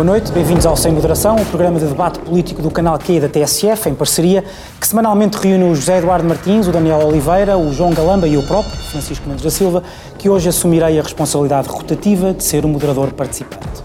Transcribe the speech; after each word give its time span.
Boa 0.00 0.12
noite, 0.12 0.32
bem-vindos 0.32 0.64
ao 0.64 0.74
Sem 0.78 0.92
Moderação, 0.92 1.36
o 1.36 1.44
programa 1.44 1.78
de 1.78 1.84
debate 1.84 2.20
político 2.20 2.62
do 2.62 2.70
canal 2.70 2.98
Q 2.98 3.20
da 3.20 3.28
TSF, 3.28 3.90
em 3.90 3.94
parceria, 3.94 4.42
que 4.80 4.86
semanalmente 4.86 5.36
reúne 5.36 5.64
o 5.64 5.74
José 5.74 5.98
Eduardo 5.98 6.26
Martins, 6.26 6.66
o 6.66 6.72
Daniel 6.72 7.06
Oliveira, 7.06 7.58
o 7.58 7.70
João 7.70 7.92
Galamba 7.92 8.26
e 8.26 8.34
o 8.34 8.42
próprio, 8.44 8.74
Francisco 8.74 9.28
Mendes 9.28 9.44
da 9.44 9.50
Silva, 9.50 9.82
que 10.16 10.26
hoje 10.26 10.48
assumirei 10.48 10.98
a 10.98 11.02
responsabilidade 11.02 11.68
rotativa 11.68 12.32
de 12.32 12.42
ser 12.42 12.64
o 12.64 12.68
moderador 12.68 13.12
participante. 13.12 13.84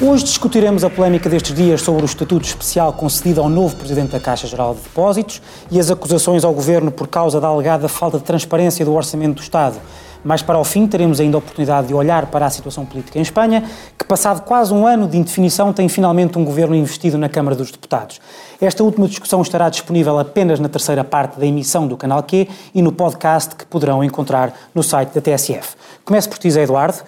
Hoje 0.00 0.22
discutiremos 0.22 0.84
a 0.84 0.88
polémica 0.88 1.28
destes 1.28 1.52
dias 1.52 1.82
sobre 1.82 2.02
o 2.02 2.06
estatuto 2.06 2.46
especial 2.46 2.92
concedido 2.92 3.40
ao 3.40 3.48
novo 3.48 3.74
Presidente 3.74 4.12
da 4.12 4.20
Caixa 4.20 4.46
Geral 4.46 4.74
de 4.74 4.82
Depósitos 4.82 5.42
e 5.68 5.80
as 5.80 5.90
acusações 5.90 6.44
ao 6.44 6.54
Governo 6.54 6.92
por 6.92 7.08
causa 7.08 7.40
da 7.40 7.48
alegada 7.48 7.88
falta 7.88 8.18
de 8.18 8.24
transparência 8.24 8.84
do 8.84 8.94
Orçamento 8.94 9.34
do 9.34 9.42
Estado. 9.42 9.74
Mais 10.22 10.42
para 10.42 10.58
o 10.58 10.64
fim, 10.64 10.86
teremos 10.86 11.20
ainda 11.20 11.36
a 11.36 11.38
oportunidade 11.38 11.88
de 11.88 11.94
olhar 11.94 12.26
para 12.26 12.46
a 12.46 12.50
situação 12.50 12.84
política 12.84 13.18
em 13.18 13.22
Espanha, 13.22 13.64
que, 13.98 14.04
passado 14.04 14.42
quase 14.42 14.72
um 14.72 14.86
ano 14.86 15.08
de 15.08 15.16
indefinição, 15.16 15.72
tem 15.72 15.88
finalmente 15.88 16.38
um 16.38 16.44
governo 16.44 16.74
investido 16.74 17.16
na 17.16 17.28
Câmara 17.28 17.56
dos 17.56 17.70
Deputados. 17.70 18.20
Esta 18.60 18.84
última 18.84 19.08
discussão 19.08 19.40
estará 19.40 19.68
disponível 19.70 20.18
apenas 20.18 20.60
na 20.60 20.68
terceira 20.68 21.02
parte 21.02 21.38
da 21.38 21.46
emissão 21.46 21.86
do 21.86 21.96
Canal 21.96 22.22
Q 22.22 22.46
e 22.74 22.82
no 22.82 22.92
podcast 22.92 23.56
que 23.56 23.64
poderão 23.64 24.04
encontrar 24.04 24.52
no 24.74 24.82
site 24.82 25.14
da 25.14 25.20
TSF. 25.20 25.74
Começo 26.04 26.28
por 26.28 26.38
ti, 26.38 26.48
Eduardo. 26.48 26.98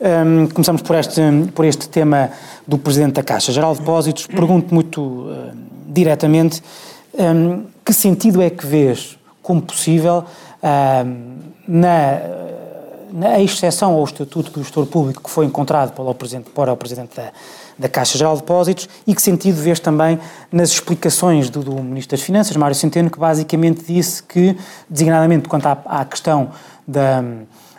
Um, 0.00 0.48
começamos 0.48 0.82
por 0.82 0.96
este, 0.96 1.20
por 1.54 1.64
este 1.64 1.88
tema 1.88 2.30
do 2.66 2.76
Presidente 2.78 3.14
da 3.14 3.22
Caixa 3.22 3.52
Geral 3.52 3.74
de 3.74 3.80
Depósitos. 3.80 4.26
Pergunto 4.26 4.74
muito 4.74 5.00
uh, 5.00 5.52
diretamente 5.86 6.62
um, 7.14 7.66
que 7.84 7.92
sentido 7.92 8.42
é 8.42 8.50
que 8.50 8.66
vês 8.66 9.18
como 9.42 9.60
possível 9.60 10.24
uh, 10.62 11.42
na, 11.68 12.41
na 13.12 13.40
exceção 13.40 13.92
ao 13.94 14.04
Estatuto 14.04 14.50
do 14.50 14.62
Gestor 14.62 14.86
Público 14.86 15.22
que 15.22 15.30
foi 15.30 15.46
encontrado 15.46 15.92
pelo 15.92 16.14
Presidente, 16.14 16.50
para 16.50 16.72
o 16.72 16.76
Presidente 16.76 17.14
da, 17.16 17.30
da 17.78 17.88
Caixa 17.88 18.16
Geral 18.16 18.34
de 18.34 18.40
Depósitos 18.40 18.88
e 19.06 19.14
que 19.14 19.20
sentido 19.20 19.56
vês 19.56 19.78
também 19.78 20.18
nas 20.50 20.70
explicações 20.70 21.50
do, 21.50 21.62
do 21.62 21.74
Ministro 21.82 22.16
das 22.16 22.24
Finanças, 22.24 22.56
Mário 22.56 22.74
Centeno, 22.74 23.10
que 23.10 23.18
basicamente 23.18 23.84
disse 23.84 24.22
que, 24.22 24.56
designadamente 24.88 25.48
quanto 25.48 25.66
à, 25.66 25.78
à 25.84 26.04
questão 26.04 26.50
da 26.86 27.22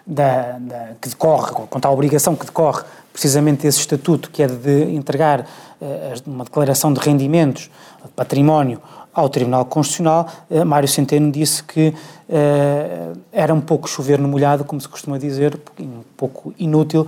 da, 0.06 0.58
da, 0.60 0.90
que 1.02 1.10
decorre, 1.10 1.52
quanto 1.70 1.86
à 1.86 1.92
obrigação 1.92 2.36
que 2.36 2.46
decorre 2.46 2.84
precisamente 3.12 3.62
desse 3.62 3.80
estatuto, 3.80 4.30
que 4.30 4.44
é 4.44 4.48
de 4.48 4.94
entregar 4.94 5.42
uh, 5.42 6.30
uma 6.30 6.44
declaração 6.44 6.92
de 6.92 7.00
rendimentos, 7.00 7.70
de 8.04 8.12
património, 8.12 8.82
ao 9.14 9.30
Tribunal 9.30 9.66
Constitucional, 9.66 10.28
uh, 10.50 10.66
Mário 10.66 10.88
Centeno 10.88 11.32
disse 11.32 11.64
que 11.64 11.90
uh, 11.90 13.20
era 13.32 13.54
um 13.54 13.62
pouco 13.62 13.88
chover 13.88 14.20
no 14.20 14.28
molhado, 14.28 14.64
como 14.64 14.82
se 14.82 14.88
costuma 14.88 15.18
dizer, 15.18 15.60
um 15.80 16.02
pouco 16.18 16.54
inútil, 16.58 17.08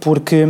porque 0.00 0.44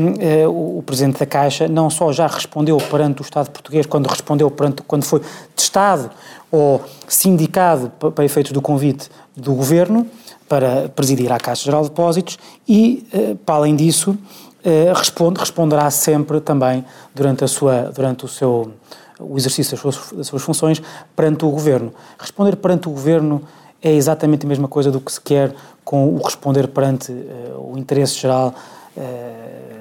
o 0.49 0.83
Presidente 0.85 1.21
da 1.21 1.27
Caixa 1.27 1.69
não 1.69 1.89
só 1.89 2.11
já 2.11 2.27
respondeu 2.27 2.77
perante 2.79 3.21
o 3.21 3.23
Estado 3.23 3.49
português, 3.51 3.87
quando 3.87 4.09
respondeu 4.09 4.51
perante, 4.51 4.83
quando 4.83 5.05
foi 5.05 5.21
testado 5.55 6.11
ou 6.51 6.83
sindicado 7.07 7.91
para 7.91 8.25
efeitos 8.25 8.51
do 8.51 8.61
convite 8.61 9.09
do 9.37 9.55
Governo, 9.55 10.07
para 10.51 10.89
presidir 10.89 11.31
a 11.31 11.39
Caixa 11.39 11.67
Geral 11.67 11.83
de 11.83 11.91
Depósitos 11.91 12.37
e, 12.69 13.07
eh, 13.13 13.37
para 13.47 13.55
além 13.55 13.77
disso, 13.77 14.19
eh, 14.65 14.93
responde, 14.93 15.39
responderá 15.39 15.89
sempre 15.93 16.41
também 16.41 16.85
durante, 17.15 17.45
a 17.45 17.47
sua, 17.47 17.83
durante 17.95 18.25
o 18.25 18.29
seu 18.29 18.73
o 19.21 19.37
exercício 19.37 19.73
das 19.73 19.81
suas, 19.81 20.13
das 20.13 20.27
suas 20.27 20.43
funções 20.43 20.83
perante 21.15 21.45
o 21.45 21.51
Governo. 21.51 21.93
Responder 22.19 22.57
perante 22.57 22.89
o 22.89 22.91
Governo 22.91 23.43
é 23.83 23.93
exatamente 23.93 24.45
a 24.45 24.49
mesma 24.49 24.69
coisa 24.69 24.91
do 24.91 25.01
que 25.01 25.12
se 25.12 25.21
quer 25.21 25.55
com 25.85 26.15
o 26.15 26.23
responder 26.23 26.69
perante 26.69 27.12
uh, 27.12 27.73
o 27.73 27.79
interesse 27.79 28.15
geral, 28.15 28.55
uh, 28.97 29.01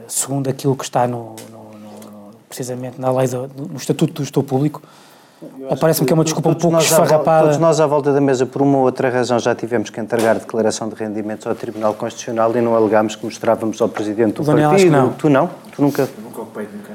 segundo 0.07 0.49
aquilo 0.49 0.75
que 0.75 0.83
está 0.83 1.07
no, 1.07 1.35
no, 1.51 1.77
no, 1.77 2.31
precisamente 2.47 2.99
na 2.99 3.11
lei 3.11 3.27
do, 3.27 3.49
no 3.69 3.77
Estatuto 3.77 4.13
do 4.13 4.23
Gestor 4.23 4.43
Público, 4.43 4.81
ou 5.69 5.77
parece-me 5.77 6.05
que 6.05 6.11
é 6.11 6.15
uma 6.15 6.23
desculpa 6.23 6.49
um 6.49 6.53
pouco 6.53 6.77
esfarrapada? 6.79 7.43
Todos 7.43 7.57
nós 7.57 7.79
à 7.79 7.87
volta 7.87 8.11
da 8.11 8.19
mesa, 8.19 8.45
por 8.45 8.61
uma 8.61 8.79
ou 8.79 8.83
outra 8.83 9.09
razão, 9.09 9.39
já 9.39 9.55
tivemos 9.55 9.89
que 9.89 9.99
entregar 9.99 10.35
declaração 10.37 10.89
de 10.89 10.95
rendimentos 10.95 11.47
ao 11.47 11.55
Tribunal 11.55 11.93
Constitucional 11.93 12.53
e 12.55 12.61
não 12.61 12.75
alegámos 12.75 13.15
que 13.15 13.23
mostrávamos 13.23 13.81
ao 13.81 13.87
Presidente 13.87 14.33
do 14.33 14.43
Daniel, 14.43 14.71
partido. 14.71 14.95
Acho 14.95 15.01
que 15.01 15.07
não. 15.07 15.13
Tu 15.13 15.29
não? 15.29 15.49
Tu 15.71 15.81
nunca? 15.81 16.09
Nunca 16.21 16.41
ocupei, 16.41 16.67
nunca. 16.73 16.91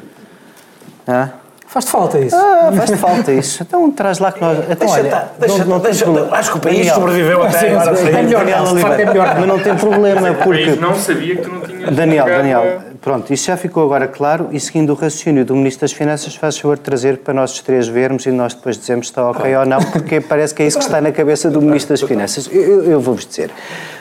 Ah? 1.07 1.44
Faz-te 1.75 1.91
falta 1.91 2.19
isso. 2.21 2.37
Ah, 2.37 2.71
faz-te 2.77 2.97
falta 2.97 3.33
isso. 3.33 3.61
Então 3.65 3.91
traz 3.91 4.21
lá 4.21 4.31
que 4.31 4.41
nós. 4.41 4.59
Então, 4.61 4.77
Deixa, 4.77 4.95
olha, 4.95 5.11
tá, 5.11 5.29
deixa, 5.41 5.59
não, 5.59 5.67
não 5.67 5.79
deixa, 5.81 6.05
tem 6.05 6.29
acho 6.31 6.51
que 6.53 6.57
o 6.57 6.61
país 6.61 6.77
Daniel, 6.79 6.95
sobreviveu 6.95 7.43
até 7.43 7.59
sim, 7.59 7.67
agora. 7.67 7.97
sim, 7.97 8.07
é 8.07 8.23
melhor 8.23 8.49
é 8.49 8.61
Oliveira. 8.63 9.07
melhor 9.07 9.35
Mas 9.41 9.49
não 9.49 9.59
tem 9.59 9.75
problema, 9.75 10.31
O 10.31 10.35
porque. 10.37 10.65
país 10.67 10.81
não 10.81 10.95
sabia 10.95 11.35
que 11.35 11.43
tu 11.43 11.51
não 11.53 11.61
tinhas 11.63 11.91
Daniel, 11.97 12.27
Daniel, 12.27 12.61
a- 12.63 12.95
pronto, 13.01 13.33
isso 13.35 13.47
já 13.49 13.57
ficou 13.57 13.83
agora 13.83 14.07
claro 14.07 14.51
e 14.53 14.61
seguindo 14.61 14.91
o 14.91 14.95
raciocínio 14.95 15.45
do 15.45 15.57
Ministro 15.57 15.81
das 15.81 15.93
Finanças, 15.93 16.37
faz 16.37 16.57
favor 16.57 16.77
de 16.77 16.83
trazer 16.83 17.19
para 17.19 17.35
nós 17.35 17.51
os 17.53 17.61
três 17.61 17.89
vermos 17.89 18.25
e 18.25 18.31
nós 18.31 18.55
depois 18.55 18.79
dizemos 18.79 19.09
se 19.09 19.11
está 19.11 19.29
ok 19.29 19.57
ou 19.57 19.67
não, 19.67 19.79
porque 19.83 20.21
parece 20.21 20.55
que 20.55 20.63
é 20.63 20.67
isso 20.69 20.79
que 20.79 20.85
está 20.85 21.01
na 21.01 21.11
cabeça 21.11 21.51
do 21.51 21.61
Ministro 21.61 21.93
das 21.93 22.03
Finanças. 22.03 22.49
Eu, 22.53 22.63
eu- 22.63 22.85
eu 22.93 23.01
vou-vos 23.01 23.27
dizer. 23.27 23.51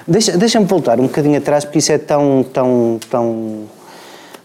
Deixa- 0.07 0.37
Deixa-me 0.37 0.67
voltar 0.67 0.99
um 0.99 1.03
bocadinho 1.07 1.39
atrás, 1.39 1.65
porque 1.65 1.79
isso 1.79 1.91
é 1.91 1.97
tão, 1.97 2.45
tão, 2.53 2.99
tão, 3.09 3.61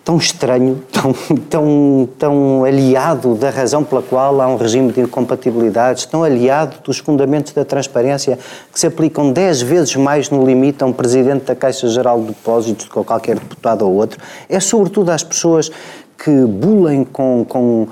tão 0.09 0.17
estranho, 0.17 0.83
tão, 0.91 1.13
tão, 1.51 2.09
tão 2.19 2.65
aliado 2.65 3.35
da 3.35 3.51
razão 3.51 3.85
pela 3.85 4.01
qual 4.01 4.41
há 4.41 4.49
um 4.49 4.57
regime 4.57 4.91
de 4.91 5.03
incompatibilidades, 5.03 6.07
tão 6.07 6.25
aliado 6.25 6.79
dos 6.83 6.97
fundamentos 6.97 7.53
da 7.53 7.63
transparência 7.63 8.39
que 8.73 8.81
se 8.81 8.87
aplicam 8.87 9.31
10 9.31 9.61
vezes 9.61 9.95
mais 9.97 10.31
no 10.31 10.47
limite 10.47 10.83
a 10.83 10.87
um 10.87 10.95
presidente 10.95 11.45
da 11.45 11.55
Caixa 11.55 11.87
Geral 11.89 12.23
de 12.23 12.29
Depósitos 12.29 12.87
do 12.87 12.91
que 12.91 12.99
a 12.99 13.05
qualquer 13.05 13.35
deputado 13.39 13.83
ou 13.83 13.93
outro, 13.93 14.19
é 14.49 14.59
sobretudo 14.59 15.11
às 15.11 15.23
pessoas 15.23 15.71
que 16.17 16.31
bulem 16.47 17.05
com, 17.05 17.45
com 17.47 17.89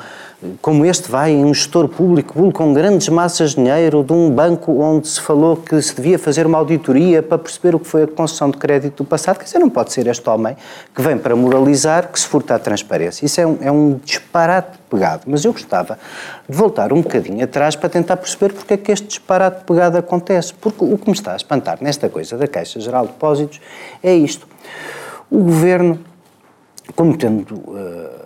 como 0.60 0.84
este 0.84 1.10
vai 1.10 1.32
em 1.32 1.44
um 1.44 1.52
gestor 1.52 1.88
público, 1.88 2.52
com 2.52 2.72
grandes 2.72 3.08
massas 3.08 3.50
de 3.50 3.56
dinheiro 3.56 4.02
de 4.02 4.12
um 4.12 4.30
banco 4.30 4.72
onde 4.80 5.08
se 5.08 5.20
falou 5.20 5.56
que 5.56 5.80
se 5.80 5.94
devia 5.94 6.18
fazer 6.18 6.46
uma 6.46 6.58
auditoria 6.58 7.22
para 7.22 7.38
perceber 7.38 7.74
o 7.74 7.80
que 7.80 7.86
foi 7.86 8.04
a 8.04 8.06
concessão 8.06 8.50
de 8.50 8.56
crédito 8.56 9.02
do 9.02 9.06
passado. 9.06 9.38
Quer 9.38 9.44
dizer, 9.44 9.58
não 9.58 9.70
pode 9.70 9.92
ser 9.92 10.06
este 10.06 10.28
homem 10.28 10.56
que 10.94 11.02
vem 11.02 11.16
para 11.18 11.34
moralizar 11.34 12.10
que 12.10 12.18
se 12.18 12.26
furta 12.26 12.54
a 12.54 12.58
transparência. 12.58 13.24
Isso 13.24 13.40
é 13.40 13.46
um, 13.46 13.58
é 13.60 13.70
um 13.70 14.00
disparate 14.04 14.78
pegado. 14.90 15.22
Mas 15.26 15.44
eu 15.44 15.52
gostava 15.52 15.98
de 16.48 16.56
voltar 16.56 16.92
um 16.92 17.02
bocadinho 17.02 17.44
atrás 17.44 17.76
para 17.76 17.88
tentar 17.88 18.16
perceber 18.16 18.52
porque 18.52 18.74
é 18.74 18.76
que 18.76 18.92
este 18.92 19.06
disparate 19.06 19.64
pegado 19.64 19.98
acontece. 19.98 20.52
Porque 20.54 20.84
o 20.84 20.96
que 20.98 21.08
me 21.08 21.14
está 21.14 21.32
a 21.32 21.36
espantar 21.36 21.78
nesta 21.80 22.08
coisa 22.08 22.36
da 22.36 22.46
Caixa 22.46 22.80
Geral 22.80 23.06
de 23.06 23.12
Depósitos 23.12 23.60
é 24.02 24.14
isto. 24.14 24.46
O 25.30 25.38
governo, 25.38 25.98
como 26.94 27.16
tendo. 27.16 27.62
eh, 27.76 28.25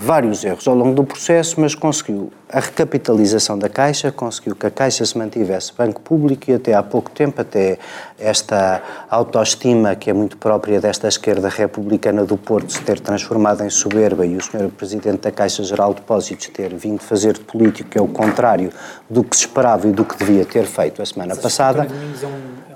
vários 0.00 0.42
erros 0.44 0.66
ao 0.66 0.74
longo 0.74 0.94
do 0.94 1.04
processo, 1.04 1.60
mas 1.60 1.74
conseguiu 1.74 2.32
a 2.52 2.60
recapitalização 2.60 3.56
da 3.58 3.68
Caixa, 3.68 4.10
conseguiu 4.10 4.56
que 4.56 4.66
a 4.66 4.70
Caixa 4.70 5.04
se 5.04 5.16
mantivesse 5.16 5.72
banco 5.76 6.00
público 6.00 6.50
e 6.50 6.54
até 6.54 6.74
há 6.74 6.82
pouco 6.82 7.10
tempo, 7.10 7.40
até 7.40 7.78
esta 8.18 8.82
autoestima 9.08 9.94
que 9.94 10.10
é 10.10 10.12
muito 10.12 10.36
própria 10.36 10.80
desta 10.80 11.06
esquerda 11.06 11.48
republicana 11.48 12.24
do 12.24 12.36
Porto 12.36 12.72
se 12.72 12.80
ter 12.82 12.98
transformado 12.98 13.62
em 13.64 13.70
soberba 13.70 14.26
e 14.26 14.36
o 14.36 14.42
Sr. 14.42 14.68
Presidente 14.76 15.18
da 15.18 15.30
Caixa 15.30 15.62
Geral 15.62 15.90
de 15.94 16.00
Depósitos 16.00 16.48
ter 16.48 16.74
vindo 16.74 17.00
fazer 17.00 17.34
de 17.34 17.40
político, 17.40 17.90
que 17.90 17.98
é 17.98 18.02
o 18.02 18.08
contrário 18.08 18.70
do 19.08 19.22
que 19.22 19.36
se 19.36 19.42
esperava 19.42 19.86
e 19.86 19.92
do 19.92 20.04
que 20.04 20.16
devia 20.16 20.44
ter 20.44 20.64
feito 20.64 21.00
a 21.00 21.06
semana 21.06 21.36
passada. 21.36 21.86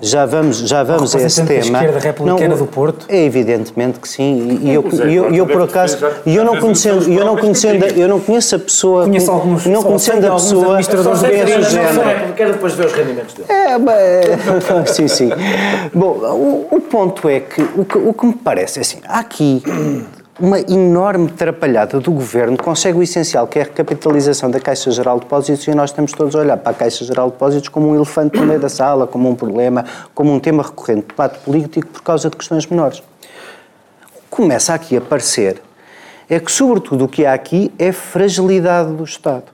Já 0.00 0.26
vamos, 0.26 0.58
já 0.58 0.82
vamos 0.82 1.14
a 1.14 1.20
esse 1.20 1.44
tema. 1.44 1.78
esquerda 1.78 1.98
republicana 1.98 2.56
do 2.56 2.66
Porto? 2.66 3.06
É 3.08 3.24
evidentemente 3.24 3.98
que 3.98 4.08
sim. 4.08 4.58
E, 4.62 4.70
eu, 4.74 4.84
e 4.92 4.96
eu, 4.98 5.08
eu, 5.08 5.26
Eduardo 5.44 5.46
por 5.46 5.62
acaso, 5.62 5.98
e 6.26 6.36
eu 6.36 6.44
não 6.44 6.58
conhecendo, 6.60 7.10
eu 7.10 7.24
não 7.24 7.36
conhecendo, 7.36 7.84
eu 7.86 8.08
não 8.08 8.20
conheço 8.20 8.56
a 8.56 8.58
pessoa, 8.58 9.04
Conheço 9.04 9.30
alguns- 9.30 9.63
não 9.66 9.82
conhecendo 9.82 10.26
a 10.26 10.32
pessoa, 10.32 10.76
a 10.76 10.80
género. 10.82 12.00
É 12.00 12.32
quero 12.36 12.52
depois 12.52 12.74
ver 12.74 12.86
os 12.86 12.92
rendimentos 12.92 13.34
dele. 13.34 13.48
é, 13.50 13.78
bem, 13.78 14.86
sim, 14.86 15.08
sim. 15.08 15.30
Bom, 15.92 16.18
o, 16.18 16.68
o 16.70 16.80
ponto 16.80 17.28
é 17.28 17.40
que 17.40 17.62
o, 17.62 17.84
que 17.84 17.98
o 17.98 18.12
que 18.12 18.26
me 18.26 18.34
parece 18.34 18.78
é 18.78 18.82
assim, 18.82 18.98
há 19.06 19.20
aqui 19.20 19.62
uma 20.38 20.58
enorme 20.60 21.28
trapalhada 21.28 22.00
do 22.00 22.10
governo 22.10 22.56
consegue 22.56 22.98
o 22.98 23.02
essencial, 23.02 23.46
que 23.46 23.58
é 23.58 23.62
a 23.62 23.64
recapitalização 23.66 24.50
da 24.50 24.58
Caixa 24.58 24.90
Geral 24.90 25.16
de 25.18 25.24
Depósitos, 25.24 25.66
e 25.66 25.74
nós 25.74 25.90
estamos 25.90 26.12
todos 26.12 26.34
a 26.34 26.40
olhar 26.40 26.56
para 26.56 26.72
a 26.72 26.74
Caixa 26.74 27.04
Geral 27.04 27.26
de 27.26 27.32
Depósitos 27.34 27.68
como 27.68 27.88
um 27.88 27.94
elefante 27.94 28.38
no 28.38 28.46
meio 28.46 28.58
da 28.58 28.68
sala, 28.68 29.06
como 29.06 29.28
um 29.28 29.34
problema, 29.34 29.84
como 30.14 30.32
um 30.32 30.40
tema 30.40 30.62
recorrente 30.62 31.02
de 31.02 31.08
debate 31.08 31.38
político 31.40 31.86
por 31.86 32.02
causa 32.02 32.28
de 32.28 32.36
questões 32.36 32.66
menores. 32.66 33.02
Começa 34.28 34.74
aqui 34.74 34.96
a 34.96 35.00
parecer 35.00 35.62
é 36.28 36.40
que, 36.40 36.50
sobretudo, 36.50 37.04
o 37.04 37.08
que 37.08 37.26
há 37.26 37.34
aqui 37.34 37.72
é 37.78 37.92
fragilidade 37.92 38.92
do 38.92 39.04
Estado. 39.04 39.53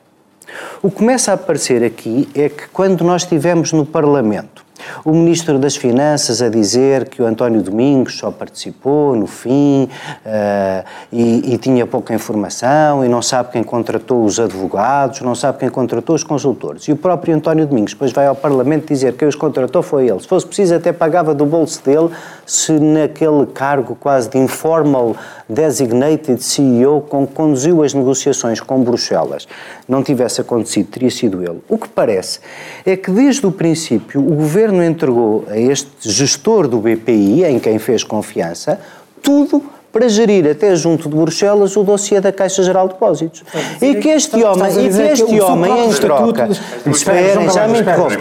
O 0.83 0.91
que 0.91 0.97
começa 0.97 1.31
a 1.31 1.35
aparecer 1.35 1.83
aqui 1.85 2.29
é 2.35 2.49
que 2.49 2.69
quando 2.69 3.05
nós 3.05 3.23
estivemos 3.23 3.73
no 3.73 3.85
Parlamento, 3.85 4.65
o 5.05 5.13
Ministro 5.13 5.59
das 5.59 5.77
Finanças 5.77 6.41
a 6.43 6.49
dizer 6.49 7.09
que 7.09 7.23
o 7.23 7.27
António 7.27 7.63
Domingos 7.63 8.19
só 8.19 8.31
participou 8.31 9.15
no 9.15 9.27
fim 9.27 9.89
eh, 10.25 10.85
e, 11.13 11.55
e 11.55 11.59
tinha 11.59 11.87
pouca 11.87 12.15
informação 12.15 13.05
e 13.05 13.09
não 13.09 13.23
sabe 13.23 13.53
quem 13.53 13.63
contratou 13.63 14.25
os 14.25 14.39
advogados, 14.39 15.21
não 15.21 15.35
sabe 15.35 15.59
quem 15.59 15.69
contratou 15.69 16.15
os 16.15 16.25
consultores. 16.25 16.85
E 16.85 16.93
o 16.93 16.97
próprio 16.97 17.35
António 17.35 17.67
Domingos 17.67 17.93
depois 17.93 18.13
vai 18.13 18.27
ao 18.27 18.35
Parlamento 18.35 18.89
dizer 18.89 19.13
que 19.13 19.19
quem 19.19 19.29
os 19.29 19.37
contratou 19.37 19.83
foi 19.83 20.09
ele. 20.09 20.21
Se 20.21 20.29
fosse 20.29 20.47
preciso 20.47 20.75
até 20.75 20.93
pagava 20.93 21.35
do 21.35 21.47
bolso 21.47 21.83
dele 21.85 22.11
se 22.51 22.73
naquele 22.73 23.47
cargo 23.47 23.95
quase 23.95 24.29
de 24.29 24.37
informal 24.37 25.15
designated 25.49 26.43
CEO 26.43 27.01
com 27.01 27.25
conduziu 27.25 27.85
as 27.85 27.95
negociações 27.95 28.61
com 28.61 28.83
Bruxelas 28.83 29.47
não 29.89 30.03
tivesse 30.03 30.41
acontecido, 30.41 30.89
teria 30.89 31.13
sido 31.13 31.45
ele. 31.45 31.61
O 31.69 31.79
que 31.79 31.89
parece 31.89 32.41
é 32.85 32.97
que 32.97 33.09
desde 33.09 33.47
o 33.47 33.53
princípio 33.53 34.21
o 34.21 34.35
governo 34.35 34.83
entregou 34.83 35.45
a 35.49 35.57
este 35.57 35.93
gestor 36.01 36.67
do 36.67 36.81
BPI, 36.81 37.45
em 37.45 37.61
quem 37.61 37.79
fez 37.79 38.03
confiança, 38.03 38.81
tudo 39.23 39.63
para 39.93 40.09
gerir 40.09 40.49
até 40.49 40.75
junto 40.77 41.09
de 41.09 41.17
Bruxelas 41.17 41.77
o 41.77 41.83
dossiê 41.83 42.21
da 42.21 42.33
Caixa 42.33 42.63
Geral 42.63 42.87
de 42.87 42.95
Depósitos. 42.95 43.43
E 43.81 43.97
que 43.97 44.09
este 44.09 44.43
homem, 44.43 44.87
e 44.87 44.89
que 44.89 45.03
este 45.03 45.41
homem 45.41 45.89
em 45.89 45.93
troca, 45.93 46.49
esperem, 46.87 47.51
já 47.51 47.67
me 47.67 47.81
interrompo, 47.81 48.15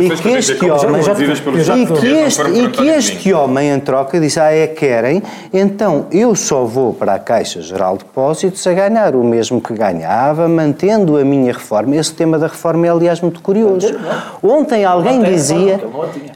e 0.00 0.10
que 0.10 0.28
este 0.30 0.70
homem, 0.70 1.02
e 1.02 1.86
que 1.86 2.06
este, 2.06 2.42
e 2.42 2.68
que 2.68 2.88
este 2.88 3.32
homem 3.32 3.70
em 3.70 3.80
troca 3.80 4.18
disse, 4.18 4.40
ah, 4.40 4.52
é 4.52 4.66
querem, 4.66 5.22
então 5.52 6.06
eu 6.10 6.34
só 6.34 6.64
vou 6.64 6.94
para 6.94 7.14
a 7.14 7.18
Caixa 7.18 7.60
Geral 7.60 7.96
de 7.98 8.04
Depósitos 8.04 8.66
a 8.66 8.72
ganhar 8.72 9.14
o 9.14 9.22
mesmo 9.22 9.60
que 9.60 9.74
ganhava, 9.74 10.48
mantendo 10.48 11.16
a 11.18 11.24
minha 11.24 11.52
reforma. 11.52 11.96
Esse 11.96 12.14
tema 12.14 12.38
da 12.38 12.46
reforma 12.46 12.86
é, 12.86 12.90
aliás, 12.90 13.20
muito 13.20 13.40
curioso. 13.42 13.94
Ontem 14.42 14.84
alguém 14.84 15.22
dizia, 15.22 15.80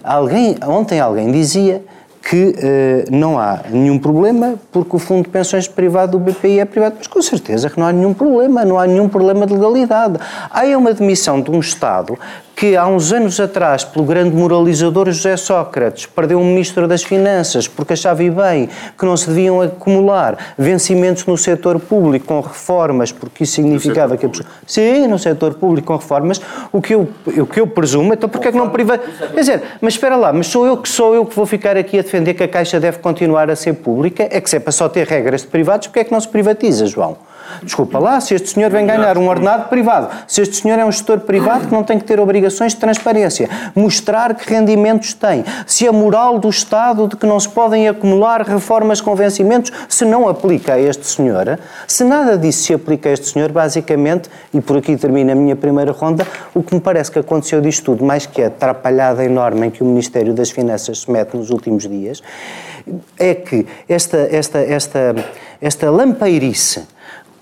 alguém, 0.02 0.56
ontem 0.66 1.00
alguém 1.00 1.32
dizia 1.32 1.82
que 2.28 2.54
eh, 2.56 3.04
não 3.10 3.38
há 3.38 3.60
nenhum 3.70 3.98
problema 3.98 4.54
porque 4.72 4.96
o 4.96 4.98
fundo 4.98 5.24
de 5.24 5.28
pensões 5.28 5.68
privado 5.68 6.18
do 6.18 6.18
BPI 6.18 6.60
é 6.60 6.64
privado. 6.64 6.94
Mas 6.96 7.06
com 7.06 7.20
certeza 7.20 7.68
que 7.68 7.78
não 7.78 7.86
há 7.86 7.92
nenhum 7.92 8.14
problema, 8.14 8.64
não 8.64 8.78
há 8.78 8.86
nenhum 8.86 9.08
problema 9.08 9.46
de 9.46 9.52
legalidade. 9.52 10.18
Há 10.50 10.64
uma 10.76 10.90
admissão 10.90 11.40
de 11.40 11.50
um 11.50 11.60
Estado 11.60 12.18
que 12.56 12.76
há 12.76 12.86
uns 12.86 13.12
anos 13.12 13.40
atrás, 13.40 13.84
pelo 13.84 14.04
grande 14.04 14.34
moralizador 14.34 15.10
José 15.10 15.36
Sócrates, 15.36 16.06
perdeu 16.06 16.38
um 16.38 16.44
ministro 16.44 16.86
das 16.86 17.02
Finanças 17.02 17.66
porque 17.66 17.94
achava 17.94 18.22
bem 18.22 18.68
que 18.96 19.04
não 19.04 19.16
se 19.16 19.28
deviam 19.28 19.60
acumular 19.60 20.54
vencimentos 20.56 21.26
no 21.26 21.36
setor 21.36 21.80
público 21.80 22.26
com 22.26 22.40
reformas, 22.40 23.10
porque 23.10 23.44
isso 23.44 23.54
significava 23.54 24.16
que 24.16 24.26
a 24.26 24.28
pessoa... 24.28 24.48
Sim, 24.66 25.06
no 25.08 25.18
setor 25.18 25.54
público 25.54 25.88
com 25.88 25.96
reformas, 25.96 26.40
o 26.72 26.80
que 26.80 26.94
eu, 26.94 27.08
o 27.26 27.46
que 27.46 27.60
eu 27.60 27.66
presumo, 27.66 28.14
então 28.14 28.28
porque 28.28 28.48
é 28.48 28.52
que 28.52 28.58
não 28.58 28.70
privatiza... 28.70 29.26
Quer 29.28 29.40
dizer, 29.40 29.62
mas 29.80 29.94
espera 29.94 30.16
lá, 30.16 30.32
mas 30.32 30.46
sou 30.46 30.64
eu 30.66 30.76
que 30.76 30.88
sou 30.88 31.14
eu 31.14 31.26
que 31.26 31.34
vou 31.34 31.46
ficar 31.46 31.76
aqui 31.76 31.98
a 31.98 32.02
defender 32.02 32.34
que 32.34 32.42
a 32.42 32.48
Caixa 32.48 32.78
deve 32.78 32.98
continuar 32.98 33.50
a 33.50 33.56
ser 33.56 33.74
pública? 33.74 34.28
É 34.30 34.40
que 34.40 34.48
se 34.48 34.56
é 34.56 34.60
para 34.60 34.72
só 34.72 34.88
ter 34.88 35.06
regras 35.06 35.42
de 35.42 35.48
privados, 35.48 35.88
porque 35.88 36.00
é 36.00 36.04
que 36.04 36.12
não 36.12 36.20
se 36.20 36.28
privatiza, 36.28 36.86
João? 36.86 37.16
Desculpa 37.62 37.98
lá, 37.98 38.20
se 38.20 38.34
este 38.34 38.50
senhor 38.50 38.70
vem 38.70 38.86
ganhar 38.86 39.16
um 39.16 39.28
ordenado 39.28 39.68
privado, 39.68 40.08
se 40.26 40.42
este 40.42 40.56
senhor 40.56 40.78
é 40.78 40.84
um 40.84 40.92
gestor 40.92 41.20
privado 41.20 41.66
que 41.66 41.72
não 41.72 41.82
tem 41.82 41.98
que 41.98 42.04
ter 42.04 42.20
obrigações 42.20 42.72
de 42.72 42.78
transparência, 42.78 43.48
mostrar 43.74 44.34
que 44.34 44.52
rendimentos 44.52 45.14
tem, 45.14 45.44
se 45.66 45.86
a 45.86 45.92
moral 45.92 46.38
do 46.38 46.48
Estado 46.48 47.08
de 47.08 47.16
que 47.16 47.26
não 47.26 47.38
se 47.38 47.48
podem 47.48 47.88
acumular 47.88 48.42
reformas 48.42 49.00
com 49.00 49.14
vencimentos 49.14 49.72
se 49.88 50.04
não 50.04 50.28
aplica 50.28 50.74
a 50.74 50.80
este 50.80 51.06
senhor, 51.06 51.58
se 51.86 52.04
nada 52.04 52.36
disso 52.36 52.64
se 52.64 52.74
aplica 52.74 53.08
a 53.08 53.12
este 53.12 53.28
senhor, 53.28 53.50
basicamente, 53.52 54.28
e 54.52 54.60
por 54.60 54.76
aqui 54.76 54.96
termina 54.96 55.32
a 55.32 55.36
minha 55.36 55.56
primeira 55.56 55.92
ronda, 55.92 56.26
o 56.54 56.62
que 56.62 56.74
me 56.74 56.80
parece 56.80 57.10
que 57.10 57.18
aconteceu 57.18 57.60
disto 57.60 57.84
tudo, 57.84 58.04
mais 58.04 58.26
que 58.26 58.42
a 58.42 58.46
atrapalhada 58.48 59.24
enorme 59.24 59.66
em 59.66 59.70
que 59.70 59.82
o 59.82 59.86
Ministério 59.86 60.32
das 60.32 60.50
Finanças 60.50 61.00
se 61.00 61.10
mete 61.10 61.36
nos 61.36 61.50
últimos 61.50 61.88
dias, 61.88 62.22
é 63.18 63.34
que 63.34 63.66
esta, 63.88 64.18
esta, 64.30 64.58
esta, 64.58 65.14
esta 65.60 65.90
lampeirice 65.90 66.82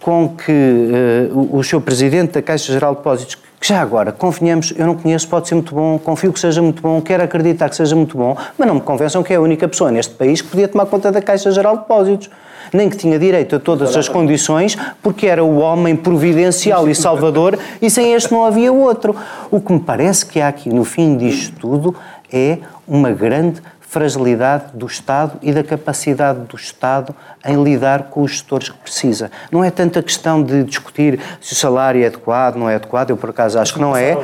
com 0.02 0.28
que 0.30 0.52
uh, 0.52 1.56
o, 1.56 1.62
seu 1.62 1.80
presidente 1.80 2.32
da 2.32 2.42
Caixa 2.42 2.72
Geral 2.72 2.90
de 2.90 2.98
Depósitos, 2.98 3.36
que 3.36 3.68
já 3.68 3.80
agora, 3.80 4.10
convenhamos, 4.10 4.74
eu 4.76 4.84
não 4.84 4.96
conheço, 4.96 5.28
pode 5.28 5.48
ser 5.48 5.54
muito 5.54 5.72
bom, 5.72 5.96
confio 5.96 6.32
que 6.32 6.40
seja 6.40 6.60
muito 6.60 6.82
bom, 6.82 7.00
quero 7.00 7.22
acreditar 7.22 7.70
que 7.70 7.76
seja 7.76 7.94
muito 7.94 8.18
bom, 8.18 8.36
mas 8.58 8.66
não 8.66 8.74
me 8.74 8.80
convençam 8.80 9.22
que 9.22 9.32
é 9.32 9.36
a 9.36 9.40
única 9.40 9.68
pessoa 9.68 9.92
neste 9.92 10.12
país 10.14 10.42
que 10.42 10.48
podia 10.48 10.66
tomar 10.66 10.86
conta 10.86 11.12
da 11.12 11.22
Caixa 11.22 11.52
Geral 11.52 11.76
de 11.76 11.82
Depósitos. 11.82 12.30
Nem 12.72 12.88
que 12.88 12.96
tinha 12.96 13.18
direito 13.18 13.56
a 13.56 13.60
todas 13.60 13.94
as 13.96 14.08
condições, 14.08 14.78
porque 15.02 15.26
era 15.26 15.44
o 15.44 15.58
homem 15.58 15.94
providencial 15.94 16.88
e 16.88 16.94
salvador, 16.94 17.58
e 17.80 17.90
sem 17.90 18.14
este 18.14 18.32
não 18.32 18.44
havia 18.44 18.72
outro. 18.72 19.14
O 19.50 19.60
que 19.60 19.72
me 19.72 19.80
parece 19.80 20.24
que 20.24 20.40
há 20.40 20.48
aqui 20.48 20.70
no 20.70 20.82
fim 20.82 21.16
disto 21.16 21.54
tudo 21.60 21.94
é 22.32 22.58
uma 22.88 23.12
grande 23.12 23.60
fragilidade 23.92 24.64
do 24.72 24.86
Estado 24.86 25.38
e 25.42 25.52
da 25.52 25.62
capacidade 25.62 26.38
do 26.46 26.56
Estado 26.56 27.14
em 27.44 27.62
lidar 27.62 28.04
com 28.04 28.22
os 28.22 28.30
gestores 28.30 28.70
que 28.70 28.78
precisa. 28.78 29.30
Não 29.50 29.62
é 29.62 29.70
tanto 29.70 29.98
a 29.98 30.02
questão 30.02 30.42
de 30.42 30.64
discutir 30.64 31.20
se 31.42 31.52
o 31.52 31.56
salário 31.56 32.02
é 32.02 32.06
adequado, 32.06 32.56
não 32.56 32.70
é 32.70 32.76
adequado, 32.76 33.10
eu 33.10 33.18
por 33.18 33.28
acaso 33.28 33.58
acho 33.58 33.74
que 33.74 33.80
não 33.80 33.94
é, 33.94 34.16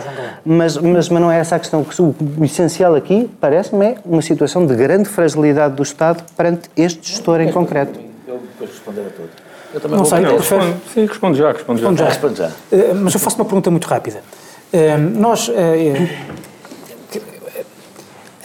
mas, 0.43 0.79
mas, 0.79 1.11
mas 1.11 1.23
não 1.23 1.31
é 1.31 1.39
essa 1.39 1.57
a 1.57 1.59
questão. 1.59 1.85
O 2.39 2.45
essencial 2.47 2.95
aqui, 2.95 3.31
parece-me, 3.39 3.85
é 3.85 3.97
uma 4.07 4.23
situação 4.23 4.67
de 4.67 4.75
grande 4.75 5.07
fragilidade 5.07 5.75
do 5.75 5.83
Estado 5.83 6.25
perante 6.35 6.71
este 6.75 7.11
gestor 7.11 7.43
em 7.43 7.53
concreto. 7.53 8.01
Eu 8.27 8.39
depois 8.39 8.71
responder 8.71 9.03
a 9.03 9.11
tudo. 9.11 9.29
Eu 9.75 9.81
também 9.83 9.99
não 9.99 10.05
sei, 10.07 10.21
não, 10.21 10.39
responde, 10.39 10.77
sim, 10.95 11.05
responde 11.05 11.37
já, 11.37 11.53
responde 11.53 11.83
já. 11.83 12.07
Responde 12.07 12.39
já. 12.39 12.49
já. 12.49 12.75
Uh, 12.75 12.95
mas 12.95 13.13
eu 13.13 13.21
faço 13.21 13.37
uma 13.37 13.45
pergunta 13.45 13.71
muito 13.71 13.87
rápida. 13.87 14.23
Uh, 14.73 14.99
nós... 14.99 15.49
Uh, 15.49 15.53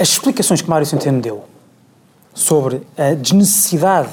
as 0.04 0.10
explicações 0.10 0.62
que 0.62 0.70
Mário 0.70 0.86
Centeno 0.86 1.22
deu 1.22 1.46
sobre 2.34 2.86
a 2.98 3.14
desnecessidade 3.14 4.10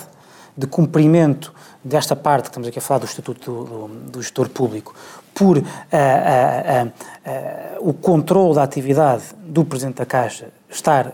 de 0.57 0.69
cumprimento 0.69 1.53
desta 1.83 2.15
parte, 2.15 2.45
que 2.45 2.51
estamos 2.51 2.69
aqui 2.69 2.79
a 2.79 2.83
falar 2.83 3.01
do 3.01 3.07
Estatuto 3.07 3.51
do, 3.51 3.65
do, 3.65 3.89
do 3.89 4.23
Gestor 4.23 4.49
Público, 4.51 4.95
por 5.35 5.59
uh, 5.59 5.61
uh, 5.61 6.87
uh, 6.87 7.89
o 7.89 7.93
controle 7.93 8.55
da 8.55 8.63
atividade 8.63 9.25
do 9.39 9.65
Presidente 9.65 9.97
da 9.97 10.07
Caixa 10.07 10.51
estar, 10.71 11.13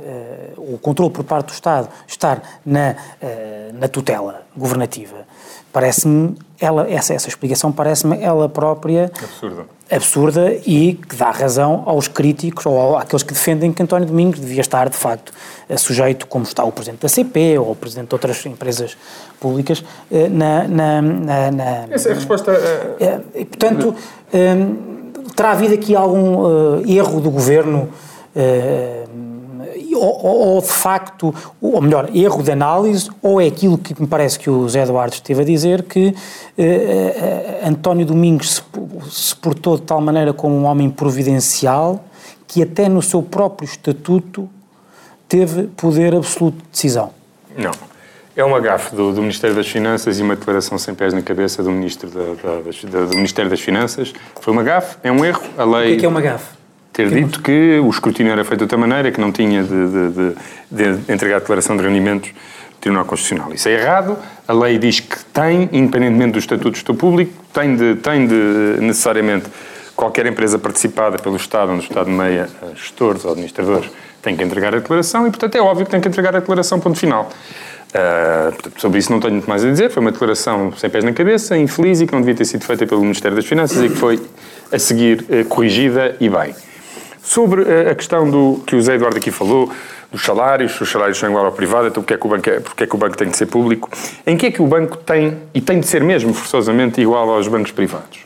o 0.56 0.78
controle 0.78 1.10
por 1.10 1.24
parte 1.24 1.46
do 1.46 1.52
Estado 1.52 1.88
estar 2.06 2.42
na, 2.64 2.94
na 3.74 3.88
tutela 3.88 4.42
governativa, 4.56 5.26
parece-me, 5.76 6.34
ela, 6.58 6.90
essa, 6.90 7.12
essa 7.12 7.28
explicação 7.28 7.70
parece-me 7.70 8.22
ela 8.22 8.48
própria 8.48 9.12
absurda. 9.22 9.66
absurda 9.90 10.52
e 10.66 10.94
que 10.94 11.14
dá 11.14 11.30
razão 11.30 11.82
aos 11.84 12.08
críticos 12.08 12.64
ou 12.64 12.96
àqueles 12.96 13.22
que 13.22 13.34
defendem 13.34 13.70
que 13.70 13.82
António 13.82 14.06
Domingos 14.06 14.40
devia 14.40 14.62
estar, 14.62 14.88
de 14.88 14.96
facto, 14.96 15.34
eh, 15.68 15.76
sujeito, 15.76 16.26
como 16.28 16.46
está 16.46 16.64
o 16.64 16.72
Presidente 16.72 17.02
da 17.02 17.10
CP 17.10 17.58
ou 17.58 17.72
o 17.72 17.76
Presidente 17.76 18.08
de 18.08 18.14
outras 18.14 18.46
empresas 18.46 18.96
públicas, 19.38 19.84
na... 20.30 20.66
na, 20.66 21.02
na, 21.02 21.50
na 21.50 21.86
Essa 21.90 22.08
é 22.08 22.12
a 22.12 22.14
resposta... 22.14 22.52
É, 22.98 23.20
e, 23.34 23.44
portanto, 23.44 23.94
terá 25.36 25.50
havido 25.50 25.74
aqui 25.74 25.94
algum 25.94 26.80
erro 26.86 27.20
do 27.20 27.30
Governo 27.30 27.90
ou, 29.96 30.54
ou, 30.54 30.60
de 30.60 30.68
facto, 30.68 31.34
ou 31.60 31.80
melhor, 31.80 32.08
erro 32.14 32.42
de 32.42 32.50
análise, 32.50 33.10
ou 33.22 33.40
é 33.40 33.46
aquilo 33.46 33.78
que 33.78 34.00
me 34.00 34.06
parece 34.06 34.38
que 34.38 34.50
o 34.50 34.68
Zé 34.68 34.82
Eduardo 34.82 35.14
esteve 35.14 35.42
a 35.42 35.44
dizer, 35.44 35.82
que 35.82 36.14
eh, 36.56 37.60
eh, 37.62 37.68
António 37.68 38.06
Domingos 38.06 38.56
se, 38.56 38.62
se 39.10 39.36
portou 39.36 39.76
de 39.76 39.82
tal 39.82 40.00
maneira 40.00 40.32
como 40.32 40.54
um 40.54 40.64
homem 40.64 40.90
providencial 40.90 42.04
que 42.46 42.62
até 42.62 42.88
no 42.88 43.02
seu 43.02 43.22
próprio 43.22 43.66
estatuto 43.66 44.48
teve 45.28 45.64
poder 45.76 46.14
absoluto 46.14 46.58
de 46.58 46.70
decisão. 46.70 47.10
Não. 47.56 47.72
É 48.36 48.44
uma 48.44 48.60
gafe 48.60 48.94
do, 48.94 49.14
do, 49.14 49.22
Ministério 49.22 49.56
das 49.56 49.66
Finanças 49.66 50.18
e 50.18 50.22
uma 50.22 50.36
declaração 50.36 50.76
sem 50.76 50.94
pés 50.94 51.14
na 51.14 51.22
cabeça 51.22 51.62
do, 51.62 51.70
Ministro 51.70 52.10
da, 52.10 52.20
da, 52.20 53.00
da, 53.00 53.06
do 53.06 53.16
Ministério 53.16 53.50
das 53.50 53.60
Finanças. 53.60 54.12
Foi 54.42 54.52
uma 54.52 54.62
gafe, 54.62 54.98
é 55.02 55.10
um 55.10 55.24
erro. 55.24 55.42
A 55.56 55.64
lei... 55.64 55.84
O 55.84 55.86
que 55.88 55.92
é, 55.94 55.96
que 56.00 56.06
é 56.06 56.08
uma 56.08 56.20
gafe? 56.20 56.55
Ter 56.96 57.10
dito 57.10 57.42
que 57.42 57.78
o 57.78 57.90
escrutínio 57.90 58.32
era 58.32 58.42
feito 58.42 58.60
de 58.60 58.64
outra 58.64 58.78
maneira, 58.78 59.12
que 59.12 59.20
não 59.20 59.30
tinha 59.30 59.62
de, 59.62 59.68
de, 59.68 60.34
de, 60.70 60.96
de 60.96 61.12
entregar 61.12 61.36
a 61.36 61.38
declaração 61.40 61.76
de 61.76 61.82
rendimentos 61.82 62.30
do 62.30 62.80
Tribunal 62.80 63.04
Constitucional. 63.04 63.52
Isso 63.52 63.68
é 63.68 63.72
errado. 63.72 64.16
A 64.48 64.52
lei 64.54 64.78
diz 64.78 65.00
que 65.00 65.22
tem, 65.26 65.68
independentemente 65.72 66.32
do 66.32 66.38
Estatuto 66.38 66.70
do 66.70 66.76
Estado 66.76 66.96
Público, 66.96 67.32
tem 67.52 67.76
de, 67.76 67.96
tem 67.96 68.26
de 68.26 68.80
necessariamente 68.80 69.44
qualquer 69.94 70.24
empresa 70.24 70.58
participada 70.58 71.18
pelo 71.18 71.36
Estado, 71.36 71.72
onde 71.72 71.80
o 71.80 71.86
Estado 71.86 72.08
meia 72.08 72.48
gestores 72.74 73.26
ou 73.26 73.32
administradores, 73.32 73.90
tem 74.22 74.34
que 74.34 74.42
entregar 74.42 74.74
a 74.74 74.78
declaração 74.78 75.26
e, 75.26 75.30
portanto, 75.30 75.54
é 75.54 75.60
óbvio 75.60 75.84
que 75.84 75.90
tem 75.90 76.00
que 76.00 76.08
entregar 76.08 76.34
a 76.34 76.40
declaração, 76.40 76.80
ponto 76.80 76.98
final. 76.98 77.30
Uh, 77.90 78.52
portanto, 78.52 78.80
sobre 78.80 78.98
isso 78.98 79.12
não 79.12 79.20
tenho 79.20 79.34
muito 79.34 79.48
mais 79.48 79.62
a 79.64 79.70
dizer. 79.70 79.90
Foi 79.90 80.00
uma 80.00 80.12
declaração 80.12 80.72
sem 80.76 80.88
pés 80.88 81.04
na 81.04 81.12
cabeça, 81.12 81.56
infeliz 81.58 82.00
e 82.00 82.06
que 82.06 82.12
não 82.12 82.20
devia 82.20 82.34
ter 82.34 82.46
sido 82.46 82.64
feita 82.64 82.86
pelo 82.86 83.02
Ministério 83.02 83.36
das 83.36 83.46
Finanças 83.46 83.82
e 83.82 83.88
que 83.90 83.96
foi, 83.96 84.18
a 84.72 84.78
seguir, 84.78 85.24
uh, 85.28 85.44
corrigida 85.44 86.16
e 86.18 86.28
bem. 86.30 86.54
Sobre 87.26 87.64
eh, 87.64 87.90
a 87.90 87.94
questão 87.96 88.30
do 88.30 88.62
que 88.64 88.76
o 88.76 88.80
Zé 88.80 88.94
Eduardo 88.94 89.16
aqui 89.16 89.32
falou, 89.32 89.68
dos 90.12 90.22
salários, 90.22 90.76
se 90.76 90.82
os 90.84 90.88
salários 90.88 91.18
são 91.18 91.28
igual 91.28 91.44
ao 91.44 91.50
privado, 91.50 91.88
então 91.88 92.00
porque 92.00 92.14
é, 92.14 92.16
que 92.16 92.24
o 92.24 92.28
banco 92.30 92.48
é, 92.48 92.60
porque 92.60 92.84
é 92.84 92.86
que 92.86 92.94
o 92.94 92.98
banco 92.98 93.16
tem 93.16 93.28
de 93.28 93.36
ser 93.36 93.46
público? 93.46 93.90
Em 94.24 94.36
que 94.36 94.46
é 94.46 94.50
que 94.52 94.62
o 94.62 94.66
banco 94.66 94.96
tem, 94.96 95.36
e 95.52 95.60
tem 95.60 95.80
de 95.80 95.88
ser 95.88 96.04
mesmo 96.04 96.32
forçosamente, 96.32 97.00
igual 97.00 97.28
aos 97.28 97.48
bancos 97.48 97.72
privados? 97.72 98.20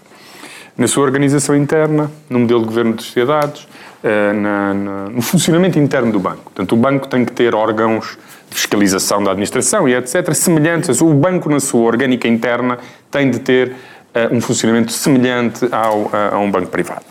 Na 0.77 0.87
sua 0.87 1.05
organização 1.05 1.57
interna, 1.57 2.11
no 2.29 2.41
modelo 2.41 2.61
de 2.61 2.67
governo 2.67 2.93
de 2.93 3.03
sociedades, 3.03 3.67
eh, 4.05 4.35
na, 4.35 4.75
na, 4.75 5.09
no 5.09 5.23
funcionamento 5.23 5.79
interno 5.79 6.13
do 6.13 6.21
banco. 6.21 6.43
Portanto, 6.45 6.73
o 6.73 6.77
banco 6.77 7.09
tem 7.09 7.25
que 7.25 7.33
ter 7.33 7.55
órgãos 7.55 8.19
de 8.51 8.55
fiscalização 8.55 9.25
da 9.25 9.31
administração 9.31 9.89
e 9.89 9.95
etc., 9.95 10.35
semelhantes. 10.35 11.01
O 11.01 11.15
banco, 11.15 11.49
na 11.49 11.59
sua 11.59 11.87
orgânica 11.87 12.29
interna, 12.29 12.79
tem 13.11 13.31
de 13.31 13.39
ter 13.39 13.69
uh, 14.15 14.37
um 14.37 14.43
funcionamento 14.43 14.93
semelhante 14.93 15.67
ao, 15.73 16.11
a, 16.13 16.35
a 16.35 16.39
um 16.39 16.51
banco 16.51 16.69
privado. 16.69 17.07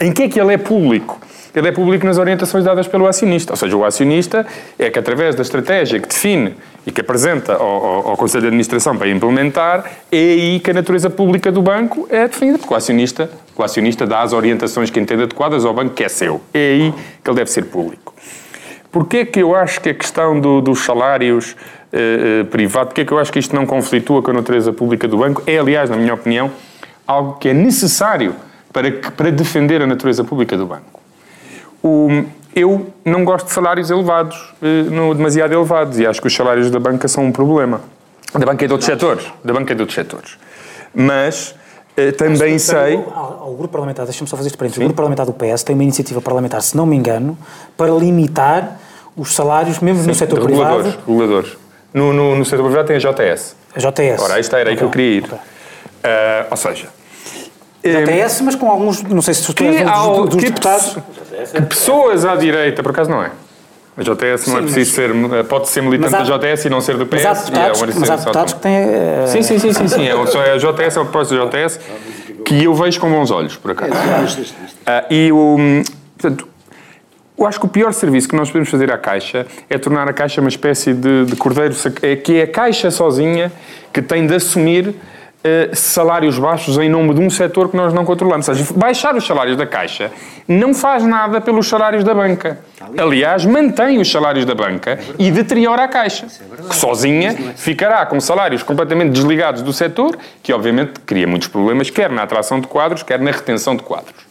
Em 0.00 0.12
que 0.12 0.22
é 0.22 0.28
que 0.28 0.40
ele 0.40 0.54
é 0.54 0.58
público? 0.58 1.20
Ele 1.54 1.68
é 1.68 1.72
público 1.72 2.06
nas 2.06 2.18
orientações 2.18 2.64
dadas 2.64 2.86
pelo 2.86 3.06
acionista. 3.06 3.52
Ou 3.52 3.56
seja, 3.56 3.76
o 3.76 3.84
acionista 3.84 4.46
é 4.78 4.90
que, 4.90 4.98
através 4.98 5.34
da 5.34 5.42
estratégia 5.42 6.00
que 6.00 6.08
define 6.08 6.54
e 6.86 6.90
que 6.90 7.00
apresenta 7.00 7.54
ao, 7.54 7.62
ao, 7.62 8.08
ao 8.10 8.16
Conselho 8.16 8.42
de 8.42 8.46
Administração 8.48 8.96
para 8.96 9.08
implementar, 9.08 9.84
é 10.10 10.16
aí 10.16 10.60
que 10.60 10.70
a 10.70 10.74
natureza 10.74 11.10
pública 11.10 11.52
do 11.52 11.60
banco 11.60 12.06
é 12.10 12.26
definida, 12.26 12.58
porque 12.58 12.72
o 12.72 12.76
acionista, 12.76 13.30
o 13.56 13.62
acionista 13.62 14.06
dá 14.06 14.22
as 14.22 14.32
orientações 14.32 14.90
que 14.90 14.98
entende 14.98 15.24
adequadas 15.24 15.64
ao 15.64 15.74
banco 15.74 15.94
que 15.94 16.02
é 16.02 16.08
seu. 16.08 16.40
É 16.54 16.58
aí 16.58 16.94
que 17.22 17.30
ele 17.30 17.36
deve 17.36 17.50
ser 17.50 17.62
público. 17.66 18.14
Porquê 18.90 19.24
que 19.24 19.40
eu 19.40 19.54
acho 19.54 19.80
que 19.80 19.90
a 19.90 19.94
questão 19.94 20.38
do, 20.38 20.60
dos 20.60 20.80
salários 20.80 21.56
eh, 21.92 22.40
eh, 22.40 22.44
privados, 22.44 22.88
porquê 22.88 23.06
que 23.06 23.12
eu 23.12 23.18
acho 23.18 23.32
que 23.32 23.38
isto 23.38 23.56
não 23.56 23.64
conflitua 23.64 24.22
com 24.22 24.30
a 24.30 24.34
natureza 24.34 24.70
pública 24.70 25.08
do 25.08 25.16
banco? 25.16 25.42
É, 25.46 25.58
aliás, 25.58 25.88
na 25.88 25.96
minha 25.96 26.12
opinião, 26.12 26.50
algo 27.06 27.38
que 27.38 27.48
é 27.48 27.54
necessário 27.54 28.34
para, 28.72 28.90
para 28.92 29.30
defender 29.30 29.80
a 29.80 29.86
natureza 29.86 30.22
pública 30.24 30.56
do 30.56 30.66
banco. 30.66 31.01
O, 31.82 32.24
eu 32.54 32.92
não 33.04 33.24
gosto 33.24 33.46
de 33.46 33.52
salários 33.52 33.90
elevados, 33.90 34.54
eh, 34.62 34.84
não 34.90 35.14
demasiado 35.14 35.52
elevados, 35.52 35.98
e 35.98 36.06
acho 36.06 36.20
que 36.20 36.26
os 36.26 36.34
salários 36.34 36.70
da 36.70 36.78
banca 36.78 37.08
são 37.08 37.24
um 37.24 37.32
problema. 37.32 37.80
Da 38.32 38.46
banca 38.46 38.64
e 38.64 38.66
de 38.66 38.72
outros 38.72 38.86
setores. 38.86 39.26
Da 39.44 39.52
banca 39.52 39.72
e 39.72 39.74
de 39.74 39.82
outros 39.82 39.94
setores. 39.94 40.38
Mas 40.94 41.54
eh, 41.96 42.12
também 42.12 42.58
sei. 42.58 42.96
Ao, 43.14 43.44
ao 43.44 43.54
grupo 43.54 43.68
parlamentar, 43.68 44.06
deixa-me 44.06 44.28
só 44.28 44.36
fazer 44.36 44.48
este 44.48 44.58
parênteses. 44.58 44.78
O 44.78 44.84
grupo 44.84 44.96
parlamentar 44.96 45.26
do 45.26 45.32
PS 45.32 45.62
tem 45.62 45.74
uma 45.74 45.82
iniciativa 45.82 46.20
parlamentar, 46.20 46.62
se 46.62 46.76
não 46.76 46.86
me 46.86 46.96
engano, 46.96 47.36
para 47.76 47.90
limitar 47.90 48.78
os 49.16 49.34
salários, 49.34 49.80
mesmo 49.80 50.02
no 50.04 50.14
setor 50.14 50.40
reguladores, 50.40 50.94
privado. 50.94 51.06
Reguladores. 51.06 51.56
No, 51.92 52.12
no, 52.12 52.36
no 52.36 52.44
setor 52.44 52.64
privado 52.64 52.86
tem 52.86 52.96
a 52.96 52.98
JS. 52.98 53.56
A 53.74 53.78
JS. 53.78 54.22
Ora, 54.22 54.34
aí 54.34 54.40
está, 54.40 54.58
era 54.58 54.70
aí 54.70 54.76
que 54.76 54.84
eu 54.84 54.90
queria 54.90 55.18
ir. 55.18 55.24
ok. 55.24 55.38
Ah, 56.04 56.46
ou 56.50 56.56
seja, 56.56 56.88
eh, 57.82 58.04
JS, 58.04 58.40
mas 58.42 58.54
com 58.54 58.70
alguns, 58.70 59.02
não 59.02 59.22
sei 59.22 59.34
se 59.34 59.52
tu 59.52 59.62
és 59.64 59.82
um 59.84 59.88
há- 59.88 60.06
dos, 60.06 60.28
dos 60.30 60.36
que 60.44 60.50
deputados. 60.50 60.96
que 61.52 61.62
pessoas 61.62 62.24
à 62.24 62.36
direita, 62.36 62.82
por 62.82 62.90
acaso 62.90 63.10
não 63.10 63.22
é. 63.22 63.30
A 63.94 64.02
JS 64.02 64.46
não 64.46 64.56
é 64.56 64.60
Sim, 64.60 64.66
preciso 64.72 64.92
ser, 64.94 65.10
pode 65.50 65.68
ser 65.68 65.82
militante 65.82 66.12
Mas 66.12 66.30
há- 66.30 66.36
da 66.38 66.38
JS 66.54 66.64
e 66.64 66.70
não 66.70 66.80
ser 66.80 66.96
do 66.96 67.04
PS. 67.06 67.24
Mas 67.24 67.26
há 67.26 67.28
e 67.28 67.32
é 67.32 67.44
deputados, 67.44 67.80
uma 67.82 68.00
mas 68.00 68.10
há 68.10 68.16
deputados 68.16 68.52
que 68.54 68.60
têm. 68.60 68.72
eh, 68.74 69.24
Sim, 69.26 69.42
sim, 69.42 69.58
sim, 69.58 69.72
sim, 69.74 69.88
sim. 69.88 70.08
É, 70.08 70.26
só 70.26 70.42
é 70.42 70.52
a 70.52 70.56
JS, 70.56 70.96
é 70.96 71.00
uma 71.00 71.04
proposta 71.10 71.36
da 71.36 71.44
JS 71.44 71.78
que 72.44 72.64
eu 72.64 72.74
vejo 72.74 72.98
com 73.00 73.10
bons 73.10 73.30
olhos, 73.30 73.56
por 73.56 73.72
acaso. 73.72 73.92
Ah, 74.86 75.04
e 75.10 75.30
o. 75.30 75.56
Portanto, 76.18 76.48
eu 77.38 77.46
acho 77.46 77.58
que 77.60 77.66
o 77.66 77.68
pior 77.68 77.92
serviço 77.92 78.28
que 78.28 78.36
nós 78.36 78.48
podemos 78.48 78.70
fazer 78.70 78.90
à 78.90 78.96
Caixa 78.96 79.46
é 79.68 79.76
tornar 79.76 80.08
a 80.08 80.12
Caixa 80.12 80.40
uma 80.40 80.48
espécie 80.48 80.94
de, 80.94 81.24
de 81.26 81.36
cordeiro, 81.36 81.74
é, 82.00 82.16
que 82.16 82.36
é 82.38 82.42
a 82.44 82.46
Caixa 82.46 82.90
sozinha 82.90 83.52
que 83.92 84.00
tem 84.00 84.26
de 84.26 84.34
assumir 84.34 84.94
eh, 85.44 85.70
salários 85.72 86.38
baixos 86.38 86.78
em 86.78 86.88
nome 86.88 87.14
de 87.14 87.20
um 87.20 87.28
setor 87.28 87.68
que 87.68 87.76
nós 87.76 87.92
não 87.92 88.04
controlamos. 88.04 88.48
Ou 88.48 88.54
seja, 88.54 88.72
baixar 88.74 89.14
os 89.16 89.26
salários 89.26 89.56
da 89.56 89.66
Caixa 89.66 90.10
não 90.46 90.72
faz 90.72 91.04
nada 91.04 91.40
pelos 91.40 91.68
salários 91.68 92.04
da 92.04 92.14
banca. 92.14 92.60
Aliás, 92.96 93.44
mantém 93.44 93.98
os 93.98 94.10
salários 94.10 94.44
da 94.44 94.54
banca 94.54 94.98
e 95.18 95.30
deteriora 95.30 95.84
a 95.84 95.88
Caixa, 95.88 96.26
que 96.68 96.76
sozinha 96.76 97.34
ficará 97.56 98.04
com 98.06 98.20
salários 98.20 98.62
completamente 98.62 99.12
desligados 99.12 99.62
do 99.62 99.72
setor, 99.72 100.16
que 100.42 100.52
obviamente 100.52 101.00
cria 101.06 101.26
muitos 101.26 101.48
problemas, 101.48 101.90
quer 101.90 102.10
na 102.10 102.22
atração 102.22 102.60
de 102.60 102.66
quadros, 102.66 103.02
quer 103.02 103.18
na 103.18 103.30
retenção 103.30 103.74
de 103.74 103.82
quadros. 103.82 104.26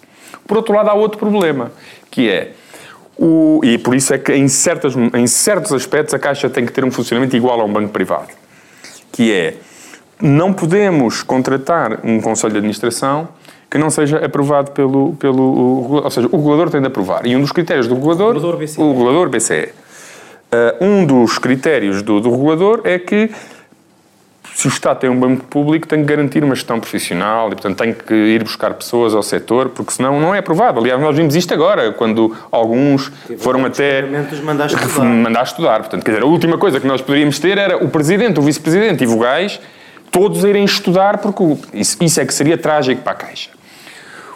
Por 0.48 0.58
outro 0.58 0.74
lado, 0.74 0.90
há 0.90 0.94
outro 0.94 1.18
problema, 1.18 1.72
que 2.10 2.30
é 2.30 2.52
o, 3.18 3.62
e 3.64 3.78
por 3.78 3.96
isso 3.96 4.14
é 4.14 4.18
que 4.18 4.34
em, 4.34 4.48
certas, 4.48 4.96
em 4.96 5.28
certos 5.28 5.72
aspectos 5.74 6.14
a 6.14 6.20
Caixa 6.20 6.50
tem 6.50 6.66
que 6.66 6.72
ter 6.72 6.84
um 6.84 6.92
funcionamento 6.92 7.36
igual 7.36 7.60
a 7.62 7.64
um 7.64 7.72
banco 7.72 7.90
privado. 7.90 8.30
Que 9.12 9.32
é, 9.32 9.54
não 10.22 10.54
podemos 10.54 11.24
contratar 11.24 12.00
um 12.04 12.22
Conselho 12.22 12.54
de 12.54 12.58
Administração 12.60 13.28
que 13.70 13.78
não 13.78 13.90
seja 13.90 14.18
aprovado 14.18 14.72
pelo, 14.72 15.14
pelo 15.14 15.42
o 15.42 16.04
ou 16.04 16.12
seja, 16.12 16.28
o 16.32 16.38
regulador 16.38 16.70
tem 16.70 16.82
de 16.82 16.88
aprovar. 16.88 17.26
E 17.26 17.36
um 17.36 17.42
dos 17.42 17.54
critérios 17.54 17.88
do 17.88 17.96
regulador, 17.96 18.34
regulador 18.34 18.58
BCE. 18.58 18.82
o 18.82 18.92
regulador 18.92 19.30
BCE. 19.30 19.70
Ah, 20.52 20.76
um 20.82 21.06
dos 21.06 21.38
critérios 21.38 22.02
do, 22.02 22.20
do 22.20 22.30
regulador 22.30 22.82
é 22.84 23.00
que 23.00 23.32
se 24.54 24.68
o 24.68 24.70
Estado 24.70 25.00
tem 25.00 25.10
um 25.10 25.18
banco 25.18 25.46
público, 25.46 25.88
tem 25.88 26.02
que 26.02 26.06
garantir 26.06 26.44
uma 26.44 26.54
gestão 26.54 26.80
profissional 26.80 27.48
e, 27.48 27.52
portanto, 27.52 27.78
tem 27.78 27.94
que 27.94 28.14
ir 28.14 28.44
buscar 28.44 28.74
pessoas 28.74 29.16
ao 29.16 29.24
setor, 29.24 29.70
porque 29.70 29.94
senão 29.94 30.20
não 30.20 30.36
é 30.36 30.40
aprovado. 30.40 30.80
Aliás, 30.80 31.00
nós 31.00 31.16
vimos 31.16 31.36
isto 31.36 31.54
agora, 31.54 31.94
quando 31.94 32.36
alguns 32.52 33.10
foram 33.38 33.66
até 33.66 34.02
mandar 34.44 34.68
estudar. 34.68 35.06
mandar 35.06 35.44
estudar. 35.44 35.80
Portanto, 35.80 36.04
quer 36.04 36.12
dizer, 36.12 36.24
a 36.24 36.28
última 36.28 36.58
coisa 36.58 36.80
que 36.80 36.86
nós 36.86 37.02
poderíamos 37.02 37.40
ter 37.40 37.58
era 37.58 37.82
o 37.84 37.88
Presidente, 37.88 38.40
o 38.40 38.44
Vice-Presidente 38.44 39.04
e 39.04 39.08
vogais 39.08 39.60
todos 40.12 40.44
irem 40.44 40.64
estudar, 40.66 41.18
porque 41.20 41.44
isso, 41.74 41.98
isso 42.04 42.20
é 42.22 42.26
que 42.26 42.34
seria 42.34 42.58
trágico 42.58 43.02
para 43.02 43.14
a 43.14 43.16
Caixa. 43.16 43.50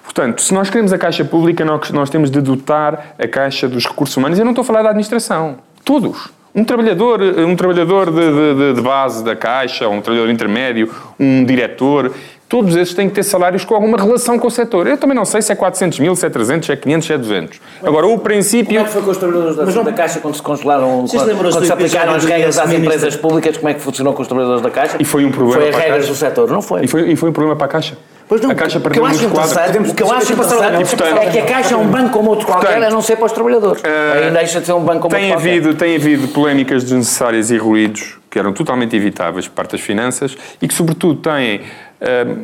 Portanto, 0.04 0.42
se 0.42 0.54
nós 0.54 0.70
queremos 0.70 0.94
a 0.94 0.98
Caixa 0.98 1.26
Pública, 1.26 1.66
nós, 1.66 1.92
nós 1.92 2.10
temos 2.10 2.32
de 2.32 2.40
dotar 2.40 3.16
a 3.20 3.28
Caixa 3.28 3.68
dos 3.68 3.86
recursos 3.86 4.16
humanos. 4.16 4.40
Eu 4.40 4.46
não 4.46 4.52
estou 4.54 4.62
a 4.62 4.66
falar 4.66 4.82
da 4.84 4.90
administração. 4.90 5.58
Todos. 5.84 6.30
Um 6.54 6.64
trabalhador, 6.64 7.22
um 7.22 7.54
trabalhador 7.56 8.10
de- 8.10 8.56
de- 8.56 8.74
de 8.76 8.82
base 8.82 9.22
da 9.26 9.36
Caixa, 9.36 9.90
um 9.90 10.00
trabalhador 10.00 10.32
intermédio, 10.32 10.90
um 11.20 11.44
diretor, 11.44 12.14
todos 12.48 12.76
esses 12.76 12.94
têm 12.94 13.10
que 13.10 13.16
ter 13.16 13.24
salários 13.24 13.66
com 13.66 13.74
alguma 13.74 13.98
relação 13.98 14.38
com 14.38 14.48
o 14.48 14.52
setor. 14.52 14.88
Eu 14.88 14.98
também 14.98 15.16
não 15.16 15.26
sei 15.26 15.42
se 15.42 15.52
é 15.52 15.56
400 15.56 16.00
mil, 16.00 16.16
se 16.16 16.26
é 16.26 16.30
300, 16.30 16.66
se 16.66 16.72
é 16.72 16.76
500, 16.76 17.08
se 17.08 17.14
é 17.14 17.18
200. 17.18 17.60
Agora, 17.84 18.06
o 18.06 18.10
Como 18.12 18.22
princípio... 18.22 18.80
é 18.80 18.84
que 18.84 18.90
foi 18.90 19.02
com 19.02 19.12
os 19.12 19.18
trabalhadores 19.18 19.76
da, 19.76 19.82
da 19.82 19.94
Caixa 19.94 20.20
quando 20.20 20.36
se 20.36 20.42
congelaram, 20.42 21.02
Vocês 21.02 21.22
quando, 21.22 21.38
quando 21.38 21.60
do 21.60 21.66
se 21.66 21.72
aplicaram 21.72 22.14
as 22.14 22.26
regras 22.26 22.58
às 22.58 22.72
empresas 22.72 23.16
públicas, 23.16 23.58
como 23.58 23.70
é 23.70 23.74
que 23.74 23.82
funcionou 23.82 24.14
com 24.14 24.22
os 24.22 24.28
trabalhadores 24.28 24.62
da 24.64 24.70
Caixa? 24.70 24.98
E 25.00 25.06
foi 25.06 25.26
um 25.26 25.32
problema 25.32 25.62
Foi 25.62 25.70
as 25.70 25.76
para 25.76 25.80
a 25.80 25.84
regras 25.84 26.06
Caixa. 26.08 26.14
do 26.14 26.30
setor, 26.30 26.52
não 26.52 26.62
foi? 26.62 26.84
E 26.84 26.88
foi, 26.88 27.12
e 27.12 27.16
foi 27.16 27.30
um 27.30 27.34
problema 27.34 27.56
para 27.56 27.66
a 27.66 27.70
Caixa. 27.70 27.98
Pois 28.28 28.42
não, 28.42 28.50
a 28.50 28.56
Caixa 28.56 28.80
o 28.80 28.82
que 28.82 28.88
perdeu 28.88 29.04
eu 29.04 29.08
acho 29.08 29.24
interessante, 29.24 29.78
o 29.78 29.94
que 29.94 30.02
eu 30.02 30.12
acho 30.12 30.34
interessante 30.34 31.28
é 31.28 31.32
que 31.32 31.38
a 31.40 31.46
Caixa 31.46 31.76
é 31.76 31.78
um 31.78 31.86
banco 31.86 32.10
como 32.10 32.32
outro 32.32 32.48
qualquer, 32.48 32.68
Portanto, 32.68 32.88
a 32.88 32.90
não 32.90 33.02
ser 33.02 33.18
para 33.18 33.26
os 33.26 33.32
trabalhadores. 33.32 33.84
Ainda 33.86 34.40
deixa 34.40 34.60
de 34.60 34.66
ser 34.66 34.74
um 34.74 34.82
banco 34.84 35.02
como 35.02 35.14
Tem 35.16 35.26
outro 35.26 35.38
qualquer. 35.44 35.58
havido, 35.60 35.74
tem 35.76 35.96
havido 35.96 36.28
polémicas 36.30 36.84
desnecessárias 36.84 37.52
e 37.52 37.58
ruídos 37.58 38.18
que 38.32 38.40
eram 38.40 38.52
totalmente 38.52 38.96
evitáveis 38.96 39.48
por 39.48 39.56
parte 39.56 39.74
das 39.74 39.82
finanças 39.82 40.36
e 40.62 40.68
que, 40.68 40.74
sobretudo, 40.74 41.22
têm 41.22 41.62
eh, 41.62 41.62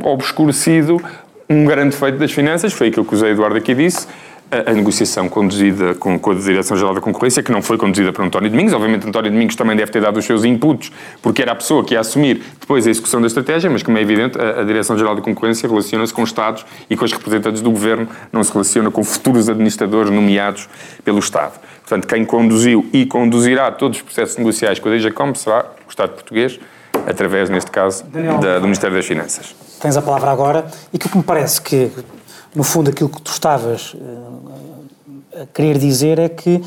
obscurecido 0.03 1.01
um 1.50 1.65
grande 1.65 1.96
feito 1.96 2.18
das 2.18 2.32
finanças, 2.32 2.72
foi 2.72 2.88
aquilo 2.88 3.06
que 3.06 3.13
o 3.13 3.18
José 3.18 3.32
Eduardo 3.32 3.58
aqui 3.58 3.75
disse, 3.75 4.08
a, 4.51 4.74
negociação 4.74 5.30
conduzida 5.30 5.96
com, 5.96 6.20
com 6.20 6.32
a 6.32 6.34
Direção-Geral 6.36 6.94
da 6.94 7.01
Concorrência, 7.01 7.41
que 7.41 7.51
não 7.51 7.62
foi 7.62 7.77
conduzida 7.77 8.12
por 8.12 8.24
António 8.24 8.50
Domingos. 8.50 8.74
Obviamente, 8.74 9.08
António 9.08 9.32
Domingos 9.32 9.56
também 9.56 9.77
deve 9.77 9.91
ter 9.91 10.01
dado 10.01 10.18
os 10.18 10.25
seus 10.25 10.44
inputs, 10.44 10.91
porque 11.22 11.41
era 11.41 11.53
a 11.53 11.56
pessoa 11.56 11.86
que 11.86 11.94
ia 11.94 12.01
assumir 12.01 12.41
depois 12.60 12.86
a 12.86 12.89
execução 12.89 13.22
da 13.22 13.27
estratégia, 13.27 13.70
mas, 13.70 13.82
como 13.82 13.98
é 13.98 14.01
evidente, 14.01 14.38
a, 14.38 14.62
a 14.62 14.63
Direção-Geral 14.63 15.15
da 15.15 15.22
Concorrência 15.22 15.70
relaciona-se 15.70 16.13
com 16.13 16.22
os 16.22 16.30
Estados 16.30 16.65
e 16.89 16.98
com 16.98 17.06
os 17.06 17.12
representantes 17.13 17.62
do 17.62 17.72
Governo, 17.72 18.08
não 18.32 18.44
se 18.44 18.51
relaciona 18.51 18.91
com 18.91 19.03
futuros 19.03 19.48
administradores 19.48 20.12
nomeados 20.12 20.68
pelo 21.03 21.20
Estado. 21.20 21.60
Portanto, 21.80 22.08
quem 22.08 22.25
conduziu 22.25 22.86
e 22.91 23.06
conduzirá 23.06 23.72
todos 23.72 23.98
os 23.98 24.03
processos 24.03 24.38
negociais 24.38 24.80
com 24.80 24.89
a 24.89 24.91
DGCOM 24.91 25.34
será 25.34 25.65
o 25.88 25.89
Estado 25.89 26.12
português, 26.12 26.60
através, 27.08 27.50
neste 27.50 27.72
caso, 27.72 28.03
Daniel. 28.05 28.38
da- 28.39 28.55
do 28.60 28.63
Ministério 28.63 28.96
das 28.96 29.05
Finanças. 29.05 29.55
Tens 29.79 29.98
a 29.98 30.01
palavra 30.01 30.31
agora. 30.31 30.65
E 30.93 30.98
aquilo 30.98 31.12
que 31.12 31.17
me 31.17 31.24
parece 31.24 31.62
que, 31.62 31.91
no 32.55 32.63
fundo, 32.63 32.89
aquilo 32.89 33.10
que 33.10 33.22
tu 33.22 33.31
estavas 33.31 33.96
eh, 35.34 35.41
a 35.43 35.46
querer 35.48 35.77
dizer 35.77 36.20
é 36.20 36.29
que 36.29 36.62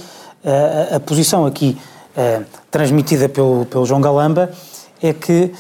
eh, 0.45 0.88
a, 0.97 1.00
posição 1.00 1.47
aqui 1.47 1.79
eh, 2.17 2.43
transmitida 2.71 3.29
pelo, 3.29 3.67
pelo 3.67 3.85
João 3.87 4.00
Galamba 4.00 4.50
é 5.03 5.12
que, 5.12 5.53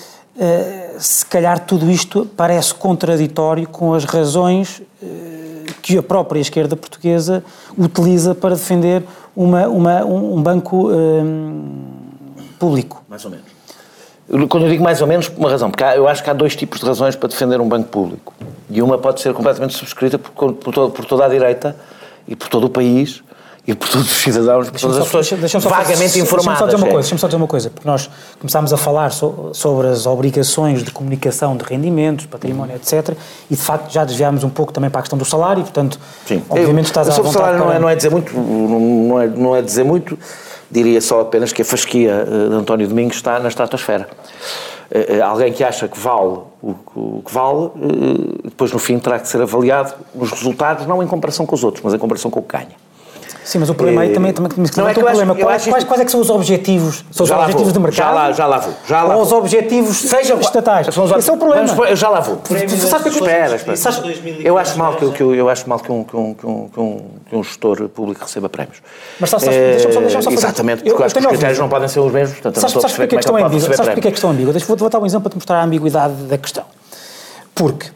se 0.98 1.24
calhar, 1.26 1.60
tudo 1.60 1.88
isto 1.90 2.26
parece 2.36 2.74
contraditório 2.74 3.68
com 3.68 3.94
as 3.94 4.04
razões 4.04 4.82
que 5.82 5.96
a 5.98 6.02
própria 6.02 6.40
esquerda 6.40 6.74
portuguesa 6.76 7.44
utiliza 7.76 8.34
para 8.34 8.54
defender 8.54 9.04
uma, 9.36 9.68
uma- 9.68 10.04
um, 10.04 10.36
um 10.38 10.42
banco 10.42 10.88
público. 12.58 13.02
Mais 13.08 13.24
ou 13.24 13.30
menos. 13.30 13.46
Eu- 14.28 14.48
Quando 14.48 14.64
eu 14.64 14.70
digo 14.70 14.82
mais 14.82 15.00
ou 15.00 15.06
menos, 15.06 15.28
por 15.28 15.38
uma 15.38 15.50
razão, 15.50 15.70
porque 15.70 15.84
há- 15.84 15.96
eu 15.96 16.08
acho 16.08 16.22
que 16.22 16.30
há 16.30 16.32
dois 16.32 16.56
tipos 16.56 16.80
de 16.80 16.86
razões 16.86 17.14
para 17.14 17.28
defender 17.28 17.60
um 17.60 17.68
banco 17.68 17.88
público. 17.88 18.32
E 18.70 18.80
uma 18.80 18.96
pode 18.98 19.20
ser 19.20 19.32
completamente 19.34 19.74
subscrita 19.74 20.18
por, 20.18 20.52
por, 20.54 20.72
todo- 20.74 20.90
por 20.90 21.04
toda 21.04 21.24
a 21.24 21.28
direita 21.28 21.76
e 22.26 22.34
por 22.34 22.48
todo 22.48 22.64
o 22.64 22.70
país 22.70 23.22
e 23.66 23.74
por 23.74 23.88
todos 23.88 24.10
os 24.10 24.18
cidadãos, 24.22 24.66
por 24.66 24.72
Deixa-me 24.72 24.92
todas 24.92 24.98
as 24.98 25.04
pessoas 25.06 25.26
deixa- 25.26 25.36
deixa-me 25.40 25.62
só- 25.62 25.68
vagamente 25.70 25.98
deixa-me 26.00 26.22
informadas. 26.24 26.58
só 26.58 26.64
dizer 26.66 26.76
uma 26.76 26.86
é. 26.86 26.90
coisa, 26.90 27.00
deixa-me 27.02 27.18
só 27.20 27.26
dizer 27.26 27.36
uma 27.36 27.46
coisa, 27.46 27.70
porque 27.70 27.88
nós 27.88 28.10
começámos 28.38 28.72
a 28.72 28.76
falar 28.76 29.10
so- 29.10 29.50
sobre 29.54 29.88
as 29.88 30.06
obrigações 30.06 30.82
de 30.82 30.90
comunicação 30.90 31.56
de 31.56 31.64
rendimentos, 31.64 32.26
património, 32.26 32.76
etc. 32.76 33.16
E 33.50 33.54
de 33.54 33.60
facto 33.62 33.90
já 33.90 34.04
desviámos 34.04 34.42
um 34.44 34.50
pouco 34.50 34.70
também 34.72 34.90
para 34.90 34.98
a 35.00 35.02
questão 35.02 35.18
do 35.18 35.24
salário, 35.24 35.62
portanto, 35.62 35.98
Sim. 36.26 36.42
obviamente 36.48 36.86
Eu- 36.86 36.88
estás 36.90 37.08
à 37.08 37.12
sobre 37.12 37.30
o 37.30 37.32
salário 37.32 37.58
não 37.58 37.66
para- 37.66 37.76
é, 37.76 37.78
não 37.78 37.88
é 37.88 37.94
dizer 37.96 38.10
muito, 38.10 38.34
não 38.34 38.80
não 38.80 39.20
é, 39.20 39.26
não 39.28 39.56
é 39.56 39.62
dizer 39.62 39.84
muito, 39.84 40.18
diria 40.70 41.00
só 41.00 41.20
apenas 41.20 41.52
que 41.52 41.62
a 41.62 41.64
fasquia 41.64 42.26
eh, 42.26 42.48
de 42.48 42.54
António 42.54 42.88
Domingos 42.88 43.16
está 43.16 43.38
na 43.38 43.48
estratosfera. 43.48 44.08
Eh, 44.90 45.16
eh, 45.16 45.20
Alguém 45.20 45.52
que 45.52 45.64
acha 45.64 45.88
que 45.88 45.98
vale 45.98 46.38
o, 46.62 47.22
que 47.24 47.32
vale, 47.32 47.70
depois 48.44 48.72
no 48.72 48.78
fim 48.78 48.98
terá 48.98 49.18
que 49.18 49.28
ser 49.28 49.40
avaliado 49.40 49.94
nos 50.14 50.30
resultados, 50.30 50.86
não 50.86 51.02
em 51.02 51.06
comparação 51.06 51.44
com 51.44 51.54
os 51.54 51.62
outros, 51.62 51.84
mas 51.84 51.92
em 51.92 51.98
comparação 51.98 52.30
com 52.30 52.40
o 52.40 52.42
que 52.42 52.56
ganha. 52.56 52.83
Sim, 53.44 53.58
mas 53.58 53.68
o 53.68 53.74
problema 53.74 54.00
aí 54.00 54.10
Eh, 54.10 54.14
também, 54.14 54.32
também, 54.32 54.50
também 54.50 54.70
não, 54.74 54.88
é 54.88 54.94
que 54.94 55.00
o 55.00 55.02
acho- 55.06 55.16
problema. 55.18 55.34
quais, 55.34 55.64
quais, 55.64 55.76
isto- 55.82 55.86
quais 55.88 56.00
é 56.00 56.04
que 56.06 56.10
são 56.10 56.20
os 56.20 56.30
objetivos? 56.30 57.04
São 57.10 57.24
os 57.24 57.30
objetivos 57.30 57.72
de 57.74 57.78
mercado? 57.78 57.96
já 58.06 58.10
lá- 58.10 58.32
já 58.32 58.46
lá 58.46 58.58
vou, 58.58 58.74
já 58.88 59.02
lá 59.02 59.16
ou 59.16 59.22
os 59.22 59.32
objetivos 59.32 59.96
Seja 59.98 60.34
estatais? 60.34 60.86
São 60.94 61.04
os 61.04 61.12
Esse 61.12 61.28
é 61.28 61.32
o 61.32 61.36
problema. 61.36 61.68
Eu 61.88 61.94
já 61.96 62.08
lá 62.08 62.20
vou. 62.20 62.40
Sabe 62.44 63.08
o 63.08 63.12
que 63.12 63.18
eu- 63.18 63.26
espera, 63.26 63.56
espera. 63.56 63.78
Eu 64.42 64.56
acho 64.56 64.78
mal 64.78 64.96
que, 64.96 65.04
eu- 65.04 65.12
que 65.12 65.22
acho 65.50 65.68
mal 65.68 65.78
que 65.78 65.92
um, 65.92 66.04
que, 66.04 66.16
um, 66.16 66.34
que, 66.34 66.46
um, 66.46 66.68
que, 66.72 66.80
um, 66.80 67.00
que 67.28 67.36
gestor 67.42 67.88
público 67.90 68.22
receba 68.24 68.48
prémios. 68.48 68.78
Mas 69.20 69.28
sabes- 69.30 69.46
Eh, 69.46 69.70
deixa-me 69.72 69.92
só- 69.94 70.00
deixa-me 70.00 70.22
só 70.24 70.30
Exatamente, 70.30 70.82
porque 70.82 70.90
eu- 71.02 71.04
acho 71.04 71.14
que 71.14 71.20
os 71.20 71.26
critérios 71.26 71.58
não 71.58 71.68
podem 71.68 71.88
ser 71.88 72.00
os 72.00 72.12
mesmos, 72.12 72.34
portanto 72.40 72.60
Sabes, 72.60 72.76
a 72.76 72.80
sabes 72.80 72.96
porque 72.96 73.02
é 73.02 73.06
que 73.06 73.10
como 73.10 73.20
estão 73.20 73.34
é 73.36 73.40
que 74.00 74.08
é 74.08 74.10
que? 74.10 74.18
Deixa- 74.52 74.66
Vou, 74.74 74.88
dar 74.88 74.98
um 74.98 75.06
exemplo 75.06 75.22
para 75.24 75.30
te 75.30 75.34
mostrar 75.36 75.60
a 75.60 75.64
ambiguidade 75.64 76.14
da 76.14 76.38
questão. 76.38 76.64
Porque 77.54 77.88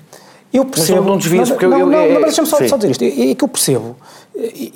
eu 0.53 0.65
percebo. 0.65 1.03
não 1.03 1.17
desvies, 1.19 1.49
porque 1.49 1.65
eu- 1.65 1.71
não, 1.71 1.87
não, 1.87 1.99
é- 1.99 2.09
mas 2.15 2.23
deixa-me 2.25 2.47
só, 2.49 2.59
dizer 2.59 2.91
isto. 2.91 3.03
É, 3.03 3.31
é 3.31 3.35
que 3.35 3.45
eu 3.45 3.49
percebo. 3.49 3.97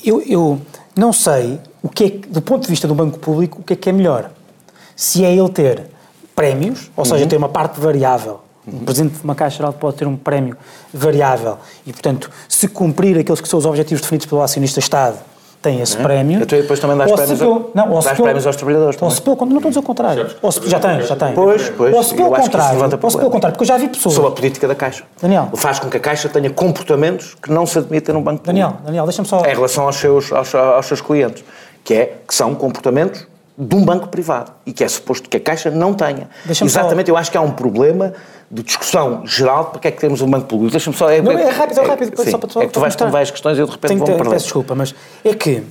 Eu, 0.05 0.21
eu 0.23 0.61
não 0.97 1.13
sei 1.13 1.61
o 1.83 1.89
que 1.89 2.05
é 2.05 2.09
do 2.29 2.43
ponto 2.43 2.63
de 2.63 2.69
vista 2.69 2.89
do 2.89 2.95
banco 2.95 3.19
público, 3.19 3.61
o 3.61 3.65
que 3.65 3.73
é 3.75 3.77
que 3.77 3.89
é 3.89 3.93
melhor. 3.93 4.31
Se 4.97 5.25
é 5.25 5.33
ele 5.35 5.49
ter 5.51 5.85
prémios, 6.35 6.91
ou 6.97 7.05
Uhum. 7.05 7.11
seja, 7.11 7.27
ter 7.27 7.37
uma 7.37 7.49
parte 7.49 7.81
variável. 7.81 8.41
Um 8.67 8.79
presidente 8.85 9.19
de 9.19 9.25
uma 9.25 9.35
Caixa 9.35 9.57
Geral 9.59 9.73
pode 9.73 9.97
ter 9.97 10.07
um 10.07 10.17
prémio 10.17 10.57
variável 10.95 11.59
e, 11.87 11.93
portanto, 11.93 12.31
se 12.49 12.69
cumprir 12.69 13.19
aqueles 13.19 13.41
que 13.41 13.49
são 13.49 13.59
os 13.59 13.67
objetivos 13.67 14.01
definidos 14.03 14.27
pelo 14.27 14.41
acionista 14.41 14.79
Estado, 14.79 15.19
tem 15.63 15.81
esse 15.81 15.97
prémio. 15.97 16.43
Então, 16.43 16.59
e 16.59 16.63
depois 16.63 16.81
também 16.81 16.97
dás 16.97 17.09
se 17.09 17.17
prémios 17.17 17.39
pelo- 17.39 17.71
não, 17.75 17.91
ou 17.93 18.03
dás 18.03 18.21
prémios 18.21 18.47
aos 18.47 18.57
trabalhadores 18.57 19.01
Ou 19.01 19.11
se 19.11 19.23
pelo 19.23 19.37
contrário, 19.37 19.53
não 19.53 19.59
estou 19.59 19.69
a 19.69 19.71
dizer 19.71 19.81
o 19.81 19.83
contrário. 19.83 20.37
Ou 20.43 20.53
se, 20.53 20.69
já 20.69 20.81
tem, 20.81 21.03
já 21.03 21.17
tem. 21.17 21.33
Pois, 21.33 21.71
pois, 21.71 21.95
Ou 21.95 22.03
se 22.03 22.15
pelo 22.15 22.29
eu 22.29 22.33
contrário, 22.43 22.79
ou 23.01 23.11
se 23.11 23.17
pelo 23.19 23.31
contrário, 23.31 23.55
porque 23.57 23.63
eu 23.63 23.69
já 23.69 23.77
vi 23.79 23.89
pessoas. 23.89 24.15
Sobre 24.17 24.31
a 24.31 24.33
política 24.35 24.67
da 24.69 24.75
Caixa. 24.75 25.05
Daniel. 25.23 25.49
Faz 25.55 25.79
com 25.79 25.89
que 25.89 25.97
a 25.97 26.01
Caixa 26.01 26.29
tenha 26.29 26.51
comportamentos 26.51 27.37
que 27.41 27.51
não 27.51 27.65
se 27.65 27.79
admitem 27.79 28.15
num 28.15 28.23
banco 28.23 28.45
Daniel. 28.45 28.75
Daniel, 28.85 29.05
deixa-me 29.05 29.29
só. 29.29 29.41
Em 29.47 29.55
relação 29.55 29.85
aos 29.87 29.97
seus, 29.97 30.33
aos, 30.33 30.55
aos 30.55 30.87
seus 30.87 31.01
clientes. 31.01 31.45
Que, 31.85 31.95
é, 31.95 32.15
que 32.29 32.33
são 32.35 32.55
comportamentos 32.55 33.27
de 33.57 33.75
um 33.75 33.85
banco 33.85 34.09
privado. 34.09 34.53
E 34.65 34.73
que 34.73 34.83
é 34.83 34.89
suposto 34.89 35.29
que 35.29 35.37
a 35.37 35.41
Caixa 35.41 35.71
não 35.71 35.93
tenha. 35.95 36.29
Deixa-me 36.45 36.71
só- 36.71 36.81
Exatamente, 36.81 37.11
eu 37.11 37.17
acho 37.17 37.31
que 37.31 37.37
há 37.37 37.41
um 37.43 37.51
problema 37.53 38.13
de 38.51 38.63
discussão 38.63 39.27
geral 39.27 39.65
de 39.67 39.71
porque 39.73 39.89
é 39.89 39.91
que 39.91 40.01
temos 40.01 40.21
um 40.21 40.31
banco 40.31 40.47
público. 40.47 40.71
Deixa-me 40.73 40.97
só... 40.97 41.07
Não, 41.23 41.33
é 41.33 41.51
rápido, 41.51 41.81
é 41.81 41.87
rápido. 41.87 42.23
sim, 42.23 42.31
só 42.31 42.39
para, 42.39 42.51
só 42.51 42.63
é 42.63 42.67
que 42.67 42.73
tu 42.73 42.81
vais 42.81 42.97
com 42.97 43.11
várias 43.11 43.31
questões 43.31 43.59
e 43.59 43.61
eu 43.61 43.67
de 43.67 43.73
repente 43.73 43.99
ter- 44.05 44.17
perder. 44.17 44.31
Peço 44.31 44.45
desculpa, 44.47 44.75
mas 44.75 44.95
é 45.25 45.35
que 45.35 45.63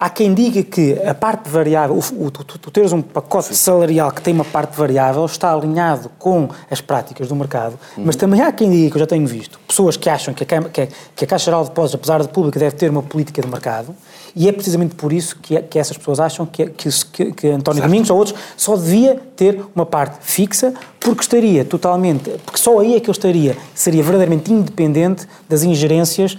há 0.00 0.08
quem 0.08 0.32
diga 0.34 0.62
que 0.62 0.96
a 1.04 1.12
parte 1.14 1.48
variável, 1.48 1.96
o, 1.96 2.26
o- 2.26 2.30
tu, 2.30 2.44
tu 2.58 2.70
teres 2.70 2.92
um 2.92 3.02
pacote 3.02 3.54
salarial 3.56 4.12
que 4.12 4.20
tem 4.22 4.32
uma 4.34 4.44
parte 4.44 4.76
variável 4.76 5.24
está 5.26 5.52
alinhado 5.52 6.08
com 6.18 6.48
as 6.70 6.80
práticas 6.80 7.26
do 7.28 7.34
mercado, 7.34 7.76
mas 7.96 8.14
Uhum. 8.14 8.20
também 8.20 8.40
há 8.40 8.52
quem 8.52 8.70
diga, 8.70 8.90
que 8.90 8.96
eu 8.96 9.00
já 9.00 9.06
tenho 9.06 9.26
visto, 9.26 9.58
pessoas 9.66 9.96
que 9.96 10.08
acham 10.08 10.32
que 10.32 10.42
a, 10.44 10.46
Cam- 10.46 10.68
que 10.70 10.82
a- 10.82 10.88
que 11.16 11.24
a 11.24 11.26
Caixa 11.26 11.46
Geral 11.46 11.62
de 11.64 11.70
Depósitos, 11.70 11.96
apesar 11.96 12.22
de 12.22 12.28
pública, 12.28 12.58
deve 12.60 12.76
ter 12.76 12.88
uma 12.90 13.02
política 13.02 13.42
de 13.42 13.48
mercado, 13.48 13.94
e 14.34 14.48
é 14.48 14.52
precisamente 14.52 14.94
por 14.94 15.12
isso 15.12 15.36
que, 15.40 15.56
é- 15.56 15.62
que 15.62 15.78
essas 15.78 15.96
pessoas 15.96 16.20
acham 16.20 16.44
que, 16.46 16.66
que, 16.66 16.88
que- 17.12 17.32
que 17.32 17.48
António 17.48 17.82
Domingos 17.82 18.10
ou 18.10 18.16
outros 18.18 18.36
só 18.56 18.76
devia 18.76 19.20
ter 19.36 19.60
uma 19.74 19.86
parte 19.86 20.18
fixa, 20.20 20.72
porque 21.00 21.20
estaria 21.22 21.64
totalmente, 21.64 22.30
porque 22.44 22.58
só 22.60 22.78
aí 22.78 22.94
é 22.94 23.00
que 23.00 23.06
ele 23.06 23.12
estaria, 23.12 23.56
seria 23.74 24.02
verdadeiramente 24.02 24.52
independente 24.52 25.26
das 25.48 25.62
ingerências, 25.62 26.36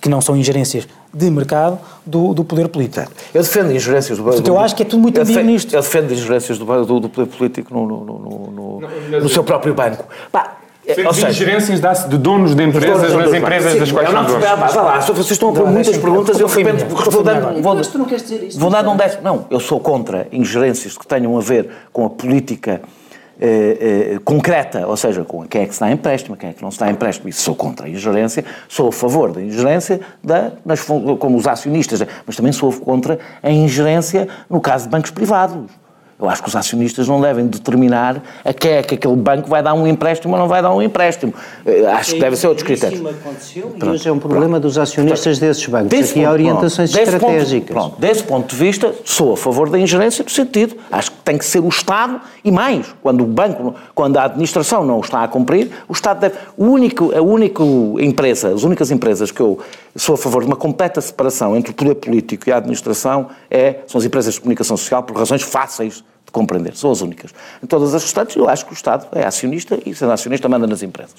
que 0.00 0.08
não 0.08 0.20
são 0.20 0.36
ingerências 0.36 0.88
de 1.12 1.30
mercado, 1.30 1.78
do, 2.06 2.32
do 2.32 2.44
poder 2.44 2.68
político. 2.68 3.10
Eu 3.34 3.42
defendo 3.42 3.70
ingerências 3.72 4.16
do 4.16 4.24
Portanto, 4.24 4.46
eu 4.46 4.58
acho 4.58 4.74
que 4.76 4.82
é 4.82 4.86
tudo 4.86 5.00
muito 5.02 5.16
eu 5.18 5.22
ambíguo 5.24 5.42
nisto. 5.42 5.74
Eu 5.74 5.82
defendo 5.82 6.12
ingerências 6.12 6.56
do, 6.58 6.64
do, 6.86 7.00
do 7.00 7.08
poder 7.08 7.26
político 7.28 7.74
no, 7.74 7.86
no, 7.86 8.04
no, 8.04 8.18
no- 8.18 8.80
no- 8.80 9.20
no 9.20 9.28
seu 9.28 9.42
próprio 9.44 9.74
banco. 9.74 10.04
Pá, 10.32 10.56
é, 10.90 11.12
seja, 11.12 11.28
ingerências 11.28 11.80
dá-se 11.80 12.08
de 12.08 12.18
donos 12.18 12.54
de 12.54 12.62
empresas 12.62 13.12
Donos 13.12 13.26
nas 13.26 13.34
empresas 13.34 13.78
das 13.78 13.92
quais 13.92 14.08
eu 14.08 14.14
são 14.14 14.22
não 14.22 14.28
donos. 14.28 14.46
percebo, 14.46 14.72
vá, 14.74 14.82
lá, 14.82 15.00
se 15.00 15.12
vocês 15.12 15.30
estão 15.30 15.50
a 15.50 15.52
pôr 15.52 15.66
muitas 15.66 15.96
perguntas, 15.96 16.40
eu 16.40 16.48
de 16.48 16.64
minha, 16.64 16.86
vou 16.86 17.22
dar, 17.22 17.40
vou, 17.40 17.74
Mas 17.74 17.88
tu 17.88 17.98
não 17.98 18.04
queres 18.04 18.22
dizer 18.22 18.42
isto. 18.44 18.58
vou 18.60 18.70
dar 18.70 18.86
um 18.86 18.96
décimo. 18.96 19.22
Não, 19.22 19.46
eu 19.50 19.60
sou 19.60 19.80
contra 19.80 20.26
ingerências 20.32 20.96
que 20.96 21.06
tenham 21.06 21.36
a 21.36 21.40
ver 21.40 21.68
com 21.92 22.04
a 22.06 22.10
política 22.10 22.80
eh, 23.42 24.12
eh, 24.16 24.18
concreta, 24.22 24.86
ou 24.86 24.96
seja, 24.98 25.24
com 25.24 25.46
quem 25.48 25.62
é 25.62 25.66
que 25.66 25.74
se 25.74 25.80
dá 25.80 25.90
empréstimo, 25.90 26.36
quem 26.36 26.50
é 26.50 26.52
que 26.52 26.62
não 26.62 26.70
se 26.70 26.78
dá 26.78 26.90
empréstimo. 26.90 27.26
Isso 27.26 27.40
sou 27.40 27.54
contra 27.54 27.86
a 27.86 27.88
ingerência, 27.88 28.44
sou 28.68 28.88
a 28.88 28.92
favor 28.92 29.32
da 29.32 29.40
ingerência 29.40 29.98
da, 30.22 30.52
nas, 30.62 30.82
como 30.82 31.38
os 31.38 31.46
acionistas, 31.46 32.02
mas 32.26 32.36
também 32.36 32.52
sou 32.52 32.70
contra 32.70 33.18
a 33.42 33.50
ingerência 33.50 34.28
no 34.48 34.60
caso 34.60 34.84
de 34.84 34.90
bancos 34.90 35.10
privados. 35.10 35.70
Eu 36.20 36.28
acho 36.28 36.42
que 36.42 36.48
os 36.48 36.56
acionistas 36.56 37.08
não 37.08 37.20
devem 37.20 37.46
determinar 37.46 38.22
a 38.44 38.52
quem 38.52 38.72
é 38.72 38.82
que 38.82 38.94
aquele 38.94 39.16
banco 39.16 39.48
vai 39.48 39.62
dar 39.62 39.74
um 39.74 39.86
empréstimo 39.86 40.34
ou 40.34 40.38
não 40.38 40.48
vai 40.48 40.60
dar 40.62 40.72
um 40.74 40.82
empréstimo. 40.82 41.32
Acho 41.96 42.14
que 42.14 42.20
deve 42.20 42.36
ser 42.36 42.48
outros 42.48 42.66
critérios. 42.66 43.00
Isso 43.00 43.08
aconteceu 43.08 43.76
e 43.80 43.84
hoje 43.84 44.08
é 44.08 44.12
um 44.12 44.18
problema 44.18 44.60
dos 44.60 44.76
acionistas 44.78 45.38
desses 45.38 45.66
bancos. 45.66 45.88
Desse 45.88 46.10
Aqui 46.12 46.20
há 46.20 46.28
ponto- 46.28 46.32
orientações 46.34 46.90
pronto, 46.92 47.04
desse 47.04 47.18
ponto- 47.18 47.30
estratégicas. 47.32 47.70
pronto, 47.76 48.00
desse 48.00 48.22
ponto 48.22 48.48
de 48.50 48.56
vista, 48.56 48.94
sou 49.04 49.32
a 49.32 49.36
favor 49.36 49.70
da 49.70 49.78
ingerência 49.78 50.22
no 50.22 50.30
sentido, 50.30 50.76
acho 50.92 51.10
que 51.10 51.18
tem 51.24 51.38
que 51.38 51.44
ser 51.44 51.60
o 51.60 51.68
Estado 51.68 52.20
e 52.44 52.50
mais, 52.50 52.86
quando 53.02 53.22
o 53.22 53.26
banco, 53.26 53.74
quando 53.94 54.16
a 54.18 54.24
administração 54.24 54.84
não 54.84 54.98
o 54.98 55.00
está 55.00 55.22
a 55.24 55.28
cumprir, 55.28 55.70
o 55.88 55.92
Estado 55.92 56.20
deve. 56.20 56.34
O 56.56 56.64
único, 56.66 57.12
a 57.16 57.22
única 57.22 57.62
empresa, 58.00 58.48
as 58.52 58.62
únicas 58.62 58.90
empresas 58.90 59.30
que 59.30 59.40
eu 59.40 59.58
sou 59.96 60.14
a 60.14 60.18
favor 60.18 60.42
de 60.42 60.46
uma 60.46 60.56
completa 60.56 61.00
separação 61.00 61.56
entre 61.56 61.72
o 61.72 61.74
poder 61.74 61.94
político 61.94 62.48
e 62.48 62.52
a 62.52 62.56
administração 62.58 63.28
é, 63.50 63.76
são 63.86 63.98
as 63.98 64.04
empresas 64.04 64.34
de 64.34 64.40
comunicação 64.40 64.76
social 64.76 65.02
por 65.02 65.16
razões 65.16 65.42
fáceis 65.42 66.04
de 66.30 66.32
compreender, 66.32 66.76
são 66.76 66.90
as 66.90 67.00
únicas. 67.00 67.34
Em 67.62 67.66
todas 67.66 67.94
as 67.94 68.02
restantes, 68.02 68.36
eu 68.36 68.48
acho 68.48 68.64
que 68.64 68.72
o 68.72 68.74
Estado 68.74 69.06
é 69.12 69.26
acionista 69.26 69.78
e, 69.84 69.94
sendo 69.94 70.12
acionista, 70.12 70.48
manda 70.48 70.66
nas 70.66 70.82
empresas. 70.82 71.16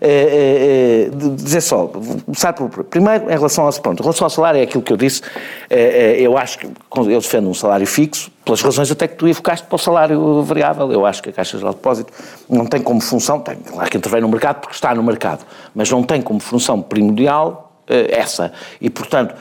É, 0.00 0.08
é, 0.08 1.06
é, 1.06 1.34
dizer 1.34 1.60
só, 1.60 1.86
começar 1.86 2.52
por. 2.52 2.84
Primeiro, 2.84 3.24
em 3.30 3.34
relação 3.34 3.66
ao, 3.66 3.72
pronto, 3.72 4.00
em 4.00 4.02
relação 4.02 4.26
ao 4.26 4.30
salário, 4.30 4.60
é 4.60 4.62
aquilo 4.62 4.82
que 4.82 4.92
eu 4.92 4.96
disse, 4.96 5.22
é, 5.68 5.80
é, 5.80 6.20
eu 6.20 6.38
acho 6.38 6.58
que 6.58 6.66
eu 6.66 7.20
defendo 7.20 7.48
um 7.48 7.54
salário 7.54 7.86
fixo, 7.86 8.30
pelas 8.44 8.60
razões 8.60 8.90
até 8.90 9.08
que 9.08 9.16
tu 9.16 9.26
evocaste 9.26 9.66
para 9.66 9.76
o 9.76 9.78
salário 9.78 10.42
variável. 10.42 10.90
Eu 10.92 11.04
acho 11.04 11.22
que 11.22 11.30
a 11.30 11.32
Caixa 11.32 11.58
Geral 11.58 11.72
de 11.72 11.78
Depósito 11.78 12.12
não 12.48 12.66
tem 12.66 12.80
como 12.80 13.00
função, 13.00 13.40
tem, 13.40 13.56
claro 13.56 13.90
que 13.90 13.96
intervém 13.96 14.20
no 14.20 14.28
mercado 14.28 14.60
porque 14.60 14.74
está 14.74 14.94
no 14.94 15.02
mercado, 15.02 15.44
mas 15.74 15.90
não 15.90 16.02
tem 16.02 16.20
como 16.22 16.40
função 16.40 16.80
primordial 16.80 17.72
eh, 17.88 18.18
essa. 18.18 18.52
E, 18.80 18.88
portanto, 18.88 19.34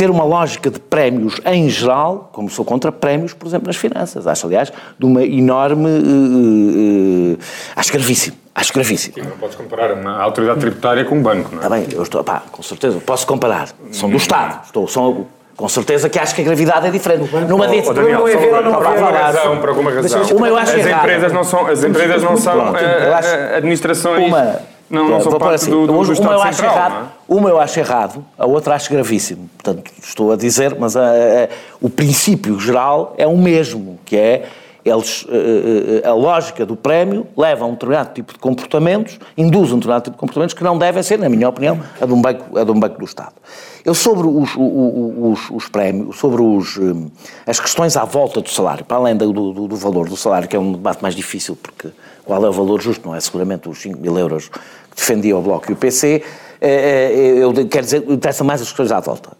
ter 0.00 0.08
uma 0.08 0.24
lógica 0.24 0.70
de 0.70 0.80
prémios 0.80 1.42
em 1.44 1.68
geral, 1.68 2.30
como 2.32 2.48
sou 2.48 2.64
contra 2.64 2.90
prémios, 2.90 3.34
por 3.34 3.46
exemplo, 3.46 3.66
nas 3.66 3.76
finanças. 3.76 4.26
Acho, 4.26 4.46
aliás, 4.46 4.72
de 4.98 5.04
uma 5.04 5.22
enorme. 5.22 5.90
eh, 5.90 7.36
eh, 7.38 7.44
acho 7.76 7.92
gravíssimo. 7.92 8.34
Acho 8.54 8.72
gravíssimo. 8.72 9.14
Sim, 9.16 9.28
não 9.28 9.36
podes 9.36 9.56
comparar 9.56 9.92
uma 9.92 10.18
autoridade 10.18 10.58
tributária 10.60 11.04
com 11.04 11.16
um 11.16 11.22
banco, 11.22 11.50
não 11.54 11.60
é? 11.60 11.64
Está 11.66 11.68
bem, 11.68 11.86
eu 11.92 12.02
estou, 12.02 12.24
pá, 12.24 12.42
com 12.50 12.62
certeza, 12.62 12.98
posso 13.04 13.26
comparar. 13.26 13.68
São 13.92 14.08
do 14.08 14.16
Estado. 14.16 14.64
Estou, 14.64 14.88
são, 14.88 15.26
com 15.54 15.68
certeza 15.68 16.08
que 16.08 16.18
acho 16.18 16.34
que 16.34 16.40
a 16.40 16.44
gravidade 16.44 16.86
é 16.86 16.90
diferente. 16.90 17.30
Numa 17.46 17.68
dita, 17.68 17.90
Oh, 17.90 17.92
Daniel, 17.92 18.20
não 18.20 18.28
é 18.28 18.36
ver 18.36 18.54
ou 18.54 18.62
não 18.62 18.74
alguma 18.74 19.10
razão, 19.10 19.58
por 19.58 19.68
alguma 19.68 19.90
razão. 19.90 20.22
Uma 20.34 20.48
eu 20.48 20.56
acho 20.56 20.72
as 20.72 20.78
errada. 20.78 21.02
empresas 21.02 21.32
não 21.34 21.44
são, 21.44 21.66
as 21.66 21.84
empresas 21.84 22.22
não 22.22 22.36
são 22.38 22.54
Pronto, 22.54 22.76
eh, 22.78 23.20
eh, 23.22 23.56
administrações, 23.58 24.26
Uma, 24.26 24.60
não, 24.90 25.08
não 25.08 25.20
são 25.20 25.30
vou 25.30 25.38
pôr 25.40 25.46
parte 25.48 25.54
assim, 25.62 25.70
do, 25.70 25.86
do, 25.86 25.86
do 25.86 25.92
uma 25.94 26.04
eu 26.04 26.12
Estado 26.12 26.42
acho 26.42 26.56
Central, 26.56 26.76
errado, 26.76 26.92
não 26.92 27.00
é? 27.00 27.38
Uma 27.40 27.48
eu 27.50 27.60
acho 27.60 27.78
errado, 27.80 28.24
a 28.38 28.46
outra 28.46 28.74
acho 28.74 28.90
gravíssimo. 28.90 29.48
Portanto, 29.56 29.90
estou 30.02 30.32
a 30.32 30.36
dizer, 30.36 30.76
mas 30.78 30.96
a- 30.96 31.02
a- 31.10 31.48
o 31.80 31.88
princípio 31.88 32.58
geral 32.58 33.14
é 33.16 33.26
o 33.26 33.36
mesmo, 33.36 33.98
que 34.04 34.16
é 34.16 34.44
eles, 34.84 35.26
eh, 35.28 36.02
eh, 36.04 36.08
a 36.08 36.12
lógica 36.12 36.64
do 36.64 36.74
prémio 36.76 37.26
leva 37.36 37.64
a 37.64 37.68
um 37.68 37.72
determinado 37.72 38.14
tipo 38.14 38.32
de 38.32 38.38
comportamentos, 38.38 39.18
induz 39.36 39.72
um 39.72 39.76
determinado 39.76 40.04
tipo 40.04 40.16
de 40.16 40.20
comportamentos 40.20 40.54
que 40.54 40.64
não 40.64 40.78
devem 40.78 41.02
ser, 41.02 41.18
na 41.18 41.28
minha 41.28 41.48
opinião, 41.48 41.78
a 42.00 42.06
de 42.06 42.12
um 42.12 42.20
banco, 42.22 42.58
a 42.58 42.64
de 42.64 42.70
um 42.70 42.78
banco 42.80 42.98
do 42.98 43.04
Estado. 43.04 43.32
Eu 43.84 43.94
sobre 43.94 44.26
os, 44.26 44.50
os, 44.56 45.50
os 45.50 45.68
prémios, 45.68 46.16
sobre 46.18 46.42
os, 46.42 46.76
eh, 46.78 47.10
as 47.46 47.58
questões 47.60 47.96
à 47.96 48.04
volta 48.04 48.40
do 48.40 48.48
salário, 48.50 48.84
para 48.84 48.96
além 48.96 49.16
do, 49.16 49.32
do- 49.32 49.68
do 49.68 49.76
valor 49.76 50.08
do 50.08 50.16
salário, 50.16 50.48
que 50.48 50.56
é 50.56 50.58
um 50.58 50.72
debate 50.72 51.02
mais 51.02 51.14
difícil, 51.14 51.56
porque 51.56 51.88
qual 52.24 52.44
é 52.44 52.48
o 52.48 52.52
valor 52.52 52.80
justo, 52.80 53.06
não 53.08 53.14
é 53.14 53.20
seguramente 53.20 53.68
os 53.68 53.78
5 53.80 53.98
mil 53.98 54.16
euros 54.18 54.48
que 54.48 54.96
defendia 54.96 55.36
o 55.36 55.40
Bloco 55.42 55.70
e 55.70 55.74
o 55.74 55.76
PC, 55.76 56.22
eh, 56.60 57.34
eh, 57.38 57.42
eu 57.42 57.52
quero 57.66 57.84
dizer, 57.84 58.04
interessa 58.10 58.44
mais 58.44 58.60
as 58.60 58.68
questões 58.68 58.92
à 58.92 59.00
volta. 59.00 59.30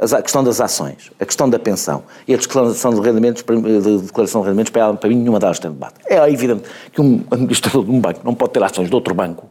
A 0.00 0.22
questão 0.22 0.44
das 0.44 0.60
ações, 0.60 1.10
a 1.18 1.24
questão 1.26 1.50
da 1.50 1.58
pensão 1.58 2.04
e 2.26 2.32
a 2.32 2.36
declaração 2.36 2.94
de 2.94 3.00
rendimentos, 3.00 3.42
de 3.42 3.98
declaração 3.98 4.42
de 4.42 4.46
rendimentos, 4.46 4.70
para, 4.70 4.94
para 4.94 5.08
mim, 5.10 5.16
nenhuma 5.16 5.40
delas 5.40 5.58
tem 5.58 5.70
debate. 5.72 5.94
É 6.06 6.18
evidente 6.30 6.62
que 6.92 7.00
um 7.00 7.24
administrador 7.30 7.84
de 7.84 7.90
um 7.90 7.98
banco 8.00 8.20
não 8.22 8.32
pode 8.32 8.52
ter 8.52 8.62
ações 8.62 8.88
de 8.88 8.94
outro 8.94 9.12
banco, 9.14 9.46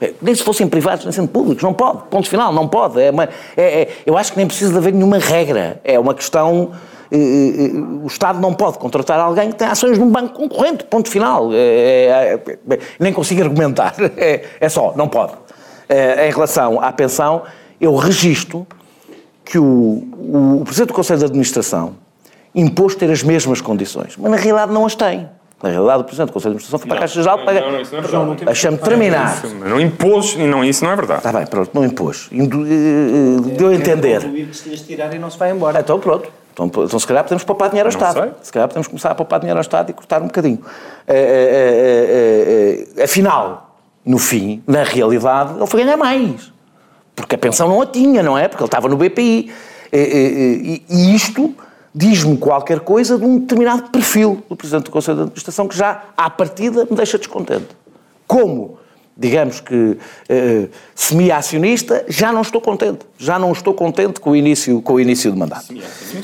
É, 0.00 0.12
nem 0.20 0.34
se 0.34 0.42
fossem 0.42 0.66
privados, 0.66 1.04
nem 1.04 1.12
sendo 1.12 1.28
públicos, 1.28 1.62
não 1.62 1.72
pode, 1.72 2.02
ponto 2.10 2.28
final, 2.28 2.52
não 2.52 2.66
pode. 2.66 3.00
É 3.00 3.12
uma- 3.12 3.28
é- 3.56 3.82
é- 3.82 3.88
eu 4.04 4.18
acho 4.18 4.32
que 4.32 4.38
nem 4.38 4.48
precisa 4.48 4.72
de 4.72 4.78
haver 4.78 4.92
nenhuma 4.92 5.18
regra, 5.18 5.80
é 5.84 5.96
uma 5.96 6.12
questão. 6.12 6.72
eh, 7.12 7.16
eh, 7.16 7.70
o 8.02 8.06
Estado 8.08 8.40
não 8.40 8.52
pode 8.54 8.78
contratar 8.78 9.20
alguém 9.20 9.50
que 9.52 9.56
tem 9.58 9.68
ações 9.68 9.98
num 9.98 10.10
banco 10.10 10.34
concorrente, 10.34 10.82
ponto 10.84 11.08
final. 11.08 11.52
É- 11.52 11.56
é- 11.56 12.40
é- 12.74 12.78
nem 12.98 13.12
consigo 13.12 13.42
argumentar, 13.42 13.94
é, 14.16 14.42
é 14.58 14.68
só, 14.68 14.92
não 14.96 15.06
pode. 15.08 15.34
Eh, 15.88 16.28
em 16.28 16.32
relação 16.32 16.80
à 16.82 16.90
pensão, 16.90 17.42
eu 17.80 17.94
registro 17.94 18.66
que 19.44 19.58
o, 19.58 19.62
o, 19.64 20.58
o 20.60 20.64
Presidente 20.64 20.88
do 20.88 20.94
Conselho 20.94 21.18
de 21.20 21.24
Administração 21.26 21.94
impôs 22.54 22.94
ter 22.94 23.10
as 23.10 23.22
mesmas 23.22 23.60
condições, 23.60 24.14
mas 24.18 24.30
na 24.30 24.36
realidade 24.36 24.72
não 24.72 24.84
as 24.86 24.94
tem. 24.94 25.28
Na 25.62 25.70
realidade, 25.70 26.00
o 26.00 26.04
Presidente 26.04 26.28
do 26.28 26.32
Conselho 26.32 26.54
de 26.54 26.64
Administração 26.64 26.78
foi 26.80 26.88
para 26.88 26.96
a 26.96 27.00
Caixa 27.00 27.22
Geral 27.22 27.38
Não, 27.38 27.44
para... 27.44 27.60
não, 27.60 27.70
não, 27.72 27.80
isso 27.80 27.92
não 27.92 27.98
é 27.98 28.02
verdade. 28.02 28.44
Deixa-me 28.44 28.78
terminar. 28.78 29.36
Isso, 29.36 29.54
Não 29.54 29.80
impôs, 29.80 30.34
e 30.34 30.38
não, 30.46 30.64
isso 30.64 30.84
não 30.84 30.90
é 30.90 30.96
verdade. 30.96 31.18
Está 31.20 31.32
bem, 31.38 31.46
pronto, 31.46 31.70
não 31.72 31.84
impôs. 31.84 32.28
Indu- 32.32 32.66
eh, 32.66 32.70
eh, 32.70 33.56
Deu 33.56 33.68
a 33.68 33.74
entender. 33.74 34.28
tirar 34.86 35.14
e 35.14 35.18
não 35.20 35.30
se 35.30 35.38
vai 35.38 35.52
embora. 35.52 35.78
Então 35.78 36.00
pronto. 36.00 36.28
Então, 36.52 36.66
então 36.66 36.98
se 36.98 37.06
calhar 37.06 37.22
podemos 37.22 37.44
poupar 37.44 37.68
dinheiro 37.70 37.88
ao 37.88 37.92
Não 37.94 38.08
Estado. 38.08 38.24
sei. 38.24 38.32
Se 38.42 38.52
calhar 38.52 38.66
podemos 38.68 38.88
começar 38.88 39.10
a 39.12 39.14
poupar 39.14 39.38
dinheiro 39.38 39.58
ao 39.58 39.62
Estado 39.62 39.90
e 39.90 39.92
cortar 39.92 40.20
um 40.20 40.26
bocadinho. 40.26 40.58
Eh, 41.06 42.86
afinal, 43.04 43.76
no 44.04 44.18
fim, 44.18 44.62
na 44.66 44.82
realidade, 44.82 45.54
ele 45.56 45.66
foi 45.66 45.84
ganhar 45.84 45.96
mais. 45.96 46.51
Porque 47.14 47.34
a 47.34 47.38
pensão 47.38 47.68
não 47.68 47.80
a 47.82 47.86
tinha, 47.86 48.22
não 48.22 48.36
é? 48.36 48.48
Porque 48.48 48.62
ele 48.62 48.68
estava 48.68 48.88
no 48.88 48.96
BPI. 48.96 49.50
Eh, 49.92 49.98
eh, 49.98 50.02
eh, 50.02 50.80
E 50.88 51.10
e 51.10 51.14
isto 51.14 51.54
diz-me 51.94 52.36
qualquer 52.38 52.80
coisa 52.80 53.18
de 53.18 53.24
um 53.24 53.38
determinado 53.38 53.90
perfil 53.90 54.42
do 54.48 54.56
Presidente 54.56 54.84
do 54.84 54.90
Conselho 54.90 55.16
de 55.16 55.22
Administração 55.24 55.68
que 55.68 55.76
já, 55.76 56.02
à 56.16 56.30
partida, 56.30 56.86
me 56.90 56.96
deixa 56.96 57.18
descontente. 57.18 57.68
Como, 58.26 58.78
digamos 59.14 59.60
que, 59.60 59.98
eh, 60.26 60.68
semi-acionista, 60.94 62.04
já 62.08 62.32
não 62.32 62.40
estou 62.40 62.62
contente. 62.62 63.00
Já 63.18 63.38
não 63.38 63.52
estou 63.52 63.74
contente 63.74 64.20
com 64.20 64.30
o 64.30 64.36
início, 64.36 64.80
com 64.80 64.94
o 64.94 65.00
início 65.00 65.30
do 65.30 65.36
mandato. 65.36 65.66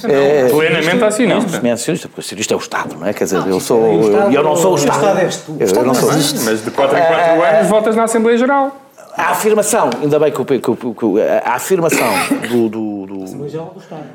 Eh, 0.04 0.48
Plenamente 0.50 0.96
não, 0.96 1.06
acionista. 1.06 1.50
semi-acionista, 1.50 2.08
porque 2.08 2.20
acionista 2.22 2.54
é 2.54 2.56
o 2.56 2.60
Estado, 2.60 2.96
não 2.98 3.06
é? 3.06 3.12
Quer 3.12 3.24
dizer, 3.24 3.46
eu 3.46 3.60
sou. 3.60 3.84
Eu, 3.84 4.32
eu 4.32 4.42
não 4.42 4.56
sou 4.56 4.70
o 4.70 4.74
o 4.74 4.76
Estado. 4.76 4.96
Estado 4.96 5.18
és 5.18 5.36
tu. 5.36 5.52
O 5.52 5.56
Eu, 5.60 5.66
eu 5.68 5.84
não 5.84 5.94
sou. 5.94 6.08
Mas 6.10 6.64
de 6.64 6.70
4 6.70 6.96
em 6.96 7.02
4 7.02 7.42
anos 7.42 7.68
votas 7.68 7.94
na 7.94 8.04
Assembleia 8.04 8.38
Geral. 8.38 8.87
A 9.18 9.30
afirmação, 9.32 9.90
ainda 10.00 10.18
bem 10.18 10.32
que, 10.32 10.40
o- 10.40 10.44
que, 10.44 10.60
que 10.60 11.20
a 11.44 11.54
afirmação 11.54 12.06
do. 12.48 12.68
do, 12.68 13.06
do 13.06 13.18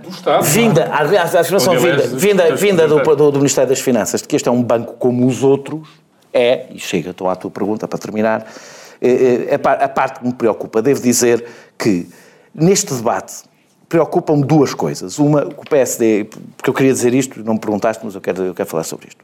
Do 0.02 0.10
Estado. 0.10 0.44
vinda, 0.44 0.86
a, 0.86 1.00
a 1.02 1.42
afirmação 1.42 1.78
vinda, 1.78 2.08
vinda, 2.08 2.56
vinda 2.56 2.88
do, 2.88 3.00
do, 3.16 3.32
do 3.32 3.38
Ministério 3.40 3.70
das 3.70 3.80
Finanças 3.82 4.22
de 4.22 4.28
que 4.28 4.36
este 4.36 4.48
é 4.48 4.52
um 4.52 4.64
banco 4.64 4.94
como 4.94 5.28
os 5.28 5.44
outros, 5.44 5.88
é, 6.34 6.68
e 6.72 6.80
chega, 6.80 7.10
estou 7.12 7.30
à 7.30 7.36
tua 7.36 7.52
pergunta 7.52 7.88
para 7.88 8.00
terminar, 8.00 8.46
é, 9.02 9.50
é, 9.52 9.56
a 9.56 9.90
parte 9.90 10.22
que 10.22 10.26
me 10.26 10.34
preocupa, 10.34 10.82
devo 10.82 11.02
dizer 11.02 11.46
que 11.78 12.08
neste 12.56 12.94
debate 12.94 13.44
preocupam-me 13.90 14.44
duas 14.44 14.74
coisas. 14.74 15.20
Uma, 15.20 15.44
o 15.44 15.70
PSD, 15.70 16.26
porque 16.58 16.70
eu 16.70 16.74
queria 16.74 16.92
dizer 16.94 17.14
isto, 17.14 17.44
não 17.44 17.54
me 17.56 17.60
perguntaste, 17.60 18.04
mas 18.06 18.16
eu 18.16 18.22
quero, 18.22 18.42
eu 18.44 18.54
quero 18.56 18.68
falar 18.68 18.84
sobre 18.84 19.08
isto. 19.10 19.23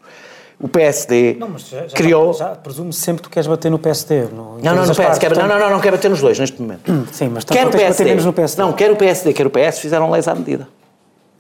O 0.62 0.68
PSD 0.68 1.38
Não, 1.40 1.58
já, 1.58 1.88
já, 1.88 1.96
criou. 1.96 2.34
Já, 2.34 2.50
presumo 2.50 2.92
sempre 2.92 3.24
que 3.24 3.30
tu 3.30 3.32
queres 3.32 3.48
bater 3.48 3.72
no 3.72 3.80
PSD. 3.80 4.24
No, 4.24 4.58
Não, 4.62 4.76
não, 4.76 4.86
no 4.86 4.92
PS, 4.92 4.98
partes, 4.98 5.20
quer, 5.20 5.30
não, 5.30 5.36
portanto- 5.38 5.52
não, 5.58 5.60
não, 5.68 5.76
não 5.76 5.80
quero 5.80 5.96
bater 5.96 6.10
nos 6.10 6.20
dois 6.20 6.38
neste 6.38 6.62
momento. 6.62 7.08
Sim, 7.14 7.30
mas 7.30 7.46
Quer 7.46 7.66
o 7.66 7.70
PSD, 7.70 8.04
menos 8.04 8.26
no 8.26 8.34
PSD. 8.34 8.62
Não, 8.62 8.74
quer 8.74 8.92
o 8.92 8.96
PSD, 8.98 9.32
quer 9.34 9.48
o 9.48 9.50
PS 9.50 9.80
fizeram 9.80 10.12
leis 10.12 10.28
à 10.28 10.36
medida. 10.36 10.68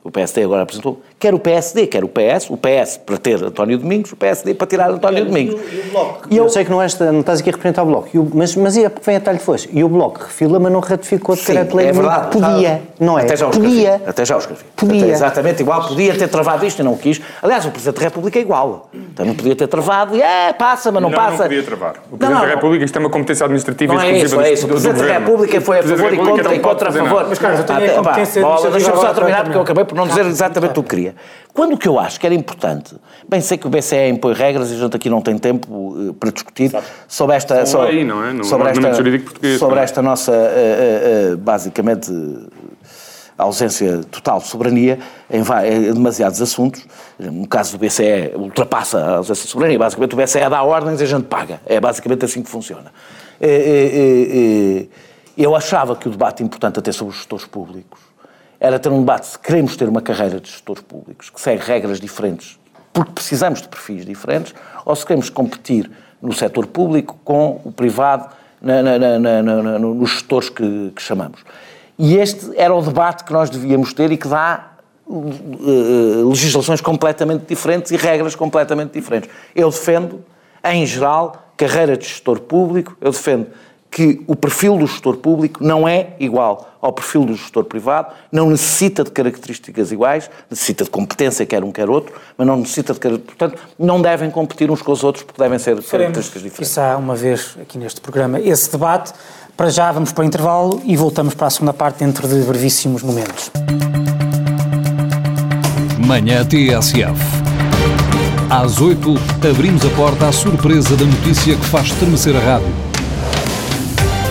O 0.01 0.09
PSD 0.09 0.43
agora 0.45 0.61
apresentou. 0.63 1.01
Quer 1.19 1.33
o 1.33 1.39
PSD, 1.39 1.85
quer 1.85 2.05
o 2.05 2.07
PS. 2.07 2.49
O 2.49 2.55
PS 2.57 2.97
para 3.05 3.17
ter 3.17 3.43
António 3.43 3.77
Domingos, 3.77 4.13
o 4.13 4.15
PSD 4.15 4.53
para 4.53 4.65
tirar 4.65 4.89
António 4.89 5.25
Domingos. 5.25 5.59
E 5.73 5.79
o 5.87 5.91
Bloco? 5.91 6.21
E 6.31 6.37
eu, 6.37 6.45
eu- 6.45 6.49
sei 6.49 6.63
que 6.63 6.71
não, 6.71 6.81
és, 6.81 6.97
não 6.97 7.19
estás 7.19 7.41
aqui 7.41 7.49
a 7.49 7.51
representar 7.51 7.83
o 7.83 7.85
Bloco, 7.85 8.07
E 8.13 8.17
o- 8.17 8.31
mas, 8.33 8.55
mas 8.55 8.77
ia, 8.77 8.89
vem 9.05 9.17
a 9.17 9.19
talho 9.19 9.39
fosse. 9.39 9.69
E 9.73 9.83
o 9.83 9.89
Bloco 9.89 10.21
refila, 10.23 10.57
mas 10.57 10.71
não 10.71 10.79
ratificou 10.79 11.35
de 11.35 11.41
Sim, 11.41 11.47
decreto-lei. 11.47 11.87
é 11.87 11.91
verdade. 11.91 12.27
Podia, 12.31 12.81
não 12.97 13.19
é? 13.19 13.23
Até 13.23 13.35
já 13.35 13.47
o 13.47 13.49
escrevi. 13.49 13.75
Podia. 13.75 14.01
Até 14.07 14.25
já 14.25 14.35
o 14.35 14.39
escrevi. 14.39 14.63
Podia. 14.73 15.03
Até 15.03 15.11
exatamente 15.11 15.61
igual. 15.63 15.87
Podia 15.89 16.17
ter 16.17 16.27
travado 16.29 16.65
isto 16.65 16.79
e 16.79 16.83
não 16.83 16.95
quis. 16.95 17.21
Aliás, 17.41 17.65
o 17.65 17.71
Presidente 17.71 17.97
da 17.97 18.03
República 18.03 18.39
é 18.39 18.41
igual. 18.41 18.89
Também 19.15 19.33
podia 19.33 19.55
ter 19.55 19.67
travado 19.67 20.15
e 20.15 20.21
é, 20.21 20.53
passa, 20.53 20.93
mas 20.93 21.03
não, 21.03 21.09
Não, 21.09 21.17
passa. 21.17 21.31
não 21.31 21.37
podia 21.43 21.63
travar. 21.63 21.95
O 22.09 22.11
Não, 22.11 22.17
Presidente 22.17 22.39
não, 22.39 22.47
da 22.47 22.55
República, 22.55 22.85
isto 22.85 22.95
é 22.95 22.99
uma 22.99 23.09
competência 23.09 23.43
administrativa 23.43 23.93
Não 23.93 24.01
é 24.01 24.05
exclusiva 24.11 24.41
isso, 24.43 24.49
é 24.49 24.53
isso. 24.53 24.63
O 24.65 24.67
do 24.69 24.71
Presidente 24.75 24.95
da 24.95 25.01
Governo. 25.03 25.25
República 25.25 25.61
foi 25.61 25.77
a 25.77 25.81
O 25.81 25.83
favor 25.83 26.13
e 26.13 26.17
contra, 26.17 26.53
e 26.53 26.57
não 26.57 26.63
contra 26.63 26.89
a 26.89 26.91
favor. 26.93 27.25
Mas, 27.27 27.37
Carlos, 27.37 27.59
eu 27.59 27.65
tenho 27.65 27.91
a 27.91 27.95
competência 27.95 28.41
Deixa-me 28.71 28.97
só 28.97 29.13
terminar, 29.13 29.43
porque 29.43 29.57
eu 29.57 29.61
acabei 29.61 29.88
por 29.89 29.95
não 29.95 30.07
dizer 30.07 30.25
exatamente 30.25 30.79
o 30.79 30.83
que 30.83 30.89
queria. 30.89 31.15
Quando 31.53 31.73
o 31.73 31.77
que 31.77 31.87
eu 31.87 31.99
acho 31.99 32.19
que 32.19 32.25
era 32.25 32.35
importante, 32.35 32.95
bem 33.27 33.41
sei 33.41 33.57
que 33.57 33.67
o 33.67 33.69
BCE 33.69 34.07
impõe 34.09 34.33
regras 34.33 34.71
e 34.71 34.75
a 34.75 34.77
gente 34.77 34.95
aqui 34.95 35.09
não 35.09 35.19
tem 35.21 35.37
tempo 35.37 35.95
eh, 36.09 36.13
para 36.17 36.31
discutir 36.31 36.71
sobre 37.07 37.35
esta... 37.35 37.65
Só 37.65 37.79
sobre- 37.81 37.97
aí, 37.97 38.03
não 38.05 38.23
é? 38.23 38.31
No 38.31 38.43
sobre 38.45 38.69
esta, 38.69 38.93
jurídico 38.93 39.25
português, 39.25 39.59
Sobre 39.59 39.79
é? 39.79 39.83
esta 39.83 40.01
nossa, 40.01 40.31
eh, 40.31 41.31
eh, 41.31 41.35
basicamente, 41.35 42.11
ausência 43.37 44.01
total 44.11 44.39
de 44.39 44.47
soberania 44.47 44.99
em, 45.29 45.41
em 45.41 45.93
demasiados 45.93 46.41
assuntos. 46.41 46.85
No 47.17 47.47
caso 47.47 47.77
do 47.77 47.83
BCE, 47.83 48.33
ultrapassa 48.35 48.99
a 48.99 49.15
ausência 49.17 49.45
de 49.45 49.49
soberania. 49.49 49.79
Basicamente, 49.79 50.13
o 50.13 50.17
BCE 50.17 50.49
dá 50.49 50.61
ordens 50.63 51.01
e 51.01 51.03
a 51.03 51.07
gente 51.07 51.23
paga. 51.25 51.59
É 51.65 51.79
basicamente 51.79 52.23
assim 52.25 52.43
que 52.43 52.49
funciona. 52.49 52.91
Eu 55.37 55.55
achava 55.55 55.95
que 55.95 56.07
o 56.07 56.11
debate 56.11 56.43
importante 56.43 56.79
a 56.79 56.81
ter 56.81 56.91
sobre 56.93 57.11
os 57.13 57.17
gestores 57.17 57.45
públicos 57.45 58.08
era 58.59 58.77
ter 58.79 58.89
um 58.89 58.99
debate 58.99 59.27
se 59.27 59.39
queremos 59.39 59.75
ter 59.75 59.87
uma 59.87 60.01
carreira 60.01 60.39
de 60.39 60.49
gestores 60.49 60.81
públicos 60.83 61.29
que 61.29 61.39
segue 61.39 61.63
regras 61.63 61.99
diferentes, 61.99 62.59
porque 62.91 63.11
precisamos 63.13 63.61
de 63.61 63.67
perfis 63.67 64.05
diferentes, 64.05 64.53
ou 64.85 64.95
se 64.95 65.05
queremos 65.05 65.29
competir 65.29 65.89
no 66.21 66.33
setor 66.33 66.67
público 66.67 67.17
com 67.23 67.61
o 67.63 67.71
privado 67.71 68.29
na- 68.61 68.81
na- 68.83 68.99
na- 69.19 69.79
nos 69.79 70.09
gestores 70.11 70.49
que, 70.49 70.91
que 70.95 71.01
chamamos. 71.01 71.39
E 71.97 72.17
este 72.17 72.51
era 72.57 72.73
o 72.73 72.81
debate 72.81 73.23
que 73.23 73.31
nós 73.31 73.49
devíamos 73.49 73.93
ter 73.93 74.11
e 74.11 74.17
que 74.17 74.27
dá 74.27 74.71
eh, 75.09 76.23
legislações 76.25 76.81
completamente 76.81 77.45
diferentes 77.47 77.91
e 77.91 77.97
regras 77.97 78.35
completamente 78.35 78.91
diferentes. 78.93 79.29
Eu 79.55 79.69
defendo, 79.69 80.23
em 80.63 80.85
geral, 80.85 81.51
carreira 81.57 81.97
de 81.97 82.05
gestor 82.05 82.39
público, 82.41 82.95
eu 83.01 83.11
defendo 83.11 83.47
que 83.91 84.21
o 84.27 84.35
perfil 84.35 84.77
do 84.77 84.85
gestor 84.85 85.17
público 85.17 85.63
não 85.63 85.87
é 85.87 86.13
igual 86.19 86.69
ao 86.81 86.93
perfil 86.93 87.25
do 87.25 87.35
gestor 87.35 87.65
privado, 87.65 88.13
não 88.31 88.49
necessita 88.49 89.03
de 89.03 89.11
características 89.11 89.91
iguais, 89.91 90.29
necessita 90.49 90.83
de 90.83 90.89
competência, 90.89 91.45
quer 91.45 91.63
um, 91.63 91.71
quer 91.71 91.89
outro, 91.89 92.13
mas 92.37 92.47
não 92.47 92.57
necessita 92.57 92.93
de 92.93 92.99
características. 92.99 93.37
Portanto, 93.37 93.61
não 93.77 94.01
devem 94.01 94.29
competir 94.31 94.71
uns 94.71 94.81
com 94.81 94.91
os 94.91 95.03
outros 95.03 95.23
porque 95.23 95.41
devem 95.41 95.59
ser 95.59 95.75
características 95.81 96.41
diferentes. 96.41 96.69
isso 96.69 96.79
há 96.79 96.95
uma 96.95 97.15
vez 97.15 97.57
aqui 97.61 97.77
neste 97.77 97.99
programa, 97.99 98.39
esse 98.39 98.71
debate. 98.71 99.13
Para 99.57 99.69
já 99.69 99.91
vamos 99.91 100.13
para 100.13 100.21
o 100.21 100.25
intervalo 100.25 100.81
e 100.85 100.95
voltamos 100.95 101.33
para 101.33 101.47
a 101.47 101.49
segunda 101.49 101.73
parte 101.73 101.99
dentro 101.99 102.25
de 102.29 102.41
brevíssimos 102.43 103.03
momentos. 103.03 103.51
Manhã 105.97 106.45
TSF. 106.45 107.19
Às 108.49 108.79
8, 108.79 109.13
abrimos 109.49 109.85
a 109.85 109.89
porta 109.89 110.27
à 110.27 110.31
surpresa 110.31 110.95
da 110.95 111.05
notícia 111.05 111.55
que 111.55 111.65
faz 111.65 111.87
estremecer 111.87 112.35
a 112.37 112.39
rádio. 112.39 112.88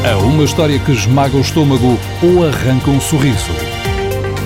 A 0.04 0.16
uma 0.18 0.44
história 0.44 0.78
que 0.78 0.92
esmaga 0.92 1.36
o 1.36 1.40
estômago 1.40 1.98
ou 2.22 2.46
arranca 2.46 2.90
um 2.90 3.00
sorriso. 3.00 3.50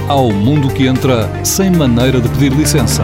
Ao 0.09 0.31
mundo 0.31 0.69
que 0.73 0.87
entra 0.87 1.29
sem 1.45 1.71
maneira 1.71 2.21
de 2.21 2.29
pedir 2.31 2.53
licença. 2.53 3.03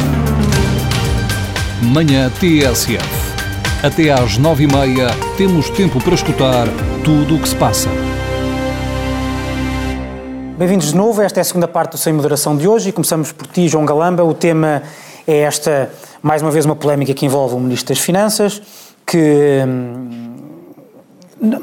Manhã 1.82 2.30
TSF. 2.30 3.06
Até 3.82 4.10
às 4.10 4.38
9h30 4.38 5.10
temos 5.36 5.70
tempo 5.70 6.00
para 6.02 6.14
escutar 6.14 6.66
tudo 7.04 7.36
o 7.36 7.38
que 7.40 7.48
se 7.48 7.54
passa. 7.56 7.88
Bem-vindos 10.58 10.88
de 10.88 10.96
novo, 10.96 11.22
esta 11.22 11.38
é 11.38 11.42
a 11.42 11.44
segunda 11.44 11.68
parte 11.68 11.92
do 11.92 11.98
Sem 11.98 12.12
Moderação 12.12 12.56
de 12.56 12.66
hoje 12.66 12.88
e 12.88 12.92
começamos 12.92 13.30
por 13.30 13.46
ti, 13.46 13.68
João 13.68 13.84
Galamba. 13.86 14.24
O 14.24 14.34
tema 14.34 14.82
é 15.24 15.38
esta, 15.38 15.88
mais 16.20 16.42
uma 16.42 16.50
vez, 16.50 16.64
uma 16.64 16.74
polémica 16.74 17.14
que 17.14 17.24
envolve 17.24 17.54
o 17.54 17.60
Ministro 17.60 17.94
das 17.94 18.02
Finanças, 18.02 18.60
que 19.06 19.62
hum, 19.64 20.08
não- 21.40 21.58
eh, 21.60 21.62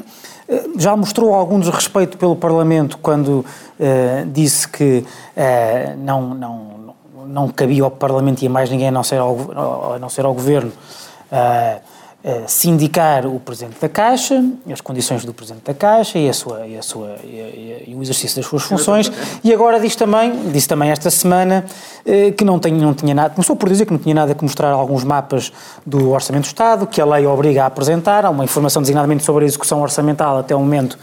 já 0.78 0.94
mostrou 0.96 1.34
algum 1.34 1.58
desrespeito 1.58 2.16
pelo 2.16 2.36
Parlamento 2.36 2.98
quando 2.98 3.44
eh, 3.80 4.24
disse 4.28 4.68
que 4.68 5.04
eh, 5.36 5.94
não, 5.98 6.34
não, 6.34 6.94
não 7.26 7.48
cabia 7.48 7.82
ao 7.82 7.90
Parlamento 7.90 8.42
e 8.42 8.46
a 8.46 8.50
mais 8.50 8.70
ninguém 8.70 8.88
a 8.88 8.92
não 8.92 9.02
ser 9.02 9.18
ao, 9.18 9.94
a 9.94 9.98
não 9.98 10.08
ser 10.08 10.24
ao 10.24 10.32
Governo? 10.32 10.72
Eh, 11.32 11.80
sindicar 12.48 13.24
o 13.26 13.38
Presidente 13.38 13.76
da 13.80 13.88
Caixa, 13.88 14.42
as 14.72 14.80
condições 14.80 15.24
do 15.24 15.32
Presidente 15.32 15.62
da 15.64 15.74
Caixa 15.74 16.18
e, 16.18 16.28
a 16.28 16.32
sua, 16.32 16.66
e, 16.66 16.76
a 16.76 16.82
sua, 16.82 17.16
e, 17.22 17.84
e- 17.88 17.94
o 17.96 18.02
exercício 18.02 18.36
das 18.36 18.46
suas 18.46 18.62
funções. 18.64 19.10
E 19.44 19.52
agora 19.52 19.78
diz 19.78 19.94
também, 19.94 20.50
disse 20.52 20.66
também 20.68 20.90
esta 20.90 21.08
semana 21.10 21.64
eh, 22.04 22.32
que 22.32 22.44
não, 22.44 22.58
tem, 22.58 22.72
não 22.72 22.92
tinha 22.94 23.14
nada, 23.14 23.30
começou 23.30 23.54
por 23.54 23.68
dizer 23.68 23.86
que 23.86 23.92
não 23.92 23.98
tinha 23.98 24.14
nada 24.14 24.34
que 24.34 24.42
mostrar 24.42 24.70
alguns 24.70 25.04
mapas 25.04 25.52
do 25.86 26.10
Orçamento 26.10 26.42
do 26.44 26.46
Estado, 26.46 26.86
que 26.86 27.00
a 27.00 27.04
lei 27.06 27.26
obriga 27.26 27.62
a 27.62 27.66
apresentar, 27.66 28.24
há 28.24 28.30
uma 28.30 28.44
informação 28.44 28.82
designadamente 28.82 29.22
sobre 29.24 29.44
a 29.44 29.46
execução 29.46 29.80
orçamental 29.80 30.38
até 30.38 30.54
o 30.54 30.58
momento 30.58 30.98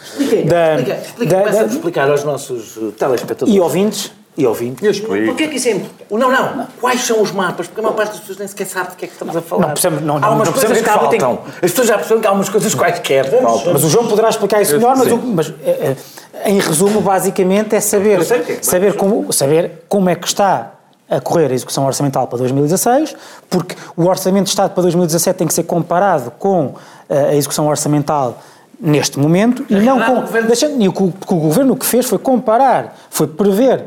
da, 0.45 0.75
Explica, 0.75 1.01
explica, 1.01 1.35
da- 1.35 1.49
da- 1.51 1.65
explicar 1.65 2.09
aos 2.09 2.23
nossos 2.23 2.77
eh, 2.77 2.91
telespectadores. 2.99 3.53
e 3.55 3.59
ouvintes. 3.59 4.11
E. 4.35 4.43
Eu 4.43 4.51
explico. 4.91 5.27
Porquê 5.27 5.47
que 5.47 5.57
isso 5.57 5.67
é 5.67 5.71
importante? 5.73 6.05
Não, 6.09 6.31
não. 6.31 6.67
Quais 6.81 7.01
são 7.01 7.21
os 7.21 7.31
mapas? 7.31 7.67
Porque 7.67 7.79
a 7.79 7.83
maior 7.83 7.95
parte 7.95 8.11
das 8.11 8.19
pessoas 8.21 8.39
nem 8.39 8.47
sequer 8.47 8.65
sabe 8.65 8.89
do 8.89 8.95
que 8.95 9.05
é 9.05 9.07
que 9.07 9.13
estamos 9.13 9.35
a 9.35 9.41
falar. 9.41 9.61
Não 9.61 9.69
percebemos- 9.69 10.03
não, 10.03 10.17
há 10.17 10.19
não, 10.21 10.33
umas 10.35 10.47
não 10.47 10.53
coisas 10.53 10.77
que 10.77 10.83
que 10.83 10.89
faltam. 10.89 11.19
faltem. 11.19 11.53
As 11.55 11.59
pessoas 11.71 11.87
já 11.87 11.93
perceberam 11.95 12.21
que 12.21 12.27
há 12.27 12.31
umas 12.31 12.49
coisas 12.49 12.73
quaisquer 12.75 13.29
que 13.29 13.41
faltam. 13.41 13.73
Mas 13.73 13.83
o 13.83 13.89
João 13.89 14.07
poderá 14.07 14.29
explicar 14.29 14.61
isso 14.61 14.73
melhor, 14.75 14.97
mas, 14.97 15.11
o- 15.11 15.17
mas, 15.17 15.53
eh, 15.63 15.95
eh, 16.33 16.49
em 16.49 16.59
resumo, 16.59 16.99
basicamente 16.99 17.75
é 17.75 17.79
saber, 17.79 18.21
é. 18.21 18.57
saber, 18.63 18.95
como, 18.95 19.31
saber 19.31 19.83
como 19.87 20.09
é 20.09 20.15
que 20.15 20.27
está 20.27 20.71
a 21.09 21.21
correr 21.21 21.51
a 21.51 21.53
execução 21.53 21.85
orçamental 21.85 22.25
para 22.27 22.39
2016, 22.39 23.15
porque 23.49 23.75
o 23.95 24.05
Orçamento 24.07 24.45
de 24.45 24.49
Estado 24.49 24.71
para 24.71 24.81
2017 24.81 25.37
tem 25.37 25.45
que 25.47 25.53
ser 25.53 25.63
comparado 25.63 26.31
com 26.39 26.73
eh, 27.07 27.29
a 27.29 27.35
execução 27.35 27.67
orçamental 27.67 28.39
neste 28.79 29.17
momento 29.17 29.65
e 29.69 29.75
não 29.75 29.99
com, 30.01 30.23
deixando, 30.47 30.81
e 30.81 30.87
o 30.89 30.91
que 30.93 31.03
o, 31.03 31.13
o 31.29 31.35
governo 31.35 31.75
que 31.75 31.85
fez 31.85 32.05
foi 32.05 32.17
comparar, 32.17 32.95
foi 33.09 33.27
prever 33.27 33.85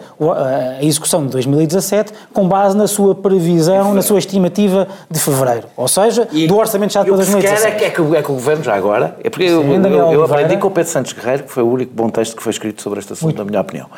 a 0.79 0.83
execução 0.83 1.25
de 1.27 1.33
2017 1.33 2.12
com 2.33 2.49
base 2.49 2.77
na 2.77 2.87
sua 2.87 3.14
previsão, 3.14 3.92
na 3.92 4.01
sua 4.03 4.18
estimativa 4.18 4.88
de 5.11 5.18
fevereiro, 5.20 5.66
ou 5.77 5.87
seja, 5.88 6.27
do 6.49 6.57
orçamento 6.57 6.92
já 6.92 7.03
E 7.03 7.05
para 7.05 7.12
o 7.12 7.16
2017. 7.16 7.66
é 7.66 7.70
que, 7.79 7.85
é, 7.85 7.90
que, 7.90 8.01
o- 8.01 8.14
é 8.14 8.22
que 8.22 8.31
o 8.31 8.35
governo 8.35 8.64
já 8.64 8.75
agora. 8.75 9.16
É 9.22 9.29
porque 9.29 9.44
eu, 9.44 9.62
Sim, 9.62 9.75
eu, 9.75 9.85
eu 9.92 10.07
Oliveira. 10.07 10.25
aprendi 10.25 10.57
com 10.57 10.68
o 10.68 10.70
Pedro 10.70 10.90
Santos 10.90 11.12
Guerreiro, 11.12 11.42
que 11.44 11.53
foi 11.53 11.62
o 11.62 11.68
único 11.70 11.92
bom 11.94 12.09
texto 12.09 12.37
que 12.37 12.42
foi 12.42 12.53
escrito 12.53 12.81
sobre 12.81 13.01
este 13.01 13.12
assunto, 13.12 13.37
na 13.37 13.44
minha 13.44 13.61
opinião. 13.61 13.88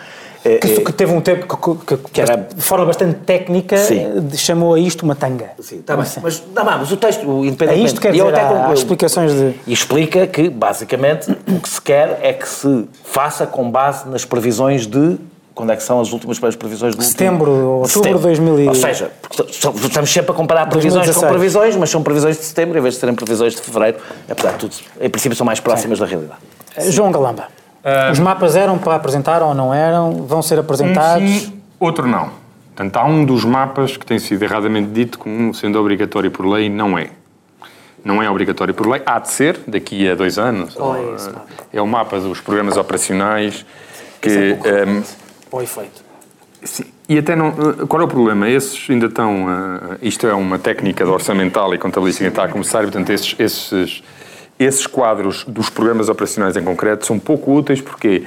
É, 0.45 0.59
que, 0.59 0.73
é- 0.73 0.81
que 0.85 0.93
teve 0.93 1.13
um 1.13 1.21
tempo 1.21 1.47
que, 1.57 1.97
que- 1.97 2.11
Que 2.13 2.21
era- 2.21 2.37
de 2.37 2.63
forma 2.63 2.87
bastante 2.87 3.19
técnica 3.21 3.77
Sim. 3.77 4.01
eh, 4.33 4.37
chamou 4.37 4.75
a 4.75 4.79
isto 4.81 5.03
uma 5.03 5.15
tanga. 5.15 5.51
Sim, 5.61 5.81
está 5.81 5.97
bem. 5.97 6.07
Mas, 6.23 6.43
não, 6.55 6.65
mas 6.65 6.93
o 6.93 6.97
texto, 6.97 7.27
o 7.29 7.45
É 7.45 7.49
independentemente... 7.49 7.87
isto 7.87 8.01
que 8.01 8.07
quer 8.09 8.15
e 8.15 8.19
eu 8.19 8.27
dizer, 8.27 8.37
até 8.39 8.47
há, 8.47 8.57
concluo- 8.59 8.75
explicações 8.75 9.33
de... 9.33 9.55
E 9.67 9.73
explica 9.73 10.27
que, 10.27 10.49
basicamente, 10.49 11.31
o 11.49 11.61
que 11.61 11.69
se 11.69 11.83
quer 11.83 12.21
é 12.23 12.33
que 12.33 12.49
se 12.49 12.89
faça 13.05 13.47
com 13.47 13.71
base 13.71 14.09
nas 14.09 14.25
previsões 14.25 14.87
de. 14.87 15.19
Quando 15.55 15.73
é 15.73 15.77
que 15.77 15.83
são 15.83 16.01
as 16.01 16.13
últimas 16.13 16.39
previsões 16.55 16.95
do 16.95 17.03
Setembro, 17.03 17.51
último... 17.51 17.69
outubro 17.81 17.89
de 17.89 17.93
setembro. 17.95 18.19
2000 18.23 18.61
e- 18.61 18.69
Ou 18.69 18.75
seja, 18.77 19.11
estamos 19.83 20.13
sempre 20.13 20.31
a 20.31 20.35
comparar 20.35 20.67
previsões 20.67 21.07
2016. 21.07 21.17
com 21.25 21.29
previsões, 21.29 21.77
mas 21.77 21.91
são 21.91 22.01
previsões 22.01 22.37
de 22.39 22.45
setembro 22.45 22.79
em 22.79 22.81
vez 22.81 22.95
de 22.95 23.01
serem 23.01 23.13
previsões 23.17 23.57
de 23.57 23.61
fevereiro. 23.63 23.99
Apesar 24.31 24.53
de 24.53 24.59
tudo, 24.59 24.77
em 25.01 25.11
princípio, 25.11 25.37
são 25.37 25.45
mais 25.45 25.59
próximas 25.59 25.99
da 25.99 26.07
realidade. 26.07 26.39
Eh, 26.77 26.93
João 26.93 27.11
Galamba, 27.11 27.49
os 28.13 28.19
mapas 28.19 28.57
eram 28.57 28.79
para 28.79 28.95
apresentar 28.95 29.43
ou 29.43 29.55
não 29.55 29.73
eram? 29.73 30.27
Vão 30.27 30.43
ser 30.43 30.57
Um 30.57 30.61
apresentados? 30.61 31.29
sim, 31.31 31.61
outro 31.79 32.07
não. 32.07 32.31
Portanto, 32.75 32.97
há 32.97 33.05
um 33.05 33.25
dos 33.25 33.45
mapas 33.45 33.97
que 33.97 34.07
tem 34.07 34.19
sido 34.19 34.43
erradamente 34.43 34.91
dito 34.91 35.19
como 35.19 35.53
sendo 35.53 35.79
obrigatório 35.81 36.31
por 36.31 36.47
lei, 36.47 36.69
não 36.69 36.97
é. 36.97 37.11
Não 38.05 38.23
é 38.23 38.31
obrigatório 38.31 38.73
por 38.73 38.87
lei, 38.87 39.03
há 39.05 39.19
de 39.19 39.31
ser, 39.31 39.59
daqui 39.67 40.09
a 40.09 40.15
dois 40.15 40.39
anos. 40.39 40.75
Qual 40.75 40.95
é 40.95 41.15
esse 41.15 41.29
mapa? 41.29 41.47
É 41.73 41.83
o 41.83 41.87
mapa 41.87 42.21
dos 42.21 42.41
programas 42.41 42.77
operacionais 42.77 43.67
que... 44.21 44.57
ehm, 44.65 45.03
Ou 45.51 45.61
efeito? 45.61 46.05
Sim. 46.63 46.85
E 47.09 47.19
até 47.19 47.35
não. 47.35 47.53
Qual 47.87 48.03
é 48.03 48.05
o 48.05 48.09
problema? 48.09 48.49
Esses 48.49 48.89
ainda 48.91 49.07
estão. 49.07 49.47
ah, 49.49 49.97
isto 50.03 50.27
é 50.27 50.35
uma 50.35 50.59
técnica 50.59 51.05
de 51.05 51.11
orçamental 51.11 51.73
e 51.75 51.79
contabilística 51.79 52.25
que 52.27 52.31
está 52.31 52.45
a 52.45 52.49
começar, 52.49 52.81
e, 52.81 52.83
portanto, 52.83 53.11
esses, 53.11 53.35
esses, 53.39 54.03
esses 54.59 54.87
quadros 54.87 55.45
dos 55.47 55.71
programas 55.71 56.09
operacionais 56.09 56.57
em 56.57 56.63
concreto 56.63 57.07
são 57.07 57.19
pouco 57.19 57.53
úteis 57.55 57.81
porque. 57.81 58.25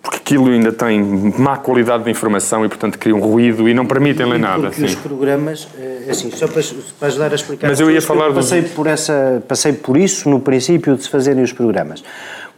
Porque 0.00 0.18
aquilo 0.18 0.48
ainda 0.50 0.70
tem 0.70 1.02
má 1.38 1.56
qualidade 1.56 2.04
de 2.04 2.10
informação 2.10 2.64
e, 2.64 2.68
portanto, 2.68 2.98
cria 2.98 3.16
um 3.16 3.20
ruído 3.20 3.68
e 3.68 3.74
não 3.74 3.84
permitem 3.84 4.26
ler 4.26 4.38
nada. 4.38 4.68
Porque 4.68 4.84
os 4.84 4.94
programas, 4.94 5.66
eh, 5.76 6.06
assim, 6.10 6.30
só 6.30 6.46
para, 6.46 6.62
para 7.00 7.08
ajudar 7.08 7.32
a 7.32 7.34
explicar. 7.34 7.68
Mas 7.68 7.80
eu 7.80 7.90
ia 7.90 8.00
falar 8.00 8.26
dos- 8.28 8.36
passei 8.44 8.62
por 8.62 8.86
essa, 8.86 9.42
passei 9.48 9.72
por 9.72 9.96
isso 9.96 10.28
no 10.28 10.38
princípio 10.40 10.94
de 10.94 11.02
se 11.02 11.10
fazerem 11.10 11.42
os 11.42 11.52
programas, 11.52 12.04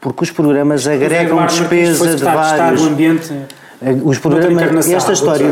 porque 0.01 0.25
os 0.25 0.31
programas 0.31 0.87
agregam 0.87 1.47
despesa 1.47 2.15
de 2.17 2.23
vários. 2.23 2.83
ambiente. 2.83 3.33
Eh, 3.81 3.97
Os 4.05 4.19
programas, 4.19 4.91
esta 4.91 5.13
história 5.13 5.47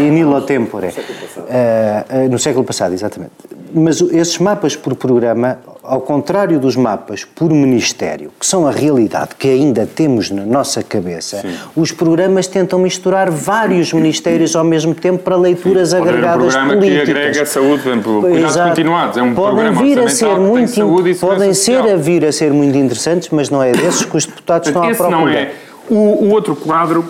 illo 0.00 0.40
tempore, 0.40 0.88
eh, 1.48 2.04
eh, 2.08 2.28
no 2.28 2.38
século 2.38 2.64
passado, 2.64 2.94
exatamente. 2.94 3.32
Mas 3.72 4.00
esses 4.00 4.38
mapas 4.38 4.74
por 4.74 4.96
programa, 4.96 5.58
ao 5.88 6.02
contrário 6.02 6.60
dos 6.60 6.76
mapas 6.76 7.24
por 7.24 7.50
ministério, 7.50 8.30
que 8.38 8.46
são 8.46 8.66
a 8.66 8.70
realidade 8.70 9.30
que 9.38 9.48
ainda 9.48 9.86
temos 9.86 10.30
na 10.30 10.44
nossa 10.44 10.82
cabeça, 10.82 11.42
os 11.74 11.90
programas 11.92 12.46
tentam 12.46 12.78
misturar 12.78 13.30
vários 13.30 13.92
ministérios 13.92 14.54
ao 14.54 14.64
mesmo 14.64 14.94
tempo 14.94 15.22
para 15.22 15.34
leituras 15.36 15.94
um 15.94 16.02
agregadas 16.02 16.54
programa 16.54 16.74
que 16.74 16.80
políticas. 16.80 17.08
agrega 17.08 17.46
saúde, 17.46 17.82
por 17.82 17.88
exemplo, 17.88 18.20
cuidados 18.20 18.50
Exato. 18.50 18.68
continuados. 18.68 19.16
É 19.16 19.22
um 19.22 19.34
podem 19.34 19.72
vir 19.72 19.98
a 19.98 20.08
ser 20.08 20.28
que 20.28 20.40
muito, 20.40 20.70
saúde 20.74 21.10
e 21.10 21.14
podem 21.14 21.54
ser 21.54 21.80
a 21.80 21.96
vir 21.96 22.24
a 22.26 22.32
ser 22.32 22.52
muito 22.52 22.76
interessantes, 22.76 23.30
mas 23.30 23.48
não 23.48 23.62
é 23.62 23.72
desses 23.72 24.04
que 24.04 24.16
os 24.16 24.26
deputados 24.26 24.68
estão 24.68 24.82
à 24.82 24.90
Esse 24.90 24.98
procura. 24.98 25.20
não 25.20 25.28
é. 25.28 25.52
O, 25.88 25.94
o 26.26 26.30
outro 26.32 26.54
quadro, 26.54 27.02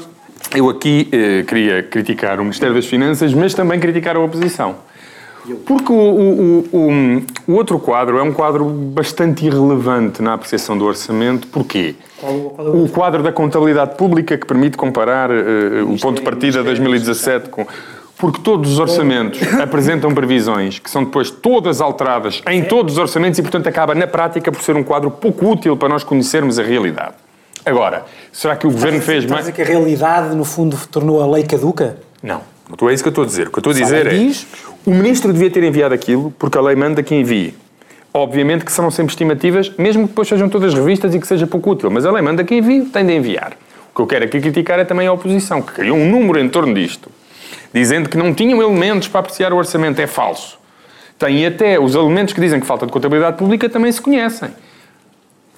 eu 0.54 0.68
aqui 0.68 1.08
eh, 1.10 1.42
queria 1.42 1.82
criticar 1.82 2.38
o 2.38 2.42
Ministério 2.44 2.74
das 2.76 2.86
Finanças, 2.86 3.34
mas 3.34 3.54
também 3.54 3.80
criticar 3.80 4.14
a 4.14 4.20
oposição. 4.20 4.76
Porque 5.66 5.92
o, 5.92 5.96
o- 5.96 6.64
o- 6.72 7.22
o- 7.48 7.52
outro 7.54 7.78
quadro 7.78 8.18
é 8.18 8.22
um 8.22 8.32
quadro 8.32 8.64
bastante 8.64 9.46
irrelevante 9.46 10.22
na 10.22 10.34
apreciação 10.34 10.76
do 10.76 10.84
orçamento. 10.84 11.46
Porquê? 11.48 11.94
O 12.22 12.88
quadro 12.88 13.22
da 13.22 13.32
contabilidade 13.32 13.94
pública 13.96 14.36
que 14.36 14.46
permite 14.46 14.76
comparar 14.76 15.30
eh, 15.30 15.82
o 15.82 15.96
ponto 15.98 16.16
de 16.18 16.22
partida 16.22 16.62
2017 16.62 17.48
com. 17.48 17.66
Porque 18.16 18.40
todos 18.42 18.72
os 18.72 18.78
orçamentos 18.80 19.40
apresentam 19.62 20.12
previsões 20.12 20.80
que 20.80 20.90
são 20.90 21.04
depois 21.04 21.30
todas 21.30 21.80
alteradas 21.80 22.42
em 22.48 22.64
todos 22.64 22.94
os 22.94 22.98
orçamentos 22.98 23.38
e, 23.38 23.42
portanto, 23.42 23.68
acaba 23.68 23.94
na 23.94 24.08
prática 24.08 24.50
por 24.50 24.60
ser 24.60 24.74
um 24.74 24.82
quadro 24.82 25.08
pouco 25.10 25.46
útil 25.48 25.76
para 25.76 25.88
nós 25.88 26.02
conhecermos 26.02 26.58
a 26.58 26.62
realidade. 26.64 27.14
Agora, 27.64 28.04
será 28.32 28.56
que 28.56 28.66
o 28.66 28.70
governo 28.72 29.00
fez 29.00 29.24
Estás 29.24 29.30
a 29.30 29.34
mais. 29.34 29.44
dizer 29.46 29.52
que 29.54 29.62
a 29.62 29.64
realidade, 29.78 30.34
no 30.34 30.44
fundo, 30.44 30.76
tornou 30.90 31.22
a 31.22 31.26
lei 31.30 31.44
caduca? 31.44 31.98
Não, 32.20 32.40
não 32.80 32.88
é 32.90 32.94
isso 32.94 33.02
que 33.02 33.08
eu 33.08 33.10
estou 33.10 33.24
a 33.24 33.26
dizer. 33.26 33.48
O 33.48 33.50
que 33.50 33.58
eu 33.58 33.60
estou 33.60 33.72
a 33.72 33.76
dizer 33.76 34.06
é. 34.06 34.10
diz- 34.10 34.46
O 34.84 34.90
ministro 34.90 35.32
devia 35.32 35.50
ter 35.50 35.62
enviado 35.64 35.94
aquilo 35.94 36.32
porque 36.38 36.56
a 36.58 36.60
lei 36.60 36.76
manda 36.76 37.02
que 37.02 37.14
envie. 37.14 37.54
Obviamente 38.12 38.64
que 38.64 38.72
serão 38.72 38.90
sempre 38.90 39.12
estimativas, 39.12 39.70
mesmo 39.78 40.02
que 40.04 40.08
depois 40.08 40.26
sejam 40.28 40.48
todas 40.48 40.72
revistas 40.74 41.14
e 41.14 41.20
que 41.20 41.26
seja 41.26 41.46
pouco 41.46 41.70
útil, 41.70 41.90
mas 41.90 42.04
a 42.06 42.10
lei 42.10 42.22
manda 42.22 42.42
que 42.42 42.54
envie, 42.54 42.82
tem 42.86 43.04
de 43.06 43.12
enviar. 43.14 43.52
O 43.92 43.96
que 43.96 44.00
eu 44.02 44.06
quero 44.06 44.24
aqui 44.24 44.40
criticar 44.40 44.78
é 44.78 44.84
também 44.84 45.06
a 45.06 45.12
oposição, 45.12 45.60
que 45.60 45.72
criou 45.72 45.96
um 45.96 46.10
número 46.10 46.38
em 46.40 46.48
torno 46.48 46.72
disto, 46.74 47.10
dizendo 47.72 48.08
que 48.08 48.16
não 48.16 48.32
tinham 48.32 48.62
elementos 48.62 49.08
para 49.08 49.20
apreciar 49.20 49.52
o 49.52 49.56
orçamento. 49.56 50.00
É 50.00 50.06
falso. 50.06 50.58
Tem 51.18 51.44
até 51.46 51.78
os 51.78 51.94
elementos 51.94 52.32
que 52.32 52.40
dizem 52.40 52.60
que 52.60 52.66
falta 52.66 52.86
de 52.86 52.92
contabilidade 52.92 53.36
pública 53.36 53.68
também 53.68 53.90
se 53.92 54.00
conhecem. 54.00 54.50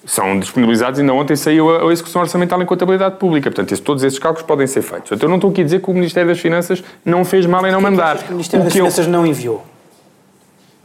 São 0.06 0.38
disponibilizados, 0.40 0.98
ainda 0.98 1.12
ontem 1.12 1.36
saiu 1.36 1.70
a, 1.76 1.88
a 1.88 1.92
execução 1.92 2.22
orçamental 2.22 2.60
em 2.62 2.66
contabilidade 2.66 3.16
pública. 3.16 3.50
Portanto, 3.50 3.70
esse- 3.72 3.82
todos 3.82 4.02
esses 4.02 4.18
cálculos 4.18 4.46
podem 4.46 4.66
ser 4.66 4.80
feitos. 4.82 5.10
Portanto, 5.10 5.22
eu 5.22 5.28
não 5.28 5.36
estou 5.36 5.50
aqui 5.50 5.60
a 5.60 5.64
dizer 5.64 5.80
que 5.82 5.90
o 5.90 5.94
Ministério 5.94 6.28
das 6.28 6.40
Finanças 6.40 6.82
não 7.04 7.24
fez 7.24 7.44
mal 7.46 7.64
em 7.66 7.70
não 7.72 7.80
mandar. 7.80 8.16
O 8.28 8.32
Ministério 8.32 8.62
O 8.62 8.64
das 8.64 8.72
que 8.72 8.78
eu- 8.80 8.84
Finanças 8.86 9.06
não 9.06 9.26
enviou. 9.26 9.64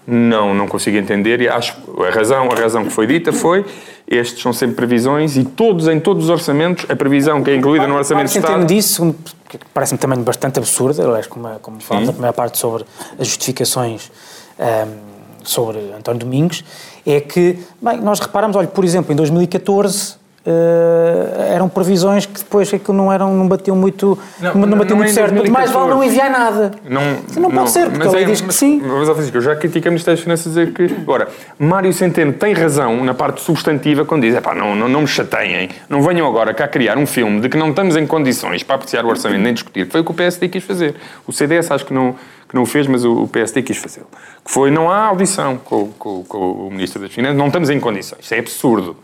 não, 0.08 0.54
não 0.54 0.68
consigo 0.68 0.98
entender 0.98 1.42
e 1.42 1.48
acho 1.48 1.76
a 2.06 2.10
razão, 2.14 2.50
a 2.52 2.56
razão 2.56 2.84
que 2.86 2.92
foi 2.92 3.08
dita 3.08 3.32
foi 3.34 3.66
estes 4.08 4.40
são 4.40 4.54
sempre 4.54 4.76
previsões 4.76 5.36
e 5.36 5.44
todos 5.44 5.88
em 5.88 6.00
todos 6.00 6.26
os 6.26 6.30
orçamentos 6.30 6.86
a 6.88 6.96
previsão 6.96 7.42
que 7.42 7.50
é 7.50 7.56
incluída 7.56 7.88
no 7.88 7.96
orçamento 7.96 8.28
de 8.28 8.34
que 8.34 8.38
Estado 8.40 8.64
disso, 8.66 9.04
um, 9.04 9.16
que 9.50 9.58
parece-me 9.74 9.98
também 9.98 10.20
bastante 10.22 10.60
absurdo, 10.60 11.02
aliás, 11.02 11.26
como, 11.26 11.48
como 11.60 11.80
falámos 11.82 12.08
na 12.10 12.14
primeira 12.14 12.34
parte 12.34 12.60
sobre 12.60 12.86
as 13.18 13.26
justificações 13.28 14.12
ahm, 14.60 15.15
sobre 15.50 15.80
António 15.98 16.20
Domingos, 16.20 16.64
é 17.06 17.20
que, 17.20 17.60
bem, 17.82 18.00
nós 18.02 18.20
reparamos, 18.20 18.56
olha, 18.56 18.68
por 18.68 18.84
exemplo, 18.84 19.12
em 19.12 19.16
2014 19.16 20.25
eh, 20.46 21.54
eram 21.54 21.68
previsões 21.68 22.26
que 22.26 22.40
depois 22.40 22.72
aquilo 22.74 22.96
não, 22.96 23.12
eram, 23.12 23.34
não 23.36 23.48
batiam 23.48 23.76
muito, 23.76 24.18
Não, 24.40 24.54
não, 24.54 24.68
não 24.68 24.78
batiam 24.78 24.96
é 24.96 25.00
muito 25.00 25.10
em 25.12 25.14
certo, 25.14 25.34
mas 25.36 25.50
mais 25.50 25.72
vale 25.72 25.90
não 25.90 25.98
2014. 25.98 26.10
enviar 26.10 26.30
nada. 26.32 26.72
Não, 26.88 27.02
Isso 27.28 27.40
não 27.40 27.52
pode 27.52 27.70
ser, 27.72 27.90
porque 27.90 28.08
a 28.08 28.12
lei 28.12 28.24
é- 28.24 28.28
diz 28.28 28.42
que 28.42 28.48
mas, 28.48 28.56
sim. 28.56 28.82
Mas, 28.82 29.08
Francisco, 29.16 29.38
eu 29.38 29.42
já 29.42 29.56
Ministério 29.92 30.18
das 30.18 30.24
Finanças 30.24 30.46
dizer 30.54 30.72
que. 30.74 30.84
Agora, 30.84 31.28
Mário 31.58 31.92
Centeno 31.94 32.34
tem 32.34 32.54
razão 32.54 33.04
na 33.04 33.14
parte 33.14 33.42
substantiva 33.42 34.06
quando 34.06 34.22
diz: 34.24 34.36
"Epá, 34.36 34.54
não, 34.54 34.76
não, 34.76 34.88
não 34.88 35.02
me 35.02 35.08
chateiem, 35.08 35.70
não 35.90 36.02
venham 36.02 36.28
agora 36.28 36.54
cá 36.54 36.68
criar 36.68 36.98
um 36.98 37.06
filme 37.08 37.42
de 37.42 37.50
que 37.50 37.58
não 37.58 37.70
estamos 37.70 37.96
em 37.98 38.06
condições 38.06 38.64
para 38.64 38.76
apreciar 38.76 39.04
o 39.06 39.08
orçamento 39.10 39.42
nem 39.42 39.54
discutir. 39.54 39.88
Foi 39.90 40.02
o 40.02 40.04
que 40.04 40.12
o 40.12 40.14
PSD 40.14 40.48
quis 40.50 40.64
fazer. 40.64 40.96
O 41.28 41.32
CDS 41.34 41.72
acho 41.72 41.86
que 41.86 41.94
não, 41.94 42.16
que 42.48 42.54
não 42.56 42.64
o 42.64 42.66
fez, 42.66 42.86
mas 42.88 43.04
o, 43.04 43.24
o 43.24 43.28
PSD 43.28 43.62
quis 43.64 43.78
fazê-lo. 43.78 44.08
Que 44.44 44.52
foi: 44.52 44.70
não 44.72 44.90
há 44.92 45.06
audição 45.08 45.58
com, 45.58 45.88
com- 45.98 46.24
com 46.24 46.38
o 46.68 46.70
Ministro 46.72 47.02
das 47.02 47.12
Finanças, 47.12 47.38
não 47.38 47.48
estamos 47.48 47.70
em 47.70 47.80
condições. 47.80 48.20
Isso 48.26 48.34
é 48.34 48.40
absurdo. 48.40 48.96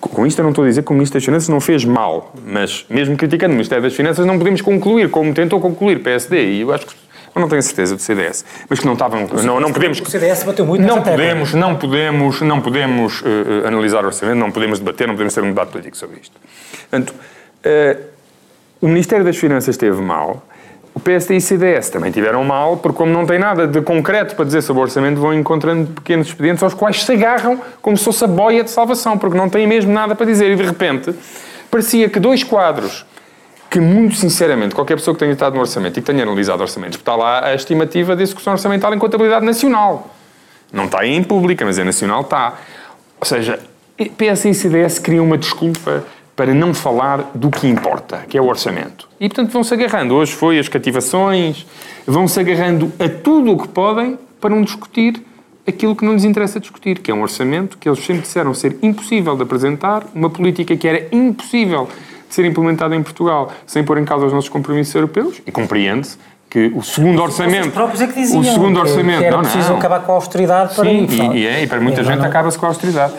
Com 0.00 0.26
isto 0.26 0.38
eu 0.38 0.42
não 0.42 0.50
estou 0.50 0.64
a 0.64 0.68
dizer 0.68 0.82
que 0.82 0.90
o 0.90 0.94
Ministro 0.94 1.18
das 1.18 1.24
Finanças 1.24 1.48
não 1.48 1.60
fez 1.60 1.84
mal, 1.84 2.32
mas 2.46 2.86
mesmo 2.88 3.16
criticando 3.16 3.52
o 3.52 3.56
Ministério 3.56 3.82
das 3.82 3.94
Finanças 3.94 4.24
não 4.24 4.38
podemos 4.38 4.62
concluir, 4.62 5.10
como 5.10 5.34
tentou 5.34 5.60
concluir 5.60 6.02
PSD, 6.02 6.52
e 6.52 6.60
eu 6.62 6.72
acho 6.72 6.86
que, 6.86 6.94
eu 7.34 7.40
não 7.40 7.48
tenho 7.48 7.62
certeza 7.62 7.94
do 7.94 8.00
CDS, 8.00 8.44
mas 8.68 8.78
que 8.78 8.86
não 8.86 8.94
estavam, 8.94 9.26
não, 9.44 9.60
não 9.60 9.72
podemos... 9.72 10.00
O 10.00 10.10
CDS 10.10 10.44
bateu 10.44 10.66
muito 10.66 10.82
Não 10.82 11.02
podemos, 11.02 11.54
não 11.54 11.76
podemos, 11.76 12.40
não 12.40 12.60
podemos 12.60 13.22
eh, 13.24 13.68
analisar 13.68 14.04
o 14.04 14.06
orçamento, 14.06 14.38
não 14.38 14.50
podemos 14.50 14.78
debater, 14.78 15.06
não 15.06 15.14
podemos 15.14 15.34
ter 15.34 15.42
um 15.42 15.48
debate 15.48 15.72
político 15.72 15.96
sobre 15.96 16.20
isto. 16.20 16.38
Portanto, 16.90 17.14
eh, 17.64 17.96
o 18.80 18.88
Ministério 18.88 19.24
das 19.24 19.36
Finanças 19.36 19.74
esteve 19.74 20.00
mal, 20.02 20.42
o 20.94 21.00
PSD 21.00 21.36
e 21.36 21.40
CDS 21.40 21.88
também 21.88 22.12
tiveram 22.12 22.44
mal, 22.44 22.76
porque 22.76 22.98
como 22.98 23.12
não 23.12 23.24
tem 23.24 23.38
nada 23.38 23.66
de 23.66 23.80
concreto 23.80 24.36
para 24.36 24.44
dizer 24.44 24.60
sobre 24.62 24.80
o 24.80 24.82
orçamento, 24.84 25.18
vão 25.18 25.32
encontrando 25.32 25.90
pequenos 25.90 26.26
expedientes 26.26 26.62
aos 26.62 26.74
quais 26.74 27.02
se 27.02 27.12
agarram 27.12 27.58
como 27.80 27.96
se 27.96 28.04
fosse 28.04 28.24
a 28.24 28.26
boia 28.26 28.62
de 28.62 28.70
salvação, 28.70 29.16
porque 29.16 29.36
não 29.36 29.48
têm 29.48 29.66
mesmo 29.66 29.92
nada 29.92 30.14
para 30.14 30.26
dizer. 30.26 30.50
E 30.50 30.56
de 30.56 30.62
repente, 30.62 31.14
parecia 31.70 32.08
que 32.10 32.20
dois 32.20 32.44
quadros 32.44 33.06
que, 33.70 33.80
muito 33.80 34.16
sinceramente, 34.16 34.74
qualquer 34.74 34.96
pessoa 34.96 35.14
que 35.14 35.20
tenha 35.20 35.32
estado 35.32 35.54
no 35.54 35.60
orçamento 35.60 35.98
e 35.98 36.02
que 36.02 36.06
tenha 36.06 36.24
analisado 36.24 36.60
orçamentos, 36.60 36.98
está 36.98 37.16
lá 37.16 37.46
a 37.46 37.54
estimativa 37.54 38.14
de 38.14 38.22
execução 38.22 38.52
orçamental 38.52 38.92
em 38.92 38.98
contabilidade 38.98 39.46
nacional. 39.46 40.14
Não 40.70 40.84
está 40.84 41.00
aí 41.00 41.10
em 41.10 41.22
pública, 41.22 41.64
mas 41.64 41.78
em 41.78 41.84
nacional 41.84 42.20
está. 42.20 42.58
Ou 43.18 43.24
seja, 43.24 43.58
PS 43.96 44.44
e 44.44 44.52
CDS 44.52 44.98
criam 44.98 45.24
uma 45.24 45.38
desculpa 45.38 46.04
para 46.34 46.54
não 46.54 46.72
falar 46.72 47.30
do 47.34 47.50
que 47.50 47.66
importa, 47.66 48.24
que 48.28 48.38
é 48.38 48.40
o 48.40 48.46
orçamento. 48.46 49.08
E, 49.20 49.28
portanto, 49.28 49.52
vão-se 49.52 49.74
agarrando. 49.74 50.14
Hoje 50.14 50.32
foi 50.32 50.58
as 50.58 50.68
cativações, 50.68 51.66
vão-se 52.06 52.38
agarrando 52.40 52.92
a 52.98 53.08
tudo 53.08 53.52
o 53.52 53.58
que 53.58 53.68
podem 53.68 54.18
para 54.40 54.50
não 54.50 54.62
discutir 54.62 55.22
aquilo 55.66 55.94
que 55.94 56.04
não 56.04 56.14
lhes 56.14 56.24
interessa 56.24 56.58
discutir, 56.58 56.98
que 56.98 57.10
é 57.10 57.14
um 57.14 57.22
orçamento 57.22 57.78
que 57.78 57.88
eles 57.88 58.04
sempre 58.04 58.22
disseram 58.22 58.52
ser 58.52 58.76
impossível 58.82 59.36
de 59.36 59.42
apresentar, 59.42 60.04
uma 60.14 60.28
política 60.28 60.76
que 60.76 60.88
era 60.88 61.06
impossível 61.12 61.88
de 62.28 62.34
ser 62.34 62.44
implementada 62.44 62.96
em 62.96 63.02
Portugal 63.02 63.52
sem 63.66 63.84
pôr 63.84 63.98
em 63.98 64.04
causa 64.04 64.26
os 64.26 64.32
nossos 64.32 64.50
compromissos 64.50 64.94
europeus, 64.94 65.40
e 65.46 65.52
compreende-se 65.52 66.18
que 66.50 66.70
o 66.74 66.82
segundo 66.82 67.22
orçamento. 67.22 67.68
Os 67.68 67.72
próprios 67.72 68.02
é 68.02 68.06
que 68.06 68.14
diziam 68.14 68.40
o 68.40 68.44
segundo 68.44 68.78
orçamento. 68.78 69.20
Que 69.20 69.24
era 69.24 69.36
não, 69.36 69.42
preciso 69.42 69.70
não. 69.70 69.78
acabar 69.78 70.00
com 70.00 70.12
a 70.12 70.14
austeridade 70.16 70.74
para 70.74 70.84
Sim, 70.84 71.06
e, 71.08 71.38
e, 71.38 71.46
é, 71.46 71.62
e 71.62 71.66
para 71.66 71.80
muita 71.80 72.04
gente 72.04 72.26
acaba-se 72.26 72.58
com 72.58 72.66
a 72.66 72.68
austeridade. 72.68 73.14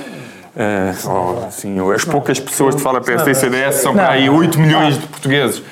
Ah, 0.55 0.93
oh, 1.05 1.51
sim, 1.51 1.77
as 1.93 2.05
poucas 2.05 2.39
pessoas 2.39 2.75
de 2.75 2.81
fala 2.81 3.01
PSD 3.01 3.31
e 3.31 3.35
CDS 3.35 3.75
são 3.75 3.93
para 3.93 4.11
aí 4.11 4.29
8 4.29 4.59
milhões 4.59 4.99
de 4.99 5.07
portugueses. 5.07 5.63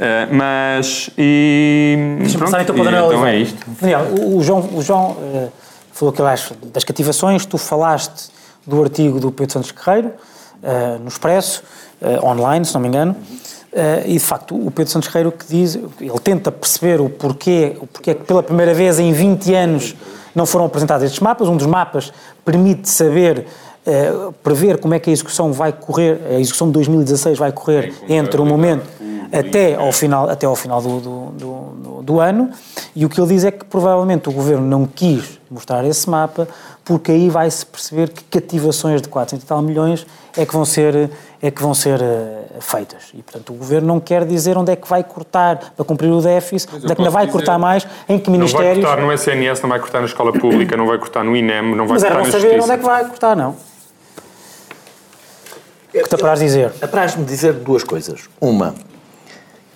Ah, 0.00 0.26
mas. 0.32 1.10
E. 1.18 2.16
Deixa-me 2.20 2.44
passar 2.44 2.62
então 2.62 2.74
para 2.74 2.82
o 2.82 2.84
Daniel 2.84 3.06
então 3.06 3.26
é 3.26 3.36
isto. 3.36 3.58
Daniel, 3.80 4.06
o, 4.18 4.38
o 4.38 4.42
João, 4.42 4.68
o 4.74 4.82
João 4.82 5.16
eh, 5.34 5.48
falou 5.92 6.12
que 6.12 6.22
acho 6.22 6.54
das 6.72 6.84
cativações, 6.84 7.44
tu 7.44 7.58
falaste 7.58 8.30
do 8.66 8.82
artigo 8.82 9.20
do 9.20 9.30
Pedro 9.30 9.52
Santos 9.52 9.72
Guerreiro, 9.72 10.12
eh, 10.62 10.96
no 11.00 11.08
Expresso, 11.08 11.62
eh, 12.00 12.18
online, 12.22 12.64
se 12.64 12.72
não 12.72 12.80
me 12.80 12.88
engano, 12.88 13.14
e 14.04 14.14
de 14.14 14.18
facto 14.18 14.56
o 14.56 14.70
Pedro 14.70 14.90
Santos 14.90 15.08
Guerreiro 15.08 15.30
que 15.30 15.46
diz, 15.46 15.76
ele 15.76 16.18
tenta 16.24 16.50
perceber 16.50 17.00
o 17.00 17.08
porquê, 17.08 17.76
o 17.80 17.86
porquê 17.86 18.14
que 18.14 18.24
pela 18.24 18.42
primeira 18.42 18.74
vez 18.74 18.98
em 18.98 19.12
20 19.12 19.54
anos 19.54 19.94
não 20.34 20.44
foram 20.44 20.64
apresentados 20.64 21.04
estes 21.04 21.20
mapas, 21.20 21.46
um 21.46 21.56
dos 21.56 21.68
mapas 21.68 22.12
permite 22.44 22.88
saber 22.88 23.46
eh, 23.90 24.12
prever 24.42 24.78
como 24.78 24.94
é 24.94 24.98
que 24.98 25.10
a 25.10 25.12
execução 25.12 25.52
vai 25.52 25.72
correr, 25.72 26.20
a 26.30 26.38
execução 26.40 26.68
de 26.68 26.74
2016 26.74 27.38
vai 27.38 27.52
correr 27.52 27.92
entre 28.08 28.40
o 28.40 28.44
momento 28.46 28.84
até 29.32 29.74
ao 29.76 29.92
final, 29.92 30.28
até 30.28 30.44
ao 30.46 30.56
final 30.56 30.80
do, 30.82 31.00
do, 31.00 31.20
do, 31.30 32.02
do 32.02 32.20
ano, 32.20 32.50
e 32.96 33.04
o 33.04 33.08
que 33.08 33.20
ele 33.20 33.28
diz 33.28 33.44
é 33.44 33.50
que 33.52 33.64
provavelmente 33.64 34.28
o 34.28 34.32
governo 34.32 34.66
não 34.66 34.84
quis 34.86 35.38
mostrar 35.48 35.84
esse 35.84 36.10
mapa, 36.10 36.48
porque 36.84 37.12
aí 37.12 37.28
vai-se 37.30 37.64
perceber 37.64 38.08
que 38.08 38.24
cativações 38.24 39.00
de 39.00 39.08
400 39.08 39.44
e 39.44 39.46
tal 39.46 39.62
milhões 39.62 40.04
é 40.36 40.44
que 40.44 40.52
vão 40.52 40.64
ser, 40.64 41.10
é 41.40 41.48
que 41.50 41.62
vão 41.62 41.72
ser 41.74 42.00
eh, 42.02 42.42
feitas. 42.60 43.04
E, 43.14 43.22
portanto, 43.22 43.50
o 43.52 43.54
governo 43.56 43.86
não 43.86 44.00
quer 44.00 44.24
dizer 44.24 44.58
onde 44.58 44.72
é 44.72 44.76
que 44.76 44.88
vai 44.88 45.04
cortar 45.04 45.72
para 45.76 45.84
cumprir 45.84 46.10
o 46.10 46.20
déficit, 46.20 46.68
onde 46.74 46.86
é 46.86 46.94
que 46.94 47.00
ainda 47.00 47.04
posso 47.04 47.10
vai 47.12 47.26
dizer- 47.26 47.32
cortar 47.38 47.58
mais, 47.58 47.86
em 48.08 48.18
que 48.18 48.28
Não 48.30 48.38
vai 48.38 48.38
ministérios. 48.38 48.84
cortar 48.84 49.02
no 49.02 49.12
SNS, 49.12 49.62
não 49.62 49.68
vai 49.70 49.78
cortar 49.78 50.00
na 50.00 50.06
escola 50.06 50.32
pública, 50.32 50.76
não 50.76 50.86
vai 50.88 50.98
cortar 50.98 51.22
no 51.22 51.36
INEM, 51.36 51.76
não 51.76 51.86
vai 51.86 51.94
Mas 51.94 52.02
era 52.02 52.16
cortar 52.16 52.30
bom 52.30 52.36
na 52.36 52.40
saber 52.42 52.60
onde 52.60 52.72
é 52.72 52.78
que 52.78 52.84
vai 52.84 53.04
cortar, 53.04 53.36
não? 53.36 53.54
O 55.94 56.02
que 56.02 56.08
te 56.08 56.14
apraz 56.14 56.38
dizer? 56.38 56.72
Apraz-me 56.80 57.24
dizer 57.24 57.52
duas 57.54 57.82
coisas. 57.82 58.20
Uma, 58.40 58.74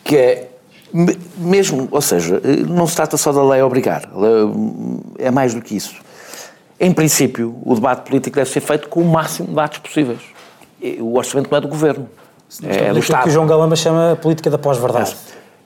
que 0.04 0.16
é, 0.16 0.48
me- 0.92 1.18
mesmo, 1.36 1.88
ou 1.90 2.00
seja, 2.00 2.40
eh, 2.44 2.56
não 2.68 2.86
se 2.86 2.94
trata 2.94 3.16
só 3.16 3.32
da 3.32 3.42
lei 3.42 3.60
obrigar, 3.62 4.08
é 5.18 5.30
mais 5.30 5.54
do 5.54 5.60
que 5.60 5.74
isso. 5.76 5.96
Em 6.78 6.92
princípio, 6.92 7.56
o 7.64 7.74
debate 7.74 8.08
político 8.08 8.36
deve 8.36 8.50
ser 8.50 8.60
feito 8.60 8.88
com 8.88 9.00
o 9.00 9.04
máximo 9.04 9.48
de 9.48 9.54
dados 9.54 9.78
possíveis. 9.78 10.20
O 11.00 11.16
orçamento 11.16 11.50
não 11.50 11.58
é 11.58 11.60
do 11.60 11.68
governo, 11.68 12.08
é 12.62 12.66
do 12.66 12.70
Aquilo 12.72 12.94
que 12.94 13.00
Estado. 13.00 13.26
o 13.26 13.30
João 13.30 13.46
Galamba 13.46 13.74
chama 13.74 14.12
a 14.12 14.16
política 14.16 14.50
da 14.50 14.58
pós-verdade. 14.58 15.16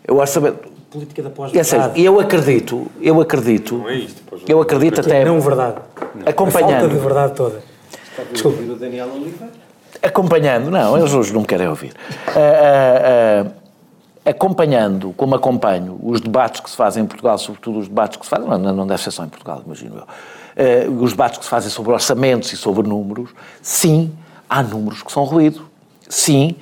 O 0.09 0.15
orçamento. 0.15 0.69
Política 0.91 1.23
da 1.23 1.29
É 1.29 1.33
pós-verdade. 1.33 2.03
eu 2.03 2.19
acredito, 2.19 2.87
eu 3.03 3.21
acredito, 3.21 3.85
é 3.89 3.95
isto, 3.97 4.23
pois, 4.27 4.43
eu 4.49 4.59
acredito 4.61 5.01
até, 5.01 5.23
Não 5.25 5.39
verdade. 5.41 5.77
A 5.77 6.01
falta 6.01 6.23
de 6.23 6.31
acompanhando, 6.31 6.99
verdade 7.03 7.35
toda. 7.35 7.63
Desculpa. 8.33 8.63
O 8.63 8.77
Daniel 8.77 9.09
Oliveira. 9.15 9.68
Acompanhando, 10.09 10.71
não, 10.71 10.97
eles 10.97 11.13
hoje 11.13 11.33
não 11.33 11.41
me 11.41 11.47
querem 11.47 11.69
ouvir, 11.69 11.93
Ah, 12.29 12.33
ah, 12.37 13.53
ah, 14.25 14.31
acompanhando, 14.31 15.15
como 15.17 15.35
acompanho, 15.35 15.99
os 16.03 16.21
debates 16.21 16.61
que 16.61 16.69
se 16.69 16.77
fazem 16.77 17.05
em 17.05 17.07
Portugal, 17.07 17.39
sobretudo 17.39 17.79
os 17.79 17.89
debates 17.89 18.19
que 18.19 18.25
se 18.25 18.31
fazem, 18.31 18.47
não, 18.47 18.59
não 18.59 18.87
deve 18.87 19.03
ser 19.03 19.11
só 19.11 19.25
em 19.25 19.29
Portugal, 19.29 19.63
imagino 19.65 19.97
eu, 19.97 20.93
os 21.01 21.13
debates 21.13 21.39
que 21.39 21.45
se 21.45 21.51
fazem 21.51 21.71
sobre 21.71 21.93
orçamentos 21.93 22.53
e 22.53 22.57
sobre 22.57 22.87
números, 22.87 23.31
sim, 23.63 24.13
há 24.51 24.63
números 24.63 25.03
que 25.03 25.13
são 25.13 25.25
ruído, 25.25 25.65
sim, 26.09 26.57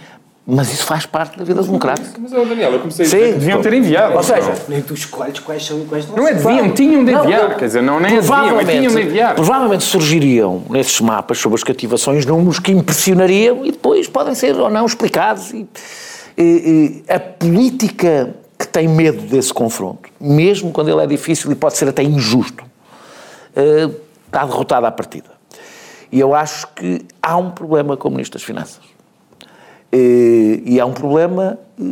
mas 0.48 0.72
isso 0.72 0.84
faz 0.86 1.04
parte 1.04 1.36
da 1.38 1.44
vida 1.44 1.60
democrática. 1.60 2.20
Mas, 2.20 2.32
oh, 2.32 2.44
Daniel, 2.44 2.72
eu 2.74 2.78
comecei 2.78 3.04
a 3.04 3.08
Sim. 3.08 3.16
dizer 3.16 3.32
que 3.32 3.38
deviam 3.40 3.60
ter 3.62 3.72
enviado. 3.72 4.14
Ou 4.14 4.22
seja, 4.22 4.54
Nem 4.68 4.80
tu 4.80 4.94
escolhes 4.94 5.40
quais 5.40 5.66
são 5.66 5.80
e 5.80 5.84
quais 5.86 6.06
não 6.08 6.16
não 6.16 6.28
é 6.28 6.34
deviam, 6.34 6.72
tinham 6.72 7.04
de 7.04 7.10
enviar. 7.12 7.56
Quer 7.56 7.64
dizer, 7.66 7.82
não 7.82 7.98
nem 7.98 8.12
é 8.12 8.20
deviam, 8.20 8.60
é 8.60 8.64
tinham 8.64 8.94
de 8.94 9.02
enviar. 9.02 9.34
provavelmente 9.34 9.82
surgiriam 9.82 10.62
nesses 10.70 11.00
mapas 11.00 11.38
sobre 11.38 11.56
as 11.56 11.64
cativações 11.64 12.24
números 12.24 12.60
que 12.60 12.70
impressionariam 12.70 13.66
e 13.66 13.72
depois 13.72 14.06
podem 14.06 14.34
ser 14.36 14.54
ou 14.56 14.70
não 14.70 14.86
explicados. 14.86 15.50
E, 15.52 15.66
e- 16.38 17.02
e 17.08 17.12
a 17.12 17.18
política 17.18 18.34
que 18.58 18.68
tem 18.68 18.86
medo 18.86 19.22
desse 19.22 19.52
confronto, 19.52 20.08
mesmo 20.20 20.70
quando 20.70 20.88
ele 20.90 21.02
é 21.02 21.06
difícil 21.06 21.50
e 21.50 21.54
pode 21.56 21.76
ser 21.76 21.88
até 21.88 22.02
injusto, 22.04 22.64
eh, 23.54 23.90
está 24.26 24.44
derrotada 24.46 24.86
à 24.86 24.90
partida. 24.92 25.30
E 26.12 26.20
eu 26.20 26.34
acho 26.34 26.68
que 26.68 27.04
há 27.20 27.36
um 27.36 27.50
problema 27.50 27.96
com 27.96 28.08
o 28.08 28.10
Ministro 28.12 28.38
das 28.38 28.44
Finanças. 28.46 28.80
Eh, 29.96 30.62
E 30.64 30.80
há 30.80 30.86
um 30.86 30.92
problema 30.92 31.58
eh, 31.80 31.84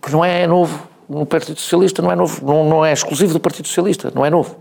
que 0.00 0.12
não 0.12 0.24
é 0.24 0.46
novo 0.46 0.86
no 1.08 1.24
Partido 1.26 1.58
Socialista, 1.58 2.02
não 2.02 2.10
é 2.12 2.16
novo, 2.16 2.44
não, 2.44 2.68
não 2.68 2.84
é 2.84 2.92
exclusivo 2.92 3.32
do 3.32 3.40
Partido 3.40 3.66
Socialista, 3.66 4.12
não 4.14 4.24
é 4.24 4.30
novo. 4.30 4.56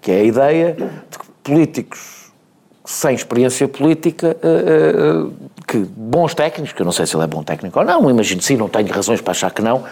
Que 0.00 0.10
é 0.10 0.20
a 0.20 0.22
ideia 0.22 0.72
de 0.74 1.18
que 1.18 1.24
políticos 1.42 2.24
sem 2.86 3.14
experiência 3.14 3.66
política, 3.66 4.36
eh, 4.42 5.26
que 5.66 5.78
bons 5.78 6.34
técnicos, 6.34 6.74
que 6.74 6.82
eu 6.82 6.84
não 6.84 6.92
sei 6.92 7.06
se 7.06 7.16
ele 7.16 7.24
é 7.24 7.26
bom 7.26 7.42
técnico 7.42 7.78
ou 7.78 7.84
não, 7.84 8.10
imagino 8.10 8.40
que 8.40 8.46
sim, 8.46 8.56
não 8.56 8.68
tenho 8.68 8.88
razões 8.92 9.22
para 9.22 9.30
achar 9.30 9.50
que 9.50 9.62
não. 9.62 9.84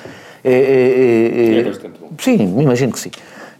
É 0.44 1.62
bastante 1.64 1.98
bom. 1.98 2.10
Sim, 2.18 2.60
imagino 2.60 2.92
que 2.92 3.00
sim. 3.00 3.10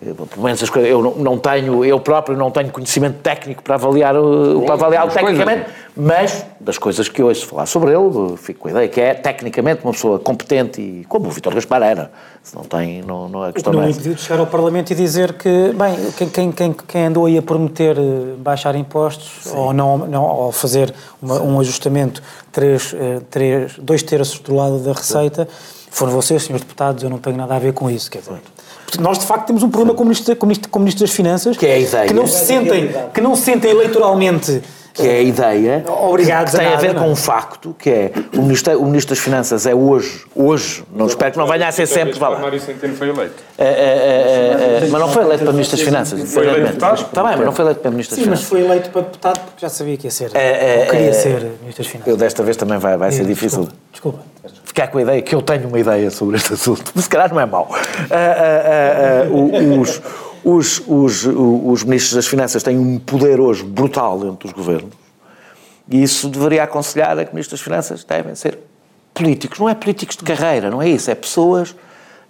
Pelo 0.02 0.42
menos 0.44 0.60
as 0.60 0.68
coisas, 0.68 0.90
eu 0.90 1.00
não, 1.00 1.12
não 1.14 1.38
tenho, 1.38 1.84
eu 1.84 2.00
próprio 2.00 2.36
não 2.36 2.50
tenho 2.50 2.70
conhecimento 2.72 3.18
técnico 3.22 3.62
para 3.62 3.76
avaliar, 3.76 4.16
o- 4.16 4.62
para 4.62 4.74
avaliá-lo 4.74 5.10
das 5.12 5.20
coisas. 5.20 5.38
tecnicamente, 5.38 5.70
mas 5.96 6.44
das 6.58 6.76
coisas 6.76 7.08
que 7.08 7.22
ouço 7.22 7.46
falar 7.46 7.66
sobre 7.66 7.92
ele, 7.92 8.36
fico 8.36 8.60
com 8.60 8.68
a 8.68 8.70
ideia 8.72 8.88
que 8.88 9.00
é 9.00 9.14
tecnicamente 9.14 9.84
uma 9.84 9.92
pessoa 9.92 10.18
competente 10.18 10.80
e 10.80 11.04
como 11.08 11.28
o 11.28 11.30
Vítor 11.30 11.54
Gaspar 11.54 11.82
era. 11.82 12.10
Se 12.42 12.56
não 12.56 12.64
tem, 12.64 13.00
não, 13.02 13.28
não 13.28 13.44
é 13.46 13.52
questão 13.52 13.72
não 13.72 13.88
impediu 13.88 14.14
de 14.14 14.20
chegar 14.20 14.40
ao 14.40 14.46
Parlamento 14.48 14.90
e 14.90 14.94
dizer 14.96 15.34
que, 15.34 15.72
bem, 15.72 15.96
quem, 16.16 16.28
quem, 16.28 16.50
quem, 16.52 16.72
quem 16.88 17.06
andou 17.06 17.26
aí 17.26 17.38
a 17.38 17.42
prometer 17.42 17.96
eh, 17.96 18.34
baixar 18.38 18.74
impostos 18.74 19.46
ou 19.54 19.72
não, 19.72 19.98
não 19.98 20.24
ou 20.24 20.50
fazer 20.50 20.92
uma- 21.22 21.40
um 21.40 21.60
ajustamento 21.60 22.20
três, 22.50 22.92
eh, 22.98 23.20
três, 23.30 23.78
dois 23.78 24.02
terços 24.02 24.40
do 24.40 24.56
lado 24.56 24.78
da 24.80 24.92
receita 24.92 25.46
foram 25.90 26.10
vocês, 26.12 26.42
senhores 26.42 26.64
deputados, 26.64 27.04
eu 27.04 27.10
não 27.10 27.18
tenho 27.18 27.36
nada 27.36 27.54
a 27.54 27.58
ver 27.60 27.72
com 27.74 27.88
isso. 27.90 28.10
Quer 28.10 28.18
dizer, 28.20 28.30
Portanto, 28.30 28.50
nós 29.00 29.18
de 29.18 29.26
facto 29.26 29.46
temos 29.46 29.62
um 29.62 29.70
problema 29.70 29.94
com 29.94 30.02
o 30.02 30.06
Ministro, 30.06 30.36
com 30.36 30.46
o 30.46 30.48
Ministro, 30.48 30.70
com 30.70 30.78
o 30.78 30.82
Ministro 30.82 31.06
das 31.06 31.14
Finanças 31.14 31.56
Que 31.56 31.66
é 31.66 32.06
que 32.06 32.14
não 32.14 32.26
se 32.26 32.46
sentem, 32.46 32.90
que 33.12 33.20
não 33.20 33.34
se 33.34 33.42
sentem 33.42 33.70
eleitoralmente 33.70 34.62
que 34.94 35.06
é 35.08 35.16
a 35.18 35.22
ideia 35.22 35.84
Obrigados 35.88 36.52
que 36.52 36.58
tem 36.58 36.66
a 36.66 36.70
a, 36.70 36.72
nada, 36.74 36.82
ver 36.86 36.94
não 36.94 37.02
é? 37.02 37.04
com 37.06 37.12
um 37.12 37.16
facto, 37.16 37.74
que 37.78 37.90
é 37.90 38.12
o 38.36 38.42
Ministro, 38.42 38.78
o 38.78 38.84
Ministro 38.86 39.14
das 39.14 39.24
Finanças 39.24 39.66
é 39.66 39.74
hoje, 39.74 40.24
hoje, 40.34 40.84
não 40.94 41.06
espero 41.06 41.32
que 41.32 41.38
não 41.38 41.46
venha 41.46 41.68
a 41.68 41.72
ser 41.72 41.86
sempre, 41.86 42.18
vá 42.18 42.28
lá. 42.28 42.38
Mário 42.40 42.60
Centeno 42.60 42.94
foi 42.94 43.08
eleito. 43.08 43.34
É, 43.56 43.64
é, 43.64 43.68
é, 43.68 44.84
é, 44.84 44.88
mas 44.90 45.00
não 45.00 45.08
foi 45.08 45.22
eleito 45.24 45.44
para 45.44 45.52
Ministro 45.52 45.76
das 45.78 45.86
Finanças. 45.86 46.32
Foi 46.32 46.46
eleito 46.46 46.66
deputado? 46.66 47.00
Está 47.00 47.22
bem, 47.24 47.36
mas 47.36 47.46
não 47.46 47.52
foi 47.52 47.64
eleito 47.64 47.80
para 47.80 47.90
Ministro 47.90 48.16
das 48.16 48.24
Sim, 48.24 48.30
mas 48.30 48.40
Finanças. 48.40 48.48
foi 48.48 48.70
eleito 48.70 48.90
para 48.90 49.02
deputado 49.02 49.40
porque 49.40 49.60
já 49.60 49.68
sabia 49.68 49.96
que 49.96 50.06
ia 50.06 50.10
ser. 50.10 50.30
É, 50.34 50.76
é, 50.76 50.78
ou 50.84 50.90
queria 50.90 51.08
é, 51.08 51.12
ser 51.12 51.30
Ministro 51.60 51.84
das 51.84 51.86
Finanças. 51.86 52.08
Eu 52.08 52.16
desta 52.16 52.42
vez 52.42 52.56
também 52.56 52.78
vai, 52.78 52.96
vai 52.96 53.12
ser 53.12 53.24
difícil 53.24 53.68
Desculpa. 53.90 54.18
desculpa. 54.42 54.58
ficar 54.64 54.88
com 54.88 54.98
a 54.98 55.02
ideia 55.02 55.22
que 55.22 55.34
eu 55.34 55.42
tenho 55.42 55.68
uma 55.68 55.78
ideia 55.78 56.10
sobre 56.10 56.36
este 56.36 56.52
assunto, 56.54 56.92
mas 56.94 57.04
se 57.04 57.10
calhar 57.10 57.32
não 57.32 57.40
é 57.40 57.46
mau. 57.46 57.68
Ah, 58.10 59.24
ah, 59.24 59.28
o- 59.30 59.80
os, 59.80 60.00
os, 60.44 60.82
os, 60.86 61.24
os 61.26 61.84
ministros 61.84 62.14
das 62.14 62.26
Finanças 62.26 62.62
têm 62.62 62.78
um 62.78 62.98
poder 62.98 63.40
hoje 63.40 63.62
brutal 63.62 64.18
dentro 64.18 64.48
dos 64.48 64.52
governos 64.52 65.02
e 65.88 66.02
isso 66.02 66.28
deveria 66.28 66.64
aconselhar 66.64 67.18
a 67.18 67.24
que 67.24 67.32
ministros 67.32 67.60
das 67.60 67.64
Finanças 67.64 68.04
devem 68.04 68.34
ser 68.34 68.58
políticos. 69.12 69.58
Não 69.58 69.68
é 69.68 69.74
políticos 69.74 70.16
de 70.16 70.24
carreira, 70.24 70.70
não 70.70 70.80
é 70.80 70.88
isso. 70.88 71.10
É 71.10 71.14
pessoas 71.14 71.74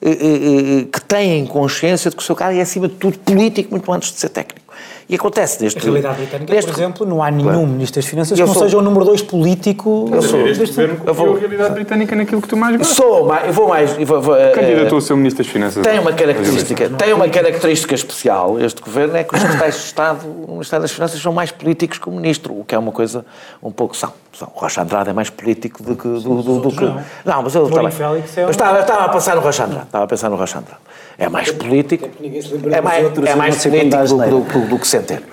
eh, 0.01 0.11
eh, 0.11 0.81
eh, 0.81 0.85
que 0.92 1.01
têm 1.01 1.46
consciência 1.46 2.11
de 2.11 2.16
que 2.16 2.22
o 2.22 2.27
seu 2.27 2.35
cargo 2.35 2.59
é, 2.59 2.62
acima 2.62 2.88
de 2.88 2.94
tudo, 2.94 3.18
político, 3.18 3.70
muito 3.70 3.92
antes 3.92 4.12
de 4.12 4.18
ser 4.18 4.31
técnico. 4.31 4.62
E 5.09 5.15
acontece 5.15 5.62
neste... 5.62 5.77
Na 5.79 5.85
realidade 5.85 6.17
britânica, 6.17 6.55
neste- 6.55 6.71
por 6.71 6.79
exemplo, 6.81 7.07
não 7.07 7.23
há 7.23 7.31
nenhum 7.31 7.51
Claro. 7.51 7.67
Ministro 7.67 8.01
das 8.01 8.09
Finanças 8.09 8.38
Eu 8.38 8.45
que 8.45 8.49
não 8.49 8.55
sou- 8.55 8.62
seja 8.65 8.79
o 8.79 8.83
número 8.83 9.05
dois 9.05 9.21
político. 9.23 10.09
Eu 10.12 10.23
sou- 10.23 10.47
Este 10.47 10.67
governo 10.67 11.01
eu 11.07 11.15
vou- 11.15 11.37
a 11.37 11.38
realidade 11.38 11.75
britânica 11.75 12.17
naquilo 12.17 12.41
que 12.41 12.49
tu 12.49 12.57
mais 12.57 12.77
gostas. 12.77 12.97
Sou 12.97 13.27
mais... 13.27 13.47
Eu 13.47 13.53
vou 13.53 13.69
mais... 13.69 13.99
eu 13.99 14.07
vou- 14.07 14.21
vou, 14.23 14.37
eh, 14.37 14.51
Candidatou 14.53 14.99
a 14.99 15.01
ser 15.01 15.12
o 15.12 15.17
Ministro 15.17 15.43
das 15.45 15.53
Finanças. 15.53 15.83
Tem 15.83 15.99
uma 15.99 16.12
característica, 16.12 16.88
tem 16.91 17.12
uma 17.12 17.29
característica 17.29 17.95
especial. 17.95 18.59
Este 18.61 18.81
governo 18.81 19.17
é 19.17 19.25
que 19.25 19.35
os 19.35 19.41
secretários 19.41 19.77
de 19.77 19.83
Estado 19.85 20.27
no 20.27 20.53
Ministério 20.55 20.83
das 20.83 20.93
Finanças 20.93 21.21
são 21.21 21.33
mais 21.33 21.51
políticos 21.51 21.99
que 21.99 22.09
o 22.09 22.12
ministro, 22.12 22.59
o 22.59 22.65
que 22.65 22.75
é 22.75 22.79
uma 22.79 22.93
coisa 22.93 23.25
um 23.62 23.71
pouco 23.71 23.97
são. 23.97 24.12
são. 24.33 24.49
O 24.55 24.59
Rocha 24.61 24.83
Andrade 24.83 25.11
é 25.11 25.12
mais 25.12 25.29
político 25.31 25.83
do 25.83 25.95
que 25.97 26.07
do, 26.09 26.43
do, 26.43 26.61
do 26.61 26.71
que 26.71 26.85
não. 26.85 27.03
não, 27.25 27.43
mas 27.43 27.55
eu 27.55 27.67
estava, 27.67 27.91
Félix 27.91 28.38
é 28.38 28.41
um- 28.41 28.45
eu 28.45 28.51
estava, 28.51 28.77
eu 28.79 28.81
estava 28.83 29.05
a 29.05 29.09
pensar 29.09 29.35
no 29.37 29.43
Rocha 29.43 29.65
Andrade, 29.65 29.85
estava 29.87 30.05
a 30.05 30.07
pensar 30.09 30.31
no 30.31 30.37
Rocha 30.37 30.59
Andrade. 30.59 30.81
É 31.19 31.29
mais 31.29 31.51
político, 31.53 32.09
se 32.19 32.55
lembra 32.55 32.71
é 32.73 32.81
dos 32.81 32.85
mais, 32.85 33.05
é 33.05 33.33
eu 33.33 33.37
mais 33.37 33.62
político 33.62 33.91
do, 33.91 33.97
asneira. 34.03 34.31
do, 34.33 34.69
do 34.69 34.79
que 34.79 34.88
Centeno. 34.93 35.27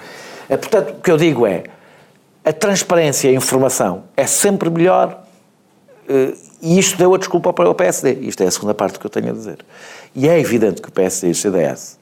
É, 0.50 0.58
portanto, 0.58 0.96
o 0.98 1.02
que 1.02 1.12
eu 1.12 1.18
digo 1.18 1.46
é 1.46 1.64
a 2.44 2.52
transparência 2.54 3.28
e 3.28 3.32
a 3.32 3.38
informação 3.38 4.04
é 4.18 4.26
sempre 4.26 4.70
melhor 4.70 5.24
eh, 6.08 6.34
e 6.62 6.80
isto 6.80 6.98
deu 6.98 7.14
a 7.14 7.18
desculpa 7.18 7.54
para 7.54 7.70
o 7.70 7.76
PSD. 7.76 8.14
Isto 8.22 8.42
é 8.44 8.48
a 8.48 8.52
segunda 8.52 8.74
parte 8.74 8.98
que 9.00 9.06
eu 9.06 9.10
tenho 9.10 9.30
a 9.30 9.34
dizer. 9.34 9.60
E 10.16 10.28
é 10.28 10.40
evidente 10.40 10.82
que 10.82 10.90
o 10.90 10.92
PSD 10.92 11.28
e 11.28 11.32
o 11.32 11.36
CDS 11.36 12.00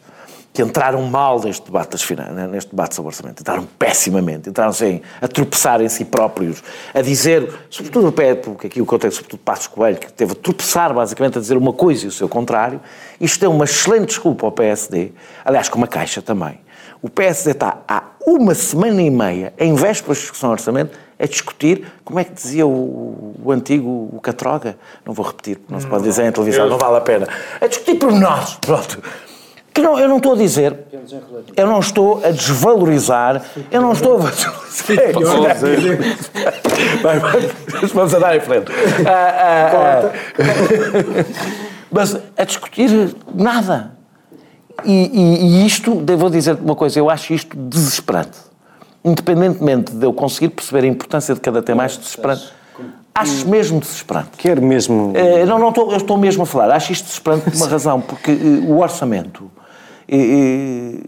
que 0.53 0.62
entraram 0.64 1.03
mal 1.03 1.39
neste 1.39 1.64
debate, 1.68 1.91
das 1.91 2.01
finan- 2.01 2.47
neste 2.47 2.72
debate 2.72 2.95
sobre 2.95 3.10
orçamento. 3.10 3.41
Entraram 3.41 3.68
pessimamente, 3.78 4.49
entraram 4.49 4.72
assim, 4.72 5.01
a 5.22 5.28
tropeçar 5.28 5.82
em 5.82 5.89
si 5.89 6.03
próprios, 6.03 6.64
a 6.95 7.01
dizer, 7.01 7.53
sobretudo 7.70 8.08
o 8.08 8.12
pé, 8.12 8.34
porque 8.34 8.66
aqui 8.66 8.82
o 8.82 8.86
contexto, 8.86 9.18
sobretudo 9.18 9.39
Passos 9.41 9.68
Coelho, 9.68 9.97
que 9.97 10.12
teve 10.12 10.32
a 10.32 10.36
tropeçar 10.36 10.91
basicamente 10.95 11.38
a 11.38 11.41
dizer 11.41 11.58
uma 11.58 11.74
coisa 11.74 12.05
e 12.05 12.08
o 12.08 12.12
seu 12.12 12.28
contrário. 12.28 12.82
Isto 13.22 13.45
é 13.45 13.47
uma 13.47 13.66
excelente 13.66 14.08
desculpa 14.08 14.47
ao 14.47 14.51
PSD, 14.51 15.12
aliás, 15.45 15.70
com 15.70 15.78
uma 15.78 15.88
caixa 15.88 16.24
também. 16.24 16.58
O 17.02 17.10
PSD 17.10 17.52
está 17.52 17.78
há 17.88 18.04
uma 18.26 18.54
semana 18.56 19.02
e 19.02 19.10
meia, 19.10 19.54
em 19.58 19.74
vésperas 19.76 20.18
de 20.18 20.24
discussão 20.24 20.52
orçamento, 20.52 20.98
a 21.20 21.26
discutir, 21.26 21.91
como 22.04 22.20
é 22.20 22.24
que 22.24 22.34
dizia 22.34 22.66
o, 22.66 23.36
o 23.43 23.52
antigo 23.52 24.10
o 24.12 24.20
Catroga? 24.22 24.78
Não 25.06 25.14
vou 25.14 25.26
repetir, 25.26 25.58
porque 25.58 25.74
não 25.74 25.80
se 25.80 25.88
pode 25.88 26.04
dizer 26.04 26.26
em 26.26 26.32
televisão, 26.32 26.70
não 26.70 26.78
vale 26.78 26.98
a 26.98 27.02
pena. 27.02 27.28
A 27.60 27.68
discutir 27.68 27.95
por 27.95 28.12
nós, 28.12 28.56
pronto. 28.62 29.02
Que 29.74 29.82
não, 29.82 30.00
eu 30.00 30.08
não 30.10 30.18
estou 30.18 30.34
a 30.34 30.36
dizer, 30.36 30.76
eu 31.56 31.68
não 31.68 31.80
estou 31.80 32.24
a 32.24 32.32
desvalorizar, 32.32 33.43
eu 33.70 33.82
não 33.82 33.93
estou 33.93 34.16
a 34.16 34.18
valorizar. 34.18 34.54
Vamos 37.93 38.14
andar 38.14 38.36
em 38.36 38.39
frente. 38.39 38.72
Ah, 39.08 39.12
ah, 39.12 40.02
ah. 40.02 40.12
Mas 41.91 42.20
a 42.36 42.43
discutir 42.43 43.16
nada. 43.34 43.97
E, 44.86 44.91
e- 44.91 45.45
e 45.45 45.65
isto, 45.65 45.95
devo 45.95 46.30
dizer 46.30 46.55
uma 46.61 46.75
coisa, 46.75 46.99
eu 46.99 47.09
acho 47.09 47.34
isto 47.34 47.55
desesperante. 47.57 48.38
Independentemente 49.03 49.91
de 49.93 50.05
eu 50.05 50.13
conseguir 50.13 50.49
perceber 50.49 50.86
a 50.86 50.88
importância 50.89 51.34
de 51.34 51.39
cada 51.41 51.61
tema, 51.61 51.84
acho 51.84 51.99
desesperante. 51.99 52.49
Acho 53.15 53.47
mesmo 53.47 53.80
desesperante. 53.80 54.30
Quer 54.38 54.61
mesmo. 54.61 55.11
Eh, 55.15 55.45
não, 55.45 55.57
não 55.57 55.69
estou, 55.69 55.89
eu 55.91 55.97
estou 55.97 56.17
mesmo 56.17 56.43
a 56.43 56.45
falar. 56.45 56.69
Acho 56.75 56.91
isto 56.91 57.05
desesperante 57.05 57.45
por 57.49 57.55
uma 57.55 57.67
razão, 57.67 57.99
porque 57.99 58.30
eh, 58.32 58.36
o 58.67 58.78
orçamento, 58.80 59.49
eh, 60.07 60.99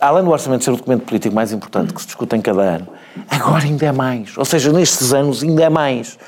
além 0.00 0.24
do 0.24 0.30
orçamento 0.30 0.64
ser 0.64 0.70
o 0.72 0.76
documento 0.76 1.02
político 1.04 1.32
mais 1.34 1.52
importante 1.52 1.92
que 1.94 2.00
se 2.00 2.06
discute 2.08 2.34
em 2.34 2.40
cada 2.40 2.60
ano, 2.62 2.88
agora 3.30 3.62
ainda 3.64 3.86
é 3.86 3.92
mais. 3.92 4.36
Ou 4.36 4.44
seja, 4.44 4.72
nestes 4.72 5.12
anos 5.12 5.42
ainda 5.44 5.62
é 5.62 5.68
mais. 5.68 6.18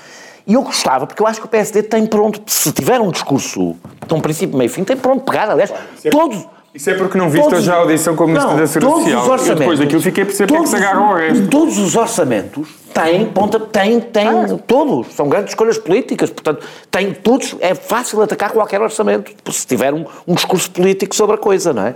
E 0.47 0.55
eu 0.55 0.63
gostava, 0.63 1.09
porque 1.09 1.21
eu 1.21 1.27
acho 1.27 1.41
que 1.41 1.47
o 1.47 1.49
PSD 1.49 1.83
tem 1.83 2.07
pronto, 2.07 2.41
se 2.47 2.71
tiver 2.71 3.01
um 3.01 3.11
discurso 3.11 3.75
de 4.07 4.15
um 4.15 4.21
princípio, 4.21 4.57
meio 4.57 4.67
e 4.67 4.71
fim, 4.71 4.85
tem 4.85 4.97
pronto 4.97 5.25
pegar, 5.25 5.51
aliás, 5.51 5.73
todos. 6.09 6.47
Isso 6.77 6.91
é 6.91 6.95
porque 6.95 7.17
não 7.17 7.31
viste 7.31 7.45
todos- 7.45 7.61
hoje 7.61 7.71
a 7.71 7.75
audição 7.77 8.15
com 8.15 8.25
o 8.25 8.27
Ministro 8.27 8.55
da 8.55 8.67
Segurança 8.67 9.01
Social. 9.01 9.35
os 9.35 9.49
Eu 9.49 9.55
depois 9.55 9.79
daquilo 9.79 10.03
fiquei 10.03 10.23
a 10.25 10.27
perceber 10.27 10.47
porque 10.47 10.61
é 10.61 10.63
que 10.63 10.69
se 10.69 10.77
agarram 10.77 11.09
ao 11.09 11.15
resto. 11.17 11.49
Todos 11.49 11.79
os 11.79 11.97
orçamentos 11.97 12.69
têm 12.93 13.27
ponta, 13.27 13.59
têm, 13.59 13.99
têm, 13.99 14.59
todos, 14.67 15.15
são 15.15 15.27
grandes 15.27 15.53
escolhas 15.53 15.79
políticas, 15.79 16.29
portanto, 16.29 16.67
têm 16.91 17.15
todos, 17.15 17.57
é 17.61 17.75
fácil 17.75 18.21
atacar 18.21 18.51
qualquer 18.53 18.83
orçamento, 18.83 19.33
se 19.51 19.67
tiver 19.67 19.95
um, 19.95 20.05
um 20.29 20.35
discurso 20.35 20.71
político 20.71 21.17
sobre 21.17 21.37
a 21.37 21.39
coisa, 21.39 21.73
não 21.73 21.87
é? 21.87 21.95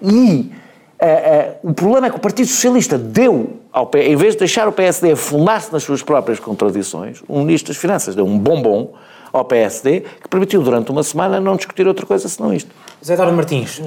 E 0.00 0.52
eh, 1.00 1.08
eh, 1.08 1.56
o 1.64 1.74
problema 1.74 2.06
é 2.06 2.10
que 2.10 2.16
o 2.16 2.20
Partido 2.20 2.46
Socialista 2.46 2.96
deu, 2.96 3.56
ao, 3.72 3.90
em 3.96 4.14
vez 4.14 4.34
de 4.34 4.38
deixar 4.38 4.68
o 4.68 4.72
PSD 4.72 5.10
afundar-se 5.10 5.72
nas 5.72 5.82
suas 5.82 6.02
próprias 6.02 6.38
contradições, 6.38 7.20
o 7.26 7.40
Ministro 7.40 7.72
das 7.72 7.80
Finanças 7.80 8.14
deu 8.14 8.24
um 8.24 8.38
bombom 8.38 8.92
ao 9.32 9.44
PSD 9.44 10.00
que 10.22 10.28
permitiu 10.28 10.62
durante 10.62 10.90
uma 10.90 11.02
semana 11.02 11.40
não 11.40 11.56
discutir 11.56 11.86
outra 11.86 12.06
coisa 12.06 12.28
senão 12.28 12.52
isto. 12.52 12.70
Zé 13.02 13.14
Eduardo 13.14 13.34
Martins, 13.34 13.80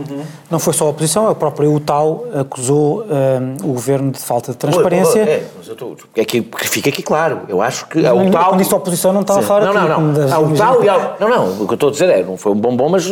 não 0.49 0.57
foi 0.57 0.74
só 0.74 0.88
a 0.88 0.89
oposição, 0.89 1.28
a 1.30 1.36
própria 1.36 1.70
UTAU 1.70 2.26
acusou 2.34 3.03
hum, 3.03 3.55
o 3.64 3.74
governo 3.74 4.11
de 4.11 4.18
falta 4.18 4.51
de 4.51 4.57
transparência. 4.57 5.20
É, 5.20 5.47
mas 5.55 5.68
eu 5.68 5.74
estou. 5.74 5.95
É 6.16 6.26
que, 6.26 6.41
fica 6.64 6.89
aqui 6.89 7.03
claro. 7.03 7.41
Eu 7.47 7.61
acho 7.61 7.86
que 7.88 7.99
a 8.03 8.11
Não, 8.14 8.28
UTAL. 8.28 8.45
quando 8.49 8.61
disse 8.61 8.74
oposição, 8.74 9.14
não 9.14 9.22
estava 9.22 9.41
a 9.41 9.43
falar 9.43 9.66
Não, 9.66 9.74
não, 9.74 10.01
não. 10.01 10.14
das- 10.14 10.32
A 10.32 10.39
UTAL 10.39 10.84
e 10.84 10.89
a, 10.89 11.16
Não, 11.20 11.30
não. 11.30 11.61
O 11.61 11.68
que 11.68 11.74
eu 11.74 11.76
estou 11.76 11.89
a 11.89 11.91
dizer 11.91 12.09
é, 12.09 12.24
não 12.24 12.38
foi 12.38 12.51
um 12.53 12.55
bombom, 12.55 12.89
mas 12.89 13.05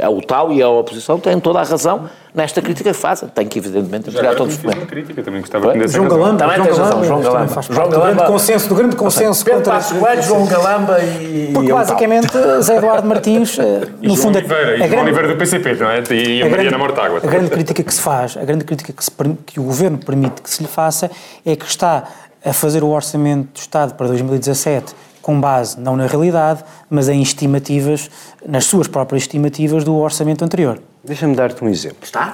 a 0.00 0.08
UTAL 0.08 0.52
e 0.52 0.62
a 0.62 0.68
oposição 0.68 1.18
têm 1.18 1.40
toda 1.40 1.58
a 1.58 1.64
razão 1.64 2.08
nesta 2.38 2.62
crítica 2.62 2.90
que 2.92 2.96
fazem. 2.96 3.28
Tem 3.28 3.46
que, 3.46 3.58
evidentemente, 3.58 4.08
agora 4.10 4.34
todos 4.36 4.54
os 4.54 4.60
documentos. 4.62 4.88
crítica, 4.88 5.22
também 5.22 5.40
gostava 5.40 5.72
desse 5.74 5.94
João. 5.94 6.08
Galamba, 6.08 6.38
Também 6.38 6.56
João 6.56 6.76
Galamba, 6.78 7.04
João 7.04 7.20
Galamba. 7.20 7.48
faz 7.48 7.66
João 7.66 7.76
do 7.88 7.90
grande 7.90 8.04
Galamba. 8.14 8.24
consenso, 8.26 8.68
do 8.68 8.74
grande 8.74 8.96
consenso 8.96 9.44
contra 9.44 9.80
João 10.22 10.46
Galamba 10.46 10.98
e. 11.02 11.50
Porque 11.52 11.72
basicamente 11.72 12.32
Zé 12.62 12.76
Eduardo 12.76 13.06
Martins, 13.08 13.58
eh, 13.58 13.80
no 14.00 14.08
João 14.10 14.16
fundo, 14.16 14.38
Oliveira, 14.38 14.70
e 14.70 14.74
a 14.74 14.76
João 14.78 14.88
grande- 14.88 15.04
Oliveira 15.04 15.28
do 15.28 15.36
PCP, 15.36 15.74
não 15.74 15.90
é? 15.90 16.02
E 16.12 16.42
a, 16.42 16.46
a 16.46 16.48
Mariana 16.50 16.78
Mortágua. 16.78 17.18
a 17.22 17.26
grande 17.26 17.50
crítica 17.50 17.82
que 17.82 17.92
se 17.92 18.00
faz, 18.00 18.36
a 18.36 18.44
grande 18.44 18.64
crítica 18.64 18.92
que, 18.92 19.04
se 19.04 19.10
que 19.44 19.58
o 19.60 19.64
Governo 19.64 19.98
permite 19.98 20.40
que 20.40 20.48
se 20.48 20.62
lhe 20.62 20.68
faça 20.68 21.10
é 21.44 21.56
que 21.56 21.66
está 21.66 22.04
a 22.44 22.52
fazer 22.52 22.84
o 22.84 22.88
orçamento 22.88 23.48
do 23.52 23.58
Estado 23.58 23.94
para 23.94 24.06
2017 24.06 24.94
com 25.28 25.38
base 25.38 25.78
não 25.78 25.94
na 25.94 26.06
realidade, 26.06 26.64
mas 26.88 27.06
em 27.06 27.20
estimativas, 27.20 28.10
nas 28.48 28.64
suas 28.64 28.88
próprias 28.88 29.24
estimativas 29.24 29.84
do 29.84 29.94
orçamento 29.94 30.42
anterior. 30.42 30.78
Deixa-me 31.04 31.36
dar-te 31.36 31.62
um 31.62 31.68
exemplo. 31.68 31.98
Está? 32.00 32.32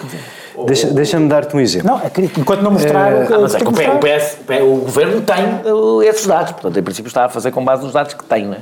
Deixa- 0.65 0.87
Deixa-me 0.93 1.29
dar-te 1.29 1.57
um 1.57 1.59
exemplo. 1.59 1.89
Não, 1.89 1.97
a 1.97 2.09
crítica, 2.09 2.39
enquanto 2.41 2.61
não 2.63 2.71
mostrar... 2.71 3.13
o 3.25 3.27
que- 3.27 3.33
Ah, 3.35 3.39
mas 3.41 3.55
é 3.57 3.59
que 3.59 3.65
o, 3.65 3.73
que 3.73 3.87
mostrar. 3.89 3.99
PS, 3.99 4.39
o 4.63 4.77
governo 4.77 5.21
tem 5.23 5.73
uh, 5.73 6.03
esses 6.05 6.25
dados. 6.25 6.53
Portanto, 6.53 6.79
em 6.79 6.83
princípio, 6.85 7.09
está 7.09 7.25
a 7.25 7.29
fazer 7.29 7.51
com 7.51 7.65
base 7.65 7.83
nos 7.83 7.93
dados 7.93 8.15
que 8.15 8.23
tem, 8.27 8.47
não 8.47 8.55
é? 8.55 8.59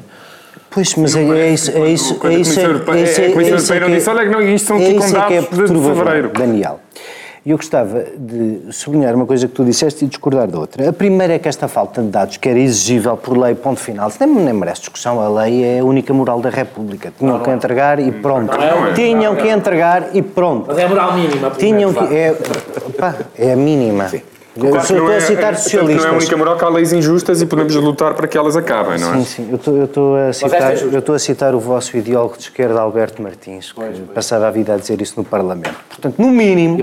Pois, 0.70 0.94
mas 0.94 1.14
é, 1.14 1.20
é 1.22 1.50
isso, 1.52 1.70
é 1.70 1.88
isso, 1.90 2.14
Quando 2.14 2.32
é 2.32 2.36
a 2.36 2.38
isso, 2.38 2.54
Comissão 2.54 2.64
Europeia- 2.72 2.96
é 2.96 3.02
isso, 3.02 3.20
a 3.20 3.24
Comissão 3.24 3.40
é 3.40 3.44
isso 3.44 3.72
Europeia 3.74 3.80
não 3.80 3.88
que- 3.88 3.94
disse, 3.96 4.08
olha 4.10 4.22
que 4.22 4.28
não, 4.30 4.40
isto 4.40 4.66
são 4.66 4.76
é 4.78 4.80
aqui 4.86 4.90
isso 4.96 4.98
com 4.98 5.04
é 5.04 5.10
que 5.10 5.16
é 5.34 5.40
dados 5.42 5.50
de 5.50 5.56
perturbador, 5.56 5.96
fevereiro. 5.96 6.30
Daniel. 7.44 7.52
Eu 7.52 7.56
gostava 7.56 8.04
de 8.16 8.72
sublinhar 8.72 9.14
uma 9.14 9.26
coisa 9.26 9.48
que 9.48 9.54
tu 9.54 9.64
disseste 9.64 10.04
e 10.04 10.08
discordar 10.08 10.46
da 10.46 10.58
outra. 10.58 10.88
A 10.88 10.92
primeira 10.92 11.34
é 11.34 11.38
que 11.38 11.48
esta 11.48 11.68
falta 11.68 12.00
de 12.00 12.08
dados, 12.08 12.36
que 12.36 12.48
era 12.48 12.58
exigível 12.58 13.16
por 13.16 13.36
lei, 13.36 13.54
ponto 13.54 13.80
final, 13.80 14.10
nem, 14.20 14.28
nem 14.28 14.54
merece 14.54 14.80
discussão. 14.82 15.20
A 15.20 15.28
lei 15.28 15.64
é 15.64 15.80
a 15.80 15.84
única 15.84 16.14
moral 16.14 16.40
da 16.40 16.50
República. 16.50 17.12
Tinham 17.18 17.40
que 17.40 17.50
entregar 17.50 17.98
e 17.98 18.12
pronto. 18.12 18.52
é. 18.60 18.92
Tinham 18.94 19.36
que 19.36 19.48
entregar 19.48 20.14
e 20.14 20.22
pronto. 20.22 20.66
Mas 20.68 20.78
é 20.78 20.84
a 20.84 20.88
moral 20.88 21.14
mínima. 21.14 21.50
Tinham 21.50 21.92
que. 21.92 22.14
É, 22.14 22.36
pá, 22.98 23.14
é 23.36 23.52
a 23.52 23.56
mínima. 23.56 24.10
Eu 24.54 24.68
Claro 24.68 24.86
só 24.86 24.94
estou 24.94 25.10
é- 25.10 25.16
a 25.16 25.20
citar 25.20 25.56
socialistas. 25.56 26.04
Não 26.04 26.10
é 26.12 26.14
a 26.14 26.18
única 26.18 26.36
moral 26.36 26.56
que 26.58 26.64
há 26.64 26.68
leis 26.68 26.92
injustas 26.92 27.40
e 27.40 27.46
podemos 27.46 27.74
lutar 27.74 28.12
para 28.12 28.28
que 28.28 28.36
elas 28.36 28.54
acabem, 28.54 28.98
não 28.98 29.14
é? 29.14 29.16
Sim, 29.18 29.24
sim. 29.24 29.48
Eu 29.50 29.56
estou- 29.56 29.76
Eu 29.76 29.84
estou 29.84 30.16
a, 30.16 30.32
citar, 30.32 30.72
é 30.72 30.76
justa. 30.76 30.94
eu 30.94 30.98
estou 30.98 31.14
a 31.14 31.18
citar 31.18 31.54
o 31.54 31.58
vosso 31.60 31.96
ideólogo 31.96 32.36
de 32.36 32.42
esquerda, 32.44 32.78
Alberto 32.80 33.22
Martins, 33.22 33.72
que 33.72 33.80
passava 34.14 34.46
a 34.46 34.50
vida 34.50 34.74
a 34.74 34.76
dizer 34.76 35.00
isso 35.00 35.14
no 35.16 35.24
Parlamento. 35.24 35.74
Portanto, 35.88 36.16
no 36.18 36.28
mínimo, 36.28 36.76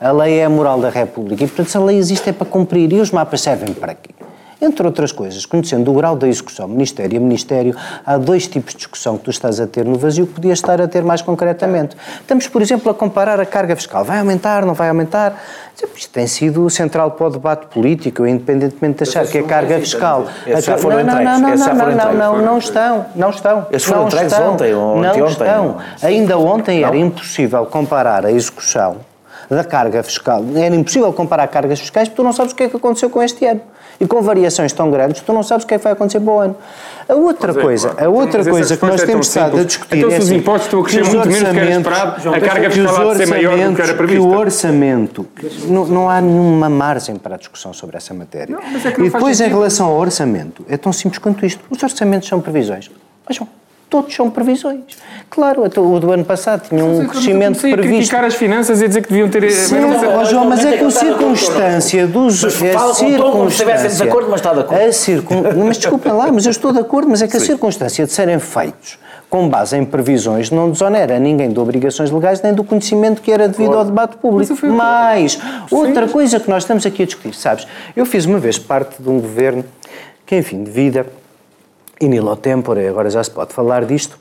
a 0.00 0.12
lei 0.12 0.38
é 0.38 0.44
a 0.44 0.50
moral 0.50 0.78
da 0.80 0.90
República. 0.90 1.44
E, 1.44 1.46
portanto, 1.46 1.68
se 1.70 1.76
a 1.78 1.80
lei 1.80 1.96
existe 1.96 2.28
é 2.28 2.32
para 2.32 2.46
cumprir. 2.46 2.92
E 2.92 3.00
os 3.00 3.10
mapas 3.10 3.40
servem 3.40 3.72
para 3.72 3.94
quê? 3.94 4.10
Entre 4.60 4.86
outras 4.86 5.12
coisas, 5.12 5.44
conhecendo 5.44 5.90
o 5.90 5.94
grau 5.94 6.16
da 6.16 6.28
execução, 6.28 6.68
Ministério 6.68 7.18
a 7.18 7.20
Ministério, 7.20 7.76
há 8.04 8.16
dois 8.16 8.46
tipos 8.46 8.72
de 8.72 8.78
discussão 8.78 9.18
que 9.18 9.24
tu 9.24 9.30
estás 9.30 9.60
a 9.60 9.66
ter 9.66 9.84
no 9.84 9.98
vazio 9.98 10.26
que 10.26 10.34
podias 10.34 10.58
estar 10.58 10.80
a 10.80 10.88
ter 10.88 11.02
mais 11.02 11.22
concretamente. 11.22 11.96
Estamos, 12.20 12.46
por 12.48 12.62
exemplo, 12.62 12.90
a 12.90 12.94
comparar 12.94 13.40
a 13.40 13.46
carga 13.46 13.76
fiscal. 13.76 14.04
Vai 14.04 14.18
aumentar, 14.18 14.64
não 14.64 14.74
vai 14.74 14.88
aumentar? 14.88 15.42
Isto 15.96 16.10
tem 16.12 16.26
sido 16.26 16.70
central 16.70 17.10
para 17.12 17.26
o 17.26 17.30
debate 17.30 17.66
político, 17.66 18.24
independentemente 18.26 19.02
de 19.02 19.10
achar 19.10 19.26
que 19.26 19.38
a 19.38 19.42
carga 19.42 19.78
fiscal... 19.80 20.26
Esses 20.46 20.64
já 20.64 20.78
foram 20.78 20.98
não, 20.98 21.04
não, 21.04 21.20
entregues, 21.20 21.60
não, 21.60 21.74
não, 21.74 21.86
não, 21.86 21.96
não, 21.96 22.14
não, 22.14 22.42
não 22.42 22.58
estão, 22.58 23.06
não 23.16 23.30
estão. 23.30 23.66
Esses 23.72 23.88
foram 23.88 24.06
entregues 24.06 24.32
estão, 24.32 24.52
ontem 24.52 24.74
ou 24.74 25.00
Não 25.00 25.10
anteontem, 25.10 25.32
estão. 25.32 25.64
não? 25.64 25.78
Ainda 26.02 26.38
ontem 26.38 26.84
era 26.84 26.96
impossível 26.96 27.66
comparar 27.66 28.24
a 28.24 28.30
execução 28.30 28.98
da 29.50 29.64
carga 29.64 30.02
fiscal. 30.02 30.44
Era 30.54 30.74
impossível 30.74 31.12
comparar 31.12 31.48
cargas 31.48 31.80
fiscais 31.80 32.08
porque 32.08 32.22
tu 32.22 32.24
não 32.24 32.32
sabes 32.32 32.52
o 32.52 32.56
que 32.56 32.62
é 32.62 32.68
que 32.68 32.76
aconteceu 32.76 33.10
com 33.10 33.22
este 33.22 33.44
ano. 33.44 33.60
E 34.00 34.06
com 34.06 34.20
variações 34.22 34.72
tão 34.72 34.90
grandes, 34.90 35.20
tu 35.22 35.32
não 35.32 35.42
sabes 35.42 35.64
o 35.64 35.66
que 35.66 35.74
é 35.74 35.78
que 35.78 35.84
vai 35.84 35.92
acontecer 35.92 36.20
para 36.20 36.32
o 36.32 36.38
ano. 36.38 36.56
A 37.08 37.14
outra 37.14 37.52
é, 37.52 37.54
coisa, 37.54 37.90
claro. 37.90 38.06
a 38.06 38.08
outra 38.10 38.40
essa 38.40 38.50
coisa 38.50 38.76
que 38.76 38.86
nós 38.86 39.02
é 39.02 39.06
temos 39.06 39.26
estado 39.28 39.58
a 39.58 39.64
discutir 39.64 39.98
Então, 39.98 40.08
é 40.08 40.12
se 40.12 40.18
os 40.18 40.24
assim, 40.26 40.36
impostos 40.36 40.64
estão 40.64 40.80
a 40.80 40.82
crescer 40.84 41.02
que 41.02 41.06
os 41.06 41.14
muito 41.14 41.28
menos 41.28 41.42
do 41.42 41.44
que 41.44 41.58
era 41.58 41.66
orçamentos- 41.68 41.92
esperado, 41.92 42.34
a 42.34 42.40
carga 42.40 42.70
fiscal 42.70 43.10
há 43.10 43.12
de 43.12 43.18
ser 43.18 43.26
maior 43.26 43.68
do 43.68 43.76
que 43.76 43.82
era 43.82 43.94
previsto. 43.94 44.22
Que 44.22 44.34
o 44.34 44.38
orçamento, 44.38 45.26
não, 45.66 45.84
não 45.86 46.10
há 46.10 46.20
nenhuma 46.20 46.68
margem 46.68 47.16
para 47.16 47.34
a 47.34 47.38
discussão 47.38 47.72
sobre 47.72 47.96
essa 47.96 48.14
matéria. 48.14 48.58
mas 48.72 48.86
é 48.86 48.90
que 48.90 48.98
não 48.98 49.06
e 49.06 49.10
depois, 49.10 49.40
em 49.40 49.48
relação 49.48 49.86
ao 49.86 49.96
orçamento, 49.98 50.64
é 50.68 50.76
tão 50.76 50.92
simples 50.92 51.18
quanto 51.18 51.44
isto. 51.44 51.62
Os 51.70 51.82
orçamentos 51.82 52.28
são 52.28 52.40
previsões. 52.40 52.90
Vejam, 53.28 53.46
todos 53.90 54.14
são 54.14 54.30
previsões. 54.30 54.80
Claro, 55.34 55.64
o 55.64 55.98
do 56.00 56.12
ano 56.12 56.24
passado 56.24 56.68
tinha 56.68 56.84
um 56.84 57.06
crescimento 57.08 57.58
a 57.58 57.60
previsto. 57.62 57.88
criticar 57.88 58.24
as 58.24 58.34
finanças 58.36 58.80
e 58.80 58.86
dizer 58.86 59.02
que 59.02 59.08
deviam 59.08 59.28
ter... 59.28 59.50
Sim, 59.50 59.80
mas 59.80 60.00
não- 60.02 60.16
ó, 60.18 60.24
João, 60.24 60.44
mas 60.44 60.64
é 60.64 60.76
que 60.76 60.78
a 60.80 60.84
Mas 60.84 60.96
é 60.96 61.00
de 61.00 61.06
acordo, 61.10 61.36
circunstância 61.36 62.06
dos. 62.06 62.44
Mas 62.44 62.62
é 62.62 62.70
a 62.70 62.78
fala 62.78 62.94
como 62.94 63.00
se 63.00 63.08
estivesse 63.08 63.26
em 63.34 63.50
circunstância- 63.50 63.88
desacordo, 63.88 64.30
mas 64.30 64.40
está 64.40 64.52
de 64.54 64.60
acordo. 64.60 64.80
a 64.80 64.92
circun- 64.92 65.42
Mas 65.66 65.76
desculpem 65.78 66.12
lá, 66.12 66.30
mas 66.30 66.44
eu 66.46 66.50
estou 66.52 66.72
de 66.72 66.78
acordo, 66.78 67.08
mas 67.08 67.20
é 67.22 67.26
que 67.26 67.36
a 67.36 67.40
circunstância 67.40 68.06
de 68.06 68.12
serem 68.12 68.38
feitos 68.38 68.98
com 69.28 69.48
base 69.48 69.76
em 69.76 69.84
previsões 69.84 70.52
não 70.52 70.70
desonera 70.70 71.18
ninguém 71.18 71.50
de 71.50 71.58
obrigações 71.58 72.12
legais 72.12 72.40
nem 72.40 72.54
do 72.54 72.62
conhecimento 72.62 73.20
que 73.20 73.32
era 73.32 73.48
devido 73.48 73.76
ao 73.76 73.84
debate 73.84 74.16
público. 74.18 74.56
Mas, 74.68 75.36
outra 75.68 76.06
coisa 76.06 76.38
que 76.38 76.48
nós 76.48 76.62
estamos 76.62 76.86
aqui 76.86 77.02
a 77.02 77.06
discutir, 77.06 77.34
sabes? 77.34 77.66
Eu 77.96 78.06
fiz 78.06 78.24
uma 78.24 78.38
vez 78.38 78.56
parte 78.56 79.02
de 79.02 79.08
um 79.08 79.18
governo 79.18 79.64
que, 80.24 80.36
enfim, 80.36 80.62
de 80.62 80.70
vida 80.70 81.04
in 82.00 82.12
illo 82.14 82.36
tempore, 82.36 82.86
agora 82.86 83.10
já 83.10 83.24
se 83.24 83.30
pode 83.30 83.52
falar 83.52 83.84
disto, 83.84 84.16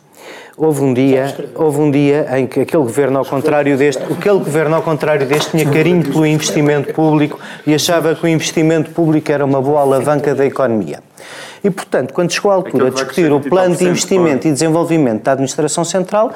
houve 0.58 0.82
um 0.82 0.94
dia, 0.94 1.36
houve 1.56 1.80
um 1.80 1.90
dia 1.90 2.28
em 2.38 2.48
que 2.48 2.62
aquele 2.62 2.84
governo 2.84 3.20
ao 3.20 3.26
contrário 3.26 3.78
deste, 3.78 4.04
aquele 4.04 4.40
governo 4.40 4.76
ao 4.76 4.82
contrário 4.82 5.26
deste 5.26 5.52
tinha 5.52 5.70
carinho 5.70 6.04
pelo 6.04 6.26
investimento 6.26 6.94
público 6.94 7.40
e 7.66 7.74
achava 7.74 8.14
que 8.16 8.24
o 8.24 8.28
investimento 8.28 8.92
público 8.92 9.32
era 9.32 9.44
uma 9.44 9.62
boa 9.62 9.82
alavanca 9.82 10.36
da 10.36 10.46
economia. 10.46 11.00
E, 11.64 11.70
portanto, 11.70 12.14
quando 12.14 12.32
chegou 12.32 12.52
a 12.52 12.56
altura 12.56 12.90
de 12.90 12.96
discutir 12.96 13.32
o 13.32 13.40
plano 13.40 13.76
de 13.76 13.86
30%, 13.86 13.88
investimento 13.88 14.48
e 14.48 14.52
desenvolvimento 14.52 15.24
da 15.24 15.32
administração 15.32 15.86
central, 15.86 16.34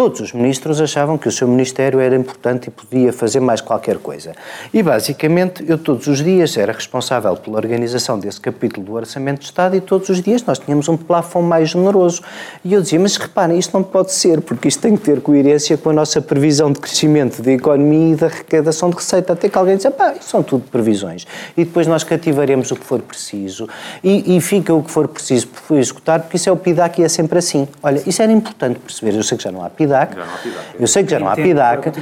todos 0.00 0.18
os 0.20 0.32
ministros 0.32 0.80
achavam 0.80 1.18
que 1.18 1.28
o 1.28 1.30
seu 1.30 1.46
ministério 1.46 2.00
era 2.00 2.16
importante 2.16 2.68
e 2.68 2.70
podia 2.70 3.12
fazer 3.12 3.38
mais 3.38 3.60
qualquer 3.60 3.98
coisa. 3.98 4.32
E 4.72 4.82
basicamente 4.82 5.62
eu 5.68 5.76
todos 5.76 6.06
os 6.06 6.24
dias 6.24 6.56
era 6.56 6.72
responsável 6.72 7.36
pela 7.36 7.58
organização 7.58 8.18
desse 8.18 8.40
capítulo 8.40 8.86
do 8.86 8.94
Orçamento 8.94 9.40
de 9.40 9.44
Estado 9.44 9.76
e 9.76 9.80
todos 9.82 10.08
os 10.08 10.22
dias 10.22 10.42
nós 10.42 10.58
tínhamos 10.58 10.88
um 10.88 10.96
plafond 10.96 11.46
mais 11.46 11.68
generoso. 11.68 12.22
E 12.64 12.72
eu 12.72 12.80
dizia, 12.80 12.98
mas 12.98 13.18
reparem, 13.18 13.58
isto 13.58 13.74
não 13.74 13.82
pode 13.82 14.12
ser, 14.12 14.40
porque 14.40 14.68
isto 14.68 14.80
tem 14.80 14.96
que 14.96 15.02
ter 15.02 15.20
coerência 15.20 15.76
com 15.76 15.90
a 15.90 15.92
nossa 15.92 16.22
previsão 16.22 16.72
de 16.72 16.80
crescimento 16.80 17.42
da 17.42 17.52
economia 17.52 18.14
e 18.14 18.16
da 18.16 18.28
arrecadação 18.28 18.88
de 18.88 18.96
receita. 18.96 19.34
Até 19.34 19.50
que 19.50 19.58
alguém 19.58 19.76
dizia, 19.76 19.90
pá, 19.90 20.14
isto 20.14 20.30
são 20.30 20.42
tudo 20.42 20.64
previsões. 20.70 21.26
E 21.54 21.62
depois 21.62 21.86
nós 21.86 22.04
cativaremos 22.04 22.70
o 22.70 22.76
que 22.76 22.86
for 22.86 23.02
preciso 23.02 23.68
e, 24.02 24.34
e 24.34 24.40
fica 24.40 24.72
o 24.72 24.82
que 24.82 24.90
for 24.90 25.06
preciso 25.08 25.48
por 25.48 25.76
executar, 25.76 26.20
porque 26.20 26.38
isso 26.38 26.48
é 26.48 26.52
o 26.52 26.56
PIDAC 26.56 27.02
e 27.02 27.04
é 27.04 27.08
sempre 27.10 27.38
assim. 27.38 27.68
Olha, 27.82 28.02
isso 28.06 28.22
era 28.22 28.32
importante 28.32 28.78
perceber. 28.78 29.14
Eu 29.14 29.22
sei 29.22 29.36
que 29.36 29.44
já 29.44 29.52
não 29.52 29.62
há 29.62 29.68
PIDAC, 29.68 29.89
Já 30.14 30.24
não 30.24 30.34
há 30.34 30.38
PIDAC. 30.38 30.64
eu 30.80 30.86
sei 30.86 31.04
que 31.04 31.10
já 31.10 31.18
não 31.18 31.28
há 31.28 31.34
PIDAC, 31.34 31.92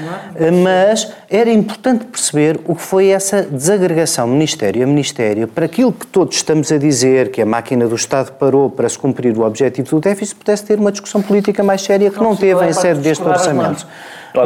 mas 0.63 1.13
era 1.29 1.51
importante 1.51 2.05
perceber 2.05 2.61
o 2.67 2.75
que 2.75 2.83
foi 2.83 3.09
essa 3.09 3.43
desagregação 3.43 4.27
Ministério 4.27 4.85
a 4.85 4.87
Ministério 4.87 5.49
para 5.49 5.67
aquilo 5.67 5.93
que 5.93 6.07
todos 6.07 6.37
estamos 6.37 6.71
a 6.71 6.79
dizer, 6.79 7.31
que 7.31 7.43
a 7.43 7.47
máquina 7.47 7.87
do 7.87 7.95
Estado 7.95 8.33
parou 8.33 8.71
para 8.71 8.89
se 8.89 8.99
cumprir 8.99 9.37
o 9.37 9.43
objetivo 9.43 9.91
do 9.91 10.01
déficit, 10.01 10.37
pudesse 10.37 10.65
ter 10.65 10.79
uma 10.79 10.93
discussão 10.93 11.23
política 11.23 11.63
mais 11.63 11.83
séria 11.83 12.11
que 12.11 12.19
não, 12.19 12.37
teve 12.37 12.65
em 12.67 12.73
sede 12.73 13.01
deste 13.01 13.25
orçamento. 13.25 13.87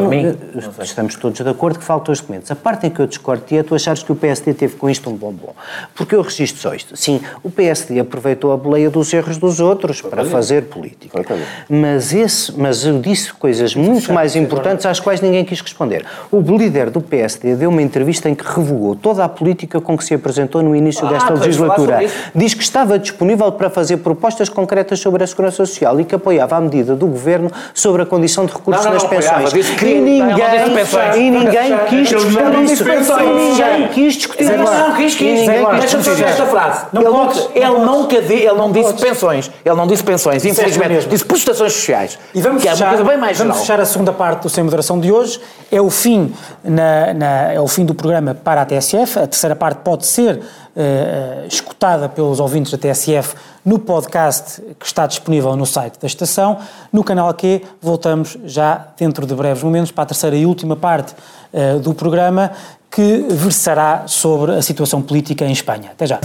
De 0.00 0.06
mim? 0.06 0.36
Não, 0.54 0.84
Estamos 0.84 1.16
todos 1.16 1.40
de 1.40 1.48
acordo 1.48 1.78
que 1.78 1.84
faltam 1.84 2.12
os 2.12 2.20
documentos. 2.20 2.50
A 2.50 2.56
parte 2.56 2.86
em 2.86 2.90
que 2.90 3.00
eu 3.00 3.06
discordo 3.06 3.44
é 3.50 3.62
tu 3.62 3.74
achares 3.74 4.02
que 4.02 4.12
o 4.12 4.14
PSD 4.14 4.54
teve 4.54 4.76
com 4.76 4.88
isto 4.88 5.10
um 5.10 5.14
bombom. 5.14 5.54
Porque 5.94 6.14
eu 6.14 6.22
registro 6.22 6.60
só 6.60 6.74
isto. 6.74 6.96
Sim, 6.96 7.20
o 7.42 7.50
PSD 7.50 8.00
aproveitou 8.00 8.52
a 8.52 8.56
boleia 8.56 8.90
dos 8.90 9.12
erros 9.12 9.36
dos 9.38 9.60
outros 9.60 10.00
para 10.00 10.24
fazer 10.24 10.64
política. 10.64 11.22
Mas, 11.68 12.12
esse, 12.12 12.52
mas 12.58 12.84
eu 12.84 13.00
disse 13.00 13.32
coisas 13.32 13.74
muito 13.74 14.12
mais 14.12 14.36
importantes 14.36 14.86
às 14.86 15.00
quais 15.00 15.20
ninguém 15.20 15.44
quis 15.44 15.60
responder. 15.60 16.04
O 16.30 16.40
líder 16.40 16.90
do 16.90 17.00
PSD 17.00 17.56
deu 17.56 17.70
uma 17.70 17.82
entrevista 17.82 18.28
em 18.28 18.34
que 18.34 18.44
revogou 18.44 18.94
toda 18.94 19.24
a 19.24 19.28
política 19.28 19.80
com 19.80 19.96
que 19.96 20.04
se 20.04 20.14
apresentou 20.14 20.62
no 20.62 20.74
início 20.74 21.06
desta 21.08 21.32
podemos 21.32 21.56
falar 21.56 21.76
legislatura. 21.76 22.10
Diz 22.34 22.54
que 22.54 22.62
estava 22.62 22.98
disponível 22.98 23.50
para 23.52 23.70
fazer 23.70 23.98
propostas 23.98 24.48
concretas 24.48 25.00
sobre 25.00 25.24
a 25.24 25.26
segurança 25.26 25.56
social 25.64 26.00
e 26.00 26.04
que 26.04 26.14
apoiava 26.14 26.56
a 26.56 26.60
medida 26.60 26.94
do 26.94 27.06
governo 27.06 27.50
sobre 27.74 28.02
a 28.02 28.06
condição 28.06 28.46
de 28.46 28.52
recursos 28.52 28.84
Não, 28.84 28.92
não, 28.92 29.00
nas 29.00 29.02
não 29.02 29.10
apoiava, 29.18 29.42
pensões. 29.50 29.70
que 29.70 29.81
e 29.86 30.00
ninguém, 30.00 30.74
pensões. 30.74 31.16
e 31.16 31.30
ninguém 31.30 31.78
quis 31.88 32.08
discutir 32.08 32.62
isso. 32.62 32.82
E 33.20 33.32
ninguém 33.32 33.88
quis 33.88 34.14
discutir 34.14 34.44
isso. 34.44 34.52
não, 34.56 34.94
quis, 34.94 35.14
quis. 35.14 35.46
Deixa-me 35.80 36.04
fazer 36.04 36.24
esta 36.24 36.46
frase. 36.46 36.86
Não 36.92 37.02
ele 37.02 37.10
podes, 37.10 37.48
ele 37.54 37.78
nunca 37.78 38.16
ele 38.16 38.52
não 38.54 38.70
disse 38.72 38.94
pensões. 38.94 39.50
Ele 39.64 39.74
não 39.74 39.86
disse 39.86 40.02
pensões, 40.02 40.44
infelizmente. 40.44 40.88
mesmo. 40.88 41.10
Disse 41.10 41.24
prestações 41.24 41.72
sociais. 41.72 42.18
E 42.34 42.40
vamos 42.40 42.64
é 42.64 42.70
fechar, 42.70 42.96
vamos 42.96 43.58
fechar 43.60 43.80
a 43.80 43.84
segunda 43.86 44.12
parte 44.12 44.42
do 44.42 44.48
Sem 44.50 44.64
Moderação 44.64 44.98
de 44.98 45.10
hoje. 45.10 45.40
É 45.70 45.80
o 45.80 45.90
fim, 45.90 46.32
na, 46.62 47.14
na- 47.14 47.52
é 47.52 47.60
o 47.60 47.66
fim 47.68 47.84
do 47.84 47.94
programa 47.94 48.34
para 48.34 48.62
a 48.62 48.64
TSF. 48.64 49.18
A 49.18 49.26
terceira 49.26 49.56
parte 49.56 49.78
pode 49.82 50.06
ser 50.06 50.40
eh, 50.76 51.44
escutada 51.48 52.08
pelos 52.08 52.40
ouvintes 52.40 52.72
da 52.72 52.78
TSF 52.78 53.34
no 53.64 53.78
podcast 53.78 54.60
que 54.78 54.86
está 54.86 55.06
disponível 55.06 55.54
no 55.56 55.66
site 55.66 55.98
da 56.00 56.06
estação. 56.06 56.58
No 56.92 57.04
canal 57.04 57.32
Q, 57.34 57.62
voltamos 57.80 58.36
já 58.44 58.88
dentro 58.98 59.26
de 59.26 59.34
breves 59.34 59.62
momentos 59.62 59.92
para 59.92 60.04
a 60.04 60.06
terceira 60.06 60.36
e 60.36 60.44
última 60.44 60.76
parte 60.76 61.14
eh, 61.52 61.78
do 61.78 61.94
programa 61.94 62.52
que 62.90 63.26
versará 63.30 64.04
sobre 64.06 64.52
a 64.52 64.62
situação 64.62 65.00
política 65.00 65.44
em 65.44 65.52
Espanha. 65.52 65.90
Até 65.92 66.06
já. 66.06 66.20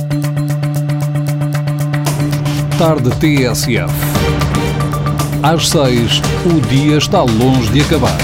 Tarde 2.78 3.10
TSF. 3.12 3.94
Às 5.42 5.70
seis, 5.70 6.22
o 6.46 6.60
dia 6.68 6.98
está 6.98 7.22
longe 7.22 7.72
de 7.72 7.82
acabar. 7.82 8.18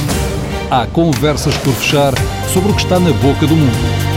Há 0.70 0.86
conversas 0.88 1.55
por 1.57 1.74
fechar 1.74 2.14
sobre 2.51 2.72
o 2.72 2.76
que 2.76 2.82
está 2.82 2.99
na 2.99 3.11
boca 3.14 3.47
do 3.47 3.55
mundo. 3.55 4.14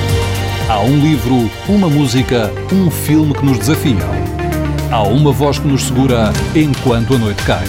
Há 0.68 0.80
um 0.80 0.98
livro, 0.98 1.50
uma 1.68 1.88
música, 1.88 2.50
um 2.72 2.90
filme 2.90 3.32
que 3.34 3.44
nos 3.44 3.58
desafiam. 3.58 4.45
Há 4.90 5.02
uma 5.02 5.32
voz 5.32 5.58
que 5.58 5.66
nos 5.66 5.84
segura 5.84 6.30
enquanto 6.54 7.14
a 7.14 7.18
noite 7.18 7.42
cai. 7.44 7.64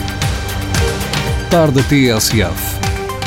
Tarde 1.49 1.81
TSF. 1.83 2.77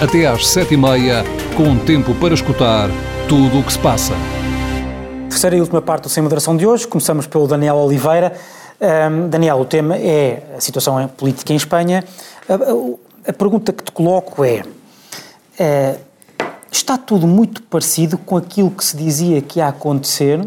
Até 0.03 0.27
às 0.27 0.47
sete 0.49 0.75
e 0.75 0.77
meia, 0.77 1.25
com 1.57 1.77
tempo 1.79 2.15
para 2.15 2.33
escutar 2.35 2.89
tudo 3.29 3.59
o 3.61 3.63
que 3.63 3.73
se 3.73 3.79
passa. 3.79 4.15
Terceira 5.29 5.57
e 5.57 5.61
última 5.61 5.83
parte 5.83 6.05
do 6.05 6.09
Sem 6.09 6.23
Moderação 6.23 6.57
de 6.57 6.67
hoje. 6.67 6.87
Começamos 6.87 7.27
pelo 7.27 7.47
Daniel 7.47 7.77
Oliveira. 7.77 8.33
Ahm, 8.81 9.29
Daniel, 9.29 9.57
o 9.61 9.65
tema 9.65 9.97
é 9.97 10.43
a 10.57 10.61
situação 10.61 11.07
política 11.09 11.53
em 11.53 11.57
Espanha. 11.57 12.05
A, 12.49 12.55
a- 12.55 13.31
a 13.31 13.33
pergunta 13.33 13.73
que 13.73 13.85
te 13.85 13.93
coloco 13.93 14.43
é: 14.45 14.63
eh, 15.59 15.97
está 16.73 16.97
tudo 16.97 17.27
muito 17.27 17.63
parecido 17.65 18.17
com 18.17 18.37
aquilo 18.37 18.71
que 18.71 18.85
se 18.85 18.97
dizia 18.97 19.43
que 19.43 19.59
ia 19.59 19.69
acontecer 19.69 20.41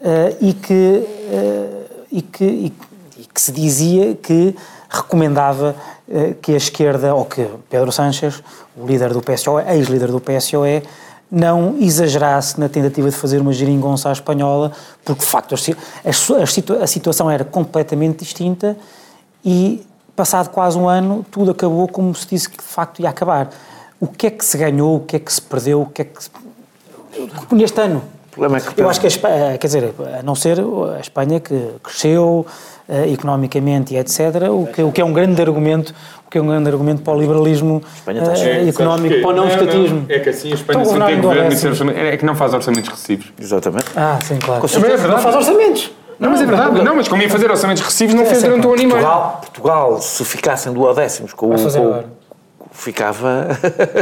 eh, 0.00 0.36
e, 0.40 0.52
que, 0.52 1.04
eh, 1.30 1.81
e, 2.12 2.22
que, 2.22 2.44
e, 2.44 2.72
e 3.18 3.24
que 3.32 3.40
se 3.40 3.50
dizia 3.50 4.14
que 4.14 4.54
recomendava 4.88 5.74
eh, 6.08 6.34
que 6.40 6.52
a 6.52 6.56
esquerda, 6.56 7.14
ou 7.14 7.24
que 7.24 7.48
Pedro 7.70 7.90
Sánchez, 7.90 8.42
o 8.76 8.86
líder 8.86 9.12
do 9.12 9.22
PSOE, 9.22 9.64
ex-líder 9.68 10.10
do 10.12 10.20
PSOE, 10.20 10.82
não 11.30 11.76
exagerasse 11.80 12.60
na 12.60 12.68
tentativa 12.68 13.08
de 13.08 13.16
fazer 13.16 13.40
uma 13.40 13.54
geringonça 13.54 14.10
à 14.10 14.12
espanhola, 14.12 14.70
porque 15.02 15.22
de 15.22 15.26
facto 15.26 15.54
a, 15.54 15.58
a 16.08 16.42
a 16.42 16.46
situa- 16.46 16.84
a 16.84 16.86
situação 16.86 17.30
era 17.30 17.42
completamente 17.42 18.18
distinta 18.18 18.76
e, 19.42 19.82
passado 20.14 20.50
quase 20.50 20.76
um 20.76 20.86
ano, 20.86 21.24
tudo 21.30 21.52
acabou 21.52 21.88
como 21.88 22.14
se 22.14 22.26
disse 22.26 22.50
que 22.50 22.58
de 22.58 22.62
facto 22.62 23.00
ia 23.00 23.08
acabar. 23.08 23.48
O 23.98 24.06
que 24.06 24.26
é 24.26 24.30
que 24.30 24.44
se 24.44 24.58
ganhou, 24.58 24.96
o 24.96 25.00
que 25.00 25.16
é 25.16 25.18
que 25.18 25.32
se 25.32 25.40
perdeu, 25.40 25.80
o 25.80 25.86
que 25.86 26.02
é 26.02 26.04
que 26.04 26.22
se... 26.22 26.28
Neste 27.50 27.80
ano, 27.80 28.02
problema 28.32 28.56
é 28.56 28.60
que 28.60 28.80
eu 28.80 28.88
acho 28.88 28.98
que 28.98 29.06
a 29.06 29.08
Espanha, 29.08 29.58
quer 29.58 29.66
dizer, 29.66 29.94
a 30.18 30.22
não 30.22 30.34
ser 30.34 30.58
a 30.58 31.00
Espanha 31.00 31.38
que 31.38 31.68
cresceu 31.82 32.46
eh, 32.88 33.10
economicamente 33.12 33.94
e 33.94 33.98
etc., 33.98 34.50
o 34.50 34.66
que, 34.66 34.82
o 34.82 34.90
que 34.90 35.00
é 35.00 35.04
um 35.04 35.12
grande 35.12 35.40
argumento, 35.40 35.94
o 36.26 36.30
que 36.30 36.38
é 36.38 36.42
um 36.42 36.46
grande 36.46 36.68
argumento 36.70 37.02
para 37.02 37.12
o 37.12 37.20
liberalismo 37.20 37.82
eh, 38.06 38.34
cheia. 38.34 38.68
económico, 38.68 39.20
para 39.20 39.30
o 39.30 39.32
não 39.32 39.48
estatismo. 39.48 40.06
É 40.08 40.18
que 40.18 40.30
assim 40.30 40.50
a 40.50 40.54
Espanha 40.54 40.84
sem 40.84 40.94
ter 40.94 41.00
governar 41.00 41.22
governo 41.22 41.52
e 41.52 41.66
orçamento. 41.68 41.98
É 41.98 42.16
que 42.16 42.24
não 42.24 42.34
faz 42.34 42.54
orçamentos 42.54 42.88
recessivos. 42.88 43.32
Exatamente. 43.38 43.86
Ah, 43.94 44.18
sim, 44.22 44.38
claro. 44.38 44.66
Também 44.66 44.90
é 44.90 44.96
verdade. 44.96 45.12
Não 45.12 45.18
faz 45.18 45.36
orçamentos. 45.36 45.90
Não, 46.18 46.30
mas 46.30 46.40
é 46.40 46.46
verdade. 46.46 46.82
Não, 46.82 46.96
mas 46.96 47.08
como 47.08 47.20
ia 47.20 47.28
fazer 47.28 47.50
orçamentos 47.50 47.82
recessivos, 47.82 48.14
não 48.14 48.22
É, 48.22 48.26
fez 48.26 48.42
durante 48.42 48.66
um 48.66 48.72
ano 48.72 48.82
e 48.82 48.86
meio. 48.86 48.98
Portugal, 49.00 49.40
Portugal, 49.42 50.00
se 50.00 50.24
ficassem 50.24 50.72
duodécimos 50.72 51.34
com 51.34 51.48
o. 51.48 52.21
ficava. 52.72 53.46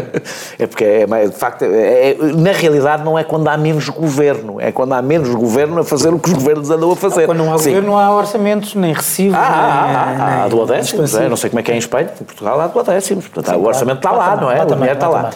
é 0.59 0.67
porque, 0.67 0.85
é, 0.85 1.07
de 1.07 1.37
facto, 1.37 1.63
é- 1.65 2.11
é- 2.13 2.17
na 2.37 2.53
realidade, 2.53 3.05
não 3.05 3.19
é 3.19 3.25
quando 3.25 3.49
há 3.49 3.57
menos 3.57 3.89
governo, 3.89 4.61
é 4.61 4.73
quando 4.73 4.93
há 4.95 5.03
menos 5.03 5.35
governo 5.35 5.81
a 5.81 5.85
fazer 5.85 6.15
o 6.15 6.19
que 6.19 6.29
os 6.29 6.35
governos 6.35 6.71
andam 6.71 6.91
a 6.91 6.97
fazer. 6.97 7.27
Quando 7.27 7.39
não 7.39 7.53
há 7.53 7.59
Sim. 7.59 7.71
governo, 7.71 7.89
não 7.91 7.99
há 7.99 8.15
orçamentos, 8.15 8.75
nem 8.75 8.93
recibos, 8.93 9.37
Ah, 9.37 9.43
ah, 9.43 9.87
nem, 9.87 9.97
ah, 9.97 10.31
nem 10.31 10.35
há 10.45 10.49
duodécimos, 10.49 10.89
expansivos. 10.93 11.27
é, 11.27 11.29
não 11.29 11.37
sei 11.37 11.51
como 11.51 11.61
é 11.61 11.63
que 11.63 11.73
é 11.73 11.75
em 11.75 11.79
Espanha, 11.79 12.11
em 12.21 12.25
Portugal 12.25 12.61
há 12.61 12.67
duodécimos, 12.69 13.27
portanto, 13.29 13.49
há- 13.55 13.57
o 13.57 13.61
claro. 13.61 13.69
orçamento 13.69 13.97
está 13.99 14.11
Lá 14.13 14.37
não 14.37 14.51
é? 14.51 14.57
também, 14.59 14.75
dinheiro 14.77 14.95
está 14.95 15.09
lá 15.09 15.21
qual 15.21 15.33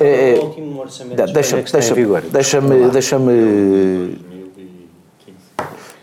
é 0.00 0.30
É, 0.34 0.38
o 0.38 0.44
último 0.44 0.80
orçamento 0.80 1.32
deixa-me, 1.32 1.62
deixa-me, 2.30 2.90
deixa-me. 2.90 4.33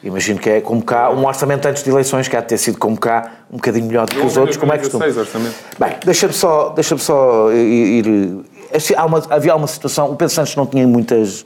Imagino 0.04 0.40
que 0.40 0.50
é 0.50 0.62
como 0.62 0.82
cá, 0.82 1.12
um 1.12 1.26
orçamento 1.28 1.68
antes 1.68 1.84
de 1.84 1.90
eleições 1.92 2.28
que 2.28 2.36
há 2.36 2.42
de 2.42 2.48
ter 2.48 2.58
sido 2.58 2.78
como 2.80 2.98
cá, 3.00 3.32
um 3.52 3.58
bocadinho 3.58 3.86
melhor 3.86 4.08
do 4.08 4.16
que 4.16 4.26
os 4.26 4.36
outros, 4.36 4.58
como 4.58 4.74
é 4.74 4.78
que 4.78 4.84
costuma. 4.86 5.06
2016 5.06 5.44
orçamento. 5.54 5.78
Bem, 5.80 6.00
deixa-me 6.04 6.34
só, 6.34 6.70
deixa 6.70 6.98
só 6.98 7.52
ir. 7.52 8.44
assim, 8.74 8.96
há 8.96 9.06
uma- 9.06 9.24
havia 9.30 9.56
uma 9.56 9.68
situação. 9.68 10.08
O 10.12 10.16
Pedro 10.16 10.34
Santos 10.34 10.56
não 10.56 10.66
tinha 10.66 10.88
muitas. 10.88 11.46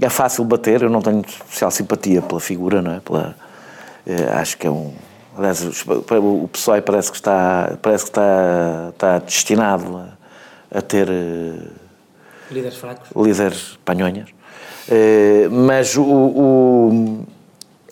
É 0.00 0.08
fácil 0.08 0.44
bater, 0.44 0.82
eu 0.82 0.90
não 0.90 1.02
tenho 1.02 1.22
especial 1.26 1.72
simpatia 1.72 2.22
pela 2.22 2.38
figura, 2.40 2.80
não 2.80 2.92
é? 2.94 3.00
Pela, 3.00 3.34
eh, 4.06 4.28
acho 4.32 4.56
que 4.58 4.66
é 4.68 4.70
um. 4.70 4.92
Aliás, 5.36 5.60
o 5.86 6.48
PSOE 6.52 6.80
parece 6.82 7.10
que 7.10 7.16
está, 7.16 7.76
parece 7.82 8.04
que 8.04 8.10
está, 8.10 8.90
está 8.90 9.18
destinado 9.18 9.96
a, 10.72 10.78
a 10.78 10.82
ter. 10.82 11.08
eh, 11.10 11.66
Líderes 12.50 12.76
fracos. 12.78 13.08
líderes 13.16 13.78
panhonhas. 13.84 14.28
Eh, 14.88 15.48
mas 15.50 15.96
o. 15.96 16.02
o 16.04 17.20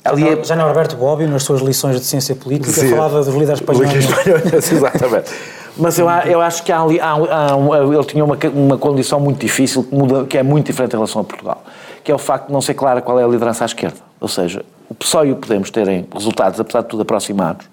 ali 0.09 0.29
é- 0.29 0.45
Já 0.45 0.57
não 0.57 0.67
Alberto 0.67 0.97
Bobbio, 0.97 1.29
nas 1.29 1.43
suas 1.43 1.61
lições 1.61 1.99
de 2.01 2.07
ciência 2.07 2.35
política, 2.35 2.71
Sim. 2.73 2.91
falava 2.91 3.23
dos 3.23 3.35
líderes 3.35 3.61
espanhóis. 3.61 3.93
Espanhóis, 3.95 4.53
exatamente. 4.73 5.31
Mas 5.79 5.99
eu, 5.99 6.09
eu 6.09 6.41
acho 6.41 6.63
que 6.63 6.73
há 6.73 6.81
ali, 6.81 6.99
há, 6.99 7.13
há 7.13 7.87
ele 7.93 8.05
tinha 8.05 8.25
uma, 8.25 8.37
uma 8.55 8.79
condição 8.79 9.21
muito 9.21 9.39
difícil, 9.41 9.85
que, 9.85 9.95
muda, 9.95 10.25
que 10.25 10.39
é 10.39 10.43
muito 10.43 10.67
diferente 10.67 10.93
em 10.93 10.97
relação 10.97 11.21
a 11.21 11.25
Portugal, 11.25 11.63
que 12.03 12.11
é 12.11 12.15
o 12.15 12.19
facto 12.19 12.47
de 12.47 12.53
não 12.53 12.63
ser 12.63 12.73
clara 12.75 13.03
qual 13.03 13.21
é 13.21 13.25
a 13.25 13.27
liderança 13.29 13.63
à 13.65 13.67
esquerda. 13.67 13.99
Ou 14.19 14.29
seja, 14.29 14.65
o 14.89 14.95
PSOE 14.95 15.29
e 15.29 15.33
o 15.33 15.37
Podemos 15.37 15.71
terem 15.71 16.07
resultados, 16.15 16.59
apesar 16.59 16.81
de 16.81 16.89
tudo 16.89 17.03
aproximados, 17.03 17.67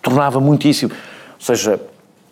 tornava 0.00 0.40
muitíssimo. 0.40 0.90
Ou 0.92 1.44
seja, 1.44 1.78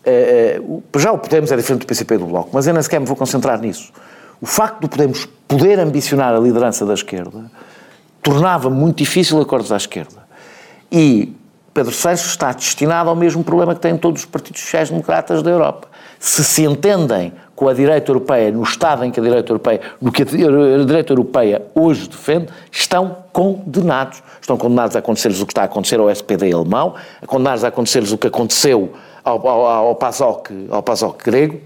eh, 0.03 0.59
o- 0.63 0.81
já 0.97 1.11
o 1.11 1.19
Podemos 1.19 1.51
é 1.51 1.55
diferente 1.55 1.81
do 1.81 1.85
PCP 1.85 2.15
e 2.15 2.17
do 2.17 2.25
Bloco, 2.25 2.49
mas 2.51 2.65
eu 2.65 2.73
nem 2.73 2.81
sequer 2.81 2.99
me 2.99 3.05
vou 3.05 3.15
concentrar 3.15 3.61
nisso. 3.61 3.91
O 4.41 4.47
facto 4.47 4.79
do 4.81 4.89
Podemos 4.89 5.27
poder 5.47 5.77
ambicionar 5.79 6.33
a 6.33 6.39
liderança 6.39 6.87
da 6.87 6.95
esquerda 6.95 7.51
tornava 8.21 8.69
muito 8.69 8.97
difícil 8.97 9.39
acordos 9.41 9.71
à 9.71 9.77
esquerda. 9.77 10.27
E 10.91 11.35
Pedro 11.73 11.93
Sanches 11.93 12.27
está 12.27 12.51
destinado 12.51 13.09
ao 13.09 13.15
mesmo 13.15 13.43
problema 13.43 13.73
que 13.75 13.81
têm 13.81 13.97
todos 13.97 14.21
os 14.21 14.25
partidos 14.25 14.61
sociais-democratas 14.61 15.41
da 15.41 15.51
Europa, 15.51 15.87
se 16.19 16.43
se 16.43 16.63
entendem 16.63 17.31
com 17.55 17.67
a 17.67 17.73
direita 17.73 18.09
europeia, 18.09 18.51
no 18.51 18.63
estado 18.63 19.03
em 19.03 19.11
que 19.11 19.19
a 19.19 19.23
direita 19.23 19.51
europeia, 19.51 19.81
no 20.01 20.11
que 20.11 20.23
a 20.23 20.25
direita 20.25 21.11
europeia 21.11 21.61
hoje 21.75 22.07
defende, 22.07 22.47
estão 22.71 23.17
condenados. 23.33 24.23
Estão 24.39 24.57
condenados 24.57 24.95
a 24.95 24.99
acontecer-lhes 24.99 25.41
o 25.41 25.45
que 25.45 25.51
está 25.51 25.63
a 25.63 25.65
acontecer 25.65 25.99
ao 25.99 26.09
SPD 26.09 26.53
alemão, 26.53 26.95
a 27.21 27.27
condenados 27.27 27.63
a 27.63 27.67
acontecer-lhes 27.67 28.11
o 28.11 28.17
que 28.17 28.27
aconteceu 28.27 28.93
ao, 29.23 29.45
ao, 29.45 29.65
ao, 29.65 29.95
PASOK, 29.95 30.67
ao 30.69 30.81
PASOK 30.81 31.23
grego. 31.23 31.59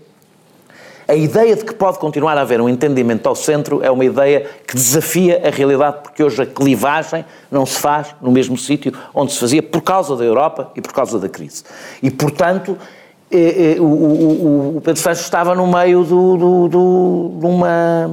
A 1.07 1.15
ideia 1.15 1.55
de 1.55 1.65
que 1.65 1.73
pode 1.73 1.99
continuar 1.99 2.37
a 2.37 2.41
haver 2.41 2.61
um 2.61 2.69
entendimento 2.69 3.27
ao 3.27 3.35
centro 3.35 3.83
é 3.83 3.91
uma 3.91 4.05
ideia 4.05 4.49
que 4.65 4.73
desafia 4.75 5.41
a 5.45 5.49
realidade, 5.49 5.97
porque 6.03 6.23
hoje 6.23 6.41
a 6.41 6.45
clivagem 6.45 7.25
não 7.51 7.65
se 7.65 7.79
faz 7.79 8.15
no 8.21 8.31
mesmo 8.31 8.57
sítio 8.57 8.93
onde 9.13 9.33
se 9.33 9.39
fazia 9.39 9.61
por 9.61 9.81
causa 9.81 10.15
da 10.15 10.23
Europa 10.23 10.71
e 10.75 10.81
por 10.81 10.93
causa 10.93 11.19
da 11.19 11.27
crise. 11.27 11.63
E, 12.01 12.09
portanto, 12.09 12.77
eh, 13.29 13.75
eh, 13.75 13.81
o, 13.81 13.83
o, 13.83 14.77
o, 14.77 14.81
Pedro 14.81 15.01
Sanches 15.01 15.25
estava 15.25 15.53
no 15.53 15.67
meio 15.67 16.03
do, 16.03 16.37
do, 16.37 16.67
do, 16.69 17.31
de 17.39 17.45
uma. 17.45 18.11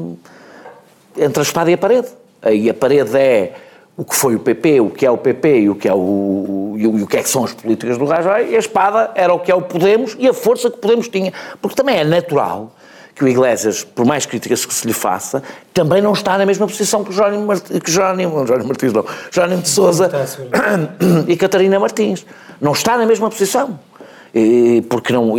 entre 1.16 1.40
a 1.40 1.42
espada 1.42 1.70
e 1.70 1.74
a 1.74 1.78
parede. 1.78 2.08
E 2.50 2.70
a 2.70 2.74
parede 2.74 3.16
é 3.16 3.54
o 3.96 4.04
que 4.04 4.16
foi 4.16 4.34
o 4.34 4.40
PP, 4.40 4.80
o 4.80 4.90
que 4.90 5.04
é 5.04 5.10
o 5.10 5.18
PP 5.18 5.60
e 5.60 5.70
o 5.70 5.74
que, 5.74 5.86
é 5.86 5.92
o, 5.92 6.74
e 6.78 6.86
o, 6.86 7.06
que 7.06 7.18
é 7.18 7.22
que 7.22 7.28
são 7.28 7.44
as 7.44 7.52
políticas 7.52 7.98
do 7.98 8.06
Rajoy, 8.06 8.50
e 8.50 8.56
a 8.56 8.58
espada 8.58 9.10
era 9.14 9.34
o 9.34 9.38
que 9.38 9.52
é 9.52 9.54
o 9.54 9.60
Podemos 9.60 10.16
e 10.18 10.26
a 10.26 10.32
força 10.32 10.70
que 10.70 10.78
Podemos 10.78 11.06
tinha. 11.08 11.32
Porque 11.60 11.76
também 11.76 11.98
é 11.98 12.04
natural 12.04 12.72
que 13.20 13.24
o 13.26 13.28
Iglesias, 13.28 13.84
por 13.84 14.06
mais 14.06 14.24
críticas 14.24 14.64
que 14.64 14.72
se 14.72 14.86
lhe 14.86 14.94
faça, 14.94 15.42
também 15.74 16.00
não 16.00 16.14
está 16.14 16.38
na 16.38 16.46
mesma 16.46 16.66
posição 16.66 17.04
que 17.04 17.10
o 17.10 17.12
Jerónimo, 17.12 17.46
Martins, 17.46 17.78
que 17.78 17.90
Jerónimo, 17.90 18.46
Jerónimo 18.46 18.68
Martins, 18.68 18.94
não, 18.94 19.04
Jerónimo 19.30 19.60
de 19.60 19.68
Sousa 19.68 20.10
e 21.28 21.36
Catarina 21.36 21.78
Martins. 21.78 22.24
Não 22.58 22.72
está 22.72 22.96
na 22.96 23.04
mesma 23.04 23.28
posição. 23.28 23.78
E, 24.34 24.82
porque 24.88 25.12
não, 25.12 25.34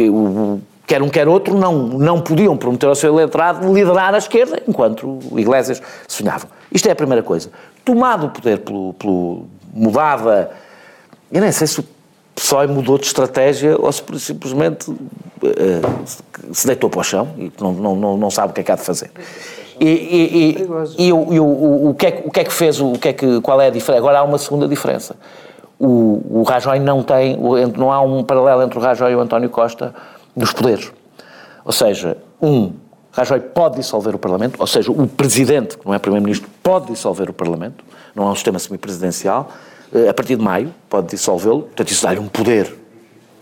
quer 0.85 1.01
um 1.01 1.09
quer 1.09 1.27
outro 1.27 1.57
não, 1.57 1.87
não 1.87 2.21
podiam 2.21 2.55
prometer 2.55 2.85
ao 2.85 2.93
seu 2.93 3.11
eleitorado 3.11 3.73
liderar 3.73 4.13
a 4.13 4.19
esquerda 4.19 4.61
enquanto 4.67 5.17
o 5.31 5.39
Iglesias 5.39 5.81
sonhava. 6.07 6.47
Isto 6.71 6.87
é 6.87 6.91
a 6.91 6.95
primeira 6.95 7.23
coisa. 7.23 7.49
Tomado 7.83 8.27
o 8.27 8.29
poder 8.29 8.59
pelo, 8.59 8.93
pelo 8.93 9.47
mudada, 9.73 10.51
eu 11.31 11.41
nem 11.41 11.51
sei 11.51 11.65
se 11.65 11.79
o 11.79 11.85
PSOE 12.35 12.67
mudou 12.67 12.97
de 12.97 13.05
estratégia 13.05 13.75
ou 13.79 13.91
se 13.91 14.03
simplesmente 14.19 14.89
uh, 14.89 16.53
se 16.53 16.67
deitou 16.67 16.89
para 16.89 16.99
o 16.99 17.03
chão 17.03 17.29
e 17.37 17.51
não, 17.59 17.73
não, 17.73 18.17
não, 18.17 18.31
sabe 18.31 18.51
o 18.51 18.53
que 18.53 18.61
é 18.61 18.63
que 18.63 18.71
há 18.71 18.75
de 18.75 18.83
fazer. 18.83 19.11
E, 19.79 19.85
e, 19.85 20.67
e, 20.97 21.07
e 21.07 21.13
o, 21.13 21.17
o, 21.17 21.89
o, 21.89 21.95
que 21.95 22.05
é, 22.05 22.23
o 22.25 22.31
que 22.31 22.39
é 22.39 22.43
que 22.43 22.53
fez, 22.53 22.79
o 22.79 22.93
que 22.93 23.09
é 23.09 23.13
que, 23.13 23.41
qual 23.41 23.59
é 23.59 23.67
a 23.67 23.69
diferença? 23.69 23.99
Agora 23.99 24.19
há 24.19 24.23
uma 24.23 24.37
segunda 24.37 24.67
diferença. 24.67 25.15
O, 25.79 26.41
o 26.41 26.43
Rajoy 26.43 26.79
não 26.79 27.01
tem, 27.01 27.35
não 27.75 27.91
há 27.91 28.01
um 28.01 28.23
paralelo 28.23 28.61
entre 28.61 28.77
o 28.77 28.81
Rajoy 28.81 29.11
e 29.11 29.15
o 29.15 29.19
António 29.19 29.49
Costa 29.49 29.93
nos 30.35 30.53
poderes. 30.53 30.91
Ou 31.65 31.71
seja, 31.71 32.17
um, 32.41 32.73
Rajoy 33.11 33.39
pode 33.39 33.77
dissolver 33.77 34.15
o 34.15 34.19
Parlamento, 34.19 34.59
ou 34.59 34.67
seja, 34.67 34.91
o 34.91 35.07
Presidente, 35.07 35.77
que 35.77 35.85
não 35.85 35.93
é 35.93 35.99
Primeiro-Ministro, 35.99 36.49
pode 36.63 36.87
dissolver 36.87 37.29
o 37.29 37.33
Parlamento, 37.33 37.83
não 38.15 38.27
há 38.27 38.31
um 38.31 38.35
sistema 38.35 38.57
semipresidencial, 38.57 39.49
eh, 39.49 39.70
a 40.09 40.13
partir 40.13 40.35
de 40.35 40.43
maio, 40.43 40.73
pode 40.89 41.07
dissolvê-lo, 41.07 41.63
portanto, 41.63 41.91
isso 41.91 42.03
dá-lhe 42.03 42.19
um 42.19 42.27
poder 42.27 42.81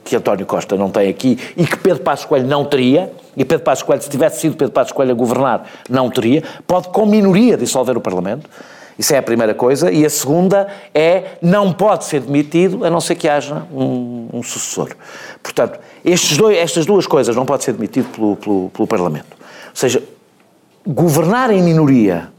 que 0.04 0.16
António 0.16 0.46
Costa 0.46 0.76
não 0.76 0.90
tem 0.90 1.08
aqui 1.08 1.38
e 1.56 1.66
que 1.68 1.78
Pedro 1.78 2.02
Passos 2.02 2.26
Coelho 2.26 2.48
não 2.48 2.66
teria, 2.66 3.12
e 3.38 3.46
Pedro 3.46 3.64
Passos 3.64 3.84
Coelho, 3.84 4.02
se 4.02 4.10
tivesse 4.10 4.42
sido 4.42 4.56
Pedro 4.56 4.74
Passos 4.74 4.92
Coelho 4.92 5.12
a 5.12 5.14
governar, 5.14 5.70
não 5.88 6.10
teria, 6.10 6.44
pode 6.66 6.90
com 6.90 7.06
minoria 7.06 7.56
dissolver 7.56 7.96
o 7.96 8.02
Parlamento, 8.02 8.50
isso 8.98 9.14
é 9.14 9.18
a 9.18 9.24
primeira 9.24 9.54
coisa, 9.54 9.92
e 9.92 10.06
a 10.06 10.10
segunda 10.10 10.68
é 10.94 11.38
não 11.42 11.72
pode 11.72 12.06
ser 12.06 12.22
demitido 12.22 12.84
a 12.84 12.90
não 12.90 13.00
ser 13.00 13.16
que 13.16 13.30
haja 13.30 13.64
um, 13.72 14.28
um 14.34 14.44
sucessor. 14.44 14.90
Portanto, 15.42 15.80
dois, 16.38 16.58
estas 16.58 16.86
duas 16.86 17.08
coisas 17.08 17.36
não 17.36 17.46
pode 17.46 17.64
ser 17.64 17.74
demitido 17.74 18.10
pelo, 18.10 18.36
pelo, 18.36 18.70
pelo 18.72 18.88
Parlamento. 18.88 19.38
Ou 19.40 19.76
seja, 19.76 20.04
governar 20.86 21.52
em 21.52 21.62
minoria 21.62 22.30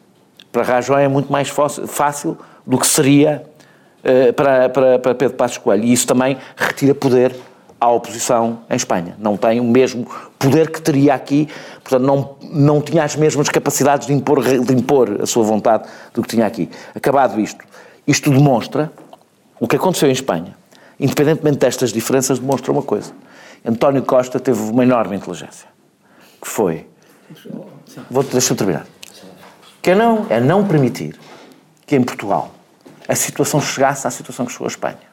para 0.52 0.62
Rajoy 0.62 1.02
é 1.02 1.08
muito 1.08 1.32
mais 1.32 1.48
fácil 1.48 2.36
do 2.66 2.76
que 2.76 2.86
seria 2.86 3.42
para, 4.34 4.68
para, 4.68 4.98
para 4.98 5.14
Pedro 5.14 5.36
Passos 5.36 5.59
Coelho. 5.59 5.84
E 5.84 5.92
isso 5.92 6.07
também 6.07 6.36
retira 6.57 6.94
poder 6.94 7.34
à 7.80 7.88
oposição 7.88 8.61
em 8.68 8.76
Espanha. 8.76 9.16
Não 9.18 9.36
tem 9.36 9.59
o 9.59 9.64
mesmo 9.64 10.07
poder 10.38 10.70
que 10.70 10.82
teria 10.82 11.14
aqui, 11.14 11.48
portanto, 11.82 12.03
não, 12.03 12.36
não 12.42 12.80
tinha 12.80 13.03
as 13.03 13.16
mesmas 13.16 13.48
capacidades 13.48 14.07
de 14.07 14.12
impor, 14.12 14.42
de 14.42 14.74
impor 14.74 15.22
a 15.22 15.26
sua 15.26 15.42
vontade 15.42 15.88
do 16.12 16.22
que 16.22 16.28
tinha 16.28 16.46
aqui. 16.46 16.68
Acabado 16.94 17.40
isto, 17.40 17.64
isto 18.07 18.30
demonstra 18.30 18.92
o 19.59 19.66
que 19.66 19.76
aconteceu 19.76 20.09
em 20.09 20.12
Espanha, 20.12 20.55
independentemente 20.98 21.59
destas 21.59 21.92
diferenças, 21.92 22.38
demonstra 22.38 22.70
uma 22.70 22.82
coisa. 22.82 23.12
António 23.64 24.03
Costa 24.03 24.38
teve 24.38 24.61
uma 24.61 24.82
enorme 24.82 25.16
inteligência, 25.16 25.68
que 26.40 26.48
foi. 26.48 26.86
Vou 28.11 28.22
deixa-me 28.22 28.59
terminar. 28.59 28.86
Que 29.82 29.92
é 29.92 29.94
não, 29.94 30.26
é 30.28 30.40
não 30.40 30.66
permitir 30.66 31.18
que 31.86 31.96
em 31.96 32.03
Portugal 32.03 32.51
a 33.11 33.14
situação 33.16 33.61
chegasse 33.61 34.06
à 34.06 34.11
situação 34.11 34.46
que 34.46 34.52
chegou 34.52 34.66
a 34.66 34.70
Espanha. 34.70 35.11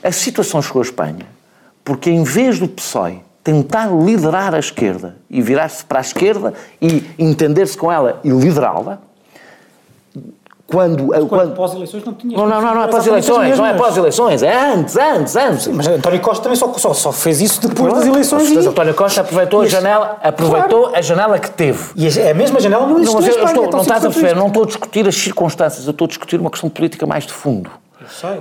A 0.00 0.12
situação 0.12 0.62
chegou 0.62 0.80
a 0.80 0.84
Espanha 0.84 1.26
porque 1.84 2.08
em 2.08 2.22
vez 2.22 2.60
do 2.60 2.68
PSOE 2.68 3.20
tentar 3.42 3.86
liderar 3.88 4.54
a 4.54 4.60
esquerda 4.60 5.16
e 5.28 5.42
virar-se 5.42 5.84
para 5.84 5.98
a 5.98 6.02
esquerda 6.02 6.54
e 6.80 7.04
entender-se 7.18 7.76
com 7.76 7.90
ela 7.90 8.20
e 8.22 8.30
liderá-la, 8.30 9.00
quando, 10.66 11.06
quando, 11.06 11.28
quando 11.28 11.54
pós-eleições 11.54 12.04
não 12.04 12.12
tinha. 12.12 12.36
Não, 12.36 12.46
não, 12.46 12.60
não, 12.60 12.74
não 12.74 12.82
é 12.82 12.88
pós-eleições, 12.88 13.56
não 13.56 13.66
é 13.66 13.74
pós-eleições, 13.74 14.42
é 14.42 14.72
antes, 14.72 14.96
antes, 14.96 15.36
antes. 15.36 15.62
Sim, 15.64 15.72
mas 15.74 15.86
António 15.86 16.20
Costa 16.20 16.42
também 16.42 16.56
só, 16.56 16.72
só, 16.74 16.92
só 16.92 17.12
fez 17.12 17.40
isso 17.40 17.60
depois 17.66 17.94
das 17.94 18.06
eleições. 18.06 18.52
Mas 18.52 18.66
António 18.66 18.94
Costa 18.94 19.20
aproveitou 19.20 19.60
a 19.60 19.66
janela, 19.66 20.18
aproveitou 20.20 20.82
claro. 20.82 20.96
a 20.96 21.02
janela 21.02 21.38
que 21.38 21.50
teve. 21.50 21.92
E 21.94 22.08
a, 22.28 22.34
mesma 22.34 22.58
janela 22.58 22.84
não 22.84 22.98
existiu 22.98 23.20
não, 23.20 23.26
eu, 23.26 23.30
Espanha, 23.30 23.50
estou, 23.50 23.70
Não 23.70 23.80
estás 23.80 24.04
a 24.04 24.10
perceber, 24.10 24.34
não 24.34 24.48
estou 24.48 24.64
a 24.64 24.66
discutir 24.66 25.06
as 25.06 25.14
circunstâncias, 25.14 25.86
eu 25.86 25.92
estou 25.92 26.06
a 26.06 26.08
discutir 26.08 26.40
uma 26.40 26.50
questão 26.50 26.68
política 26.68 27.06
mais 27.06 27.24
de 27.24 27.32
fundo. 27.32 27.70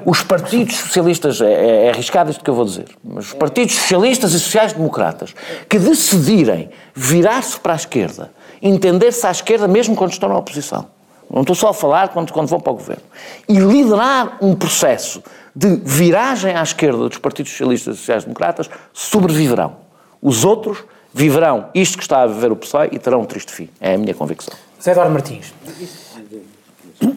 Os 0.04 0.22
partidos 0.22 0.76
socialistas, 0.78 1.42
é, 1.42 1.52
é, 1.52 1.86
é 1.86 1.90
arriscado 1.90 2.30
isto 2.32 2.44
que 2.44 2.50
eu 2.50 2.56
vou 2.56 2.66
dizer, 2.66 2.86
mas 3.04 3.28
os 3.28 3.34
partidos 3.34 3.76
socialistas 3.76 4.34
e 4.34 4.40
sociais-democratas 4.40 5.34
que 5.70 5.80
decidirem 5.80 6.70
virar-se 6.94 7.60
para 7.60 7.74
a 7.74 7.76
esquerda, 7.76 8.32
entender-se 8.62 9.26
à 9.26 9.32
esquerda 9.32 9.68
mesmo 9.68 9.96
quando 9.96 10.12
estão 10.12 10.30
na 10.30 10.38
oposição, 10.38 10.88
não 11.30 11.42
estou 11.42 11.56
só 11.56 11.70
a 11.70 11.74
falar 11.74 12.10
quando, 12.10 12.32
quando 12.32 12.48
vão 12.48 12.60
para 12.60 12.74
o 12.74 12.76
governo, 12.76 13.04
e 13.48 13.58
liderar 13.58 14.38
um 14.42 14.56
processo 14.56 15.24
de 15.56 15.76
viragem 15.84 16.56
à 16.56 16.62
esquerda 16.62 17.10
dos 17.10 17.18
partidos 17.18 17.52
socialistas 17.52 17.96
e 17.96 18.00
sociais-democratas, 18.00 18.70
sobreviverão. 18.94 19.78
Os 20.22 20.44
outros 20.44 20.84
viverão 21.14 21.70
isto 21.74 21.98
que 21.98 22.04
está 22.04 22.24
a 22.24 22.28
viver 22.28 22.52
o 22.52 22.56
PSOE 22.56 22.90
e 22.92 23.00
terão 23.00 23.22
um 23.22 23.26
triste 23.26 23.52
fim. 23.52 23.70
É 23.80 23.96
a 23.96 23.98
minha 23.98 24.14
convicção. 24.14 24.54
Zé 24.82 24.92
Eduardo 24.92 25.14
Martins 25.14 25.54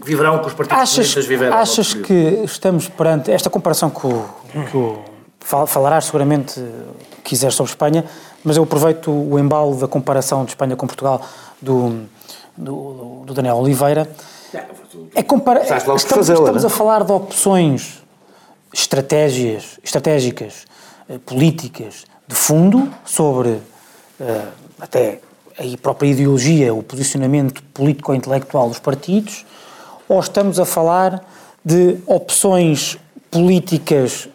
viverão 0.04 0.38
que 0.38 0.46
os 0.46 0.54
partidos 0.54 0.82
achas, 0.82 0.94
comunistas 0.94 1.26
viveram. 1.26 1.56
Achas 1.56 1.94
que 1.94 2.42
estamos 2.44 2.88
perante 2.88 3.30
esta 3.30 3.48
comparação 3.50 3.90
que 3.90 4.06
o, 4.06 4.24
que 4.70 4.76
o 4.76 5.02
falarás 5.66 6.06
seguramente 6.06 6.62
quiser 7.24 7.52
sobre 7.52 7.70
Espanha, 7.70 8.04
mas 8.44 8.56
eu 8.56 8.62
aproveito 8.62 9.10
o 9.10 9.38
embalo 9.38 9.76
da 9.76 9.88
comparação 9.88 10.44
de 10.44 10.50
Espanha 10.50 10.76
com 10.76 10.86
Portugal 10.86 11.22
do, 11.60 12.04
do, 12.56 13.22
do 13.26 13.34
Daniel 13.34 13.56
Oliveira. 13.56 14.08
É 15.14 15.22
compara 15.22 15.60
estamos, 15.62 16.28
estamos 16.28 16.64
a 16.64 16.68
falar 16.70 17.04
de 17.04 17.12
opções 17.12 18.02
estratégias, 18.72 19.78
estratégicas, 19.82 20.64
eh, 21.08 21.18
políticas 21.18 22.04
de 22.26 22.34
fundo 22.34 22.92
sobre 23.04 23.60
eh, 24.20 24.44
até 24.80 25.20
a 25.58 25.76
própria 25.78 26.08
ideologia, 26.08 26.72
o 26.72 26.82
posicionamento 26.82 27.62
político 27.74 28.12
ou 28.12 28.16
intelectual 28.16 28.68
dos 28.68 28.78
partidos, 28.78 29.44
ou 30.08 30.20
estamos 30.20 30.60
a 30.60 30.64
falar 30.64 31.24
de 31.64 31.98
opções 32.06 32.96
políticas 33.30 34.28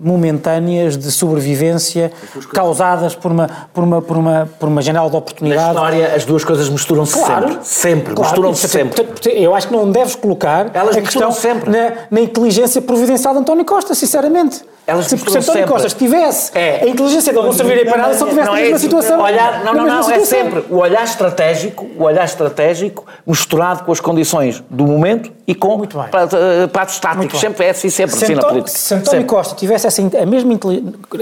momentâneas 0.00 0.96
de 0.96 1.10
sobrevivência 1.10 2.12
causadas 2.52 3.14
por 3.14 3.32
uma, 3.32 3.48
por, 3.72 3.84
uma, 3.84 4.02
por, 4.02 4.16
uma, 4.16 4.48
por 4.58 4.68
uma 4.68 4.82
janela 4.82 5.08
de 5.08 5.16
oportunidade. 5.16 5.62
Na 5.62 5.72
história, 5.72 6.14
as 6.14 6.24
duas 6.24 6.44
coisas 6.44 6.68
misturam-se 6.68 7.14
claro, 7.14 7.48
sempre. 7.48 7.66
Sempre, 7.66 8.14
claro, 8.14 8.30
misturam-se 8.30 8.68
sempre. 8.68 9.06
Eu 9.32 9.54
acho 9.54 9.68
que 9.68 9.72
não 9.72 9.90
deves 9.90 10.14
colocar 10.14 10.70
Elas 10.74 10.96
a 10.96 11.00
questão 11.00 11.32
sempre. 11.32 11.70
Na, 11.70 11.92
na 12.10 12.20
inteligência 12.20 12.80
providencial 12.82 13.34
de 13.34 13.40
António 13.40 13.64
Costa, 13.64 13.94
sinceramente. 13.94 14.62
Elas 14.88 15.06
se 15.06 15.18
por 15.18 15.36
António 15.36 15.66
Costa 15.66 15.88
tivesse 15.90 16.50
é. 16.56 16.80
a 16.82 16.88
inteligência 16.88 17.30
dele 17.30 17.44
não 17.44 17.52
serviria 17.52 17.84
para 17.84 17.98
nada 17.98 18.14
se 18.14 18.22
ele 18.22 18.30
tivesse 18.30 18.46
não 18.46 18.54
na 18.54 18.60
é 18.60 18.62
mesma 18.62 18.78
situação. 18.78 19.20
Olhar, 19.20 19.62
não, 19.62 19.74
não, 19.74 19.86
não, 19.86 20.10
é 20.10 20.20
sempre 20.20 20.64
o 20.70 20.76
olhar 20.76 21.04
estratégico, 21.04 21.86
o 21.98 22.04
olhar 22.04 22.24
estratégico 22.24 23.04
misturado 23.26 23.84
com 23.84 23.92
as 23.92 24.00
condições 24.00 24.64
do 24.70 24.86
momento 24.86 25.30
e 25.46 25.54
com 25.54 25.82
pratos 26.72 26.98
táticos. 26.98 27.38
Sempre 27.38 27.66
é 27.66 27.70
assim, 27.70 27.90
sempre 27.90 28.16
se 28.16 28.24
assim 28.24 28.34
na 28.34 28.42
política. 28.42 28.78
Se 28.78 28.94
António 28.94 29.20
sempre. 29.20 29.26
Costa 29.38 29.54
tivesse 29.54 29.86
essa, 29.86 30.02
a, 30.02 30.26
mesma, 30.26 30.58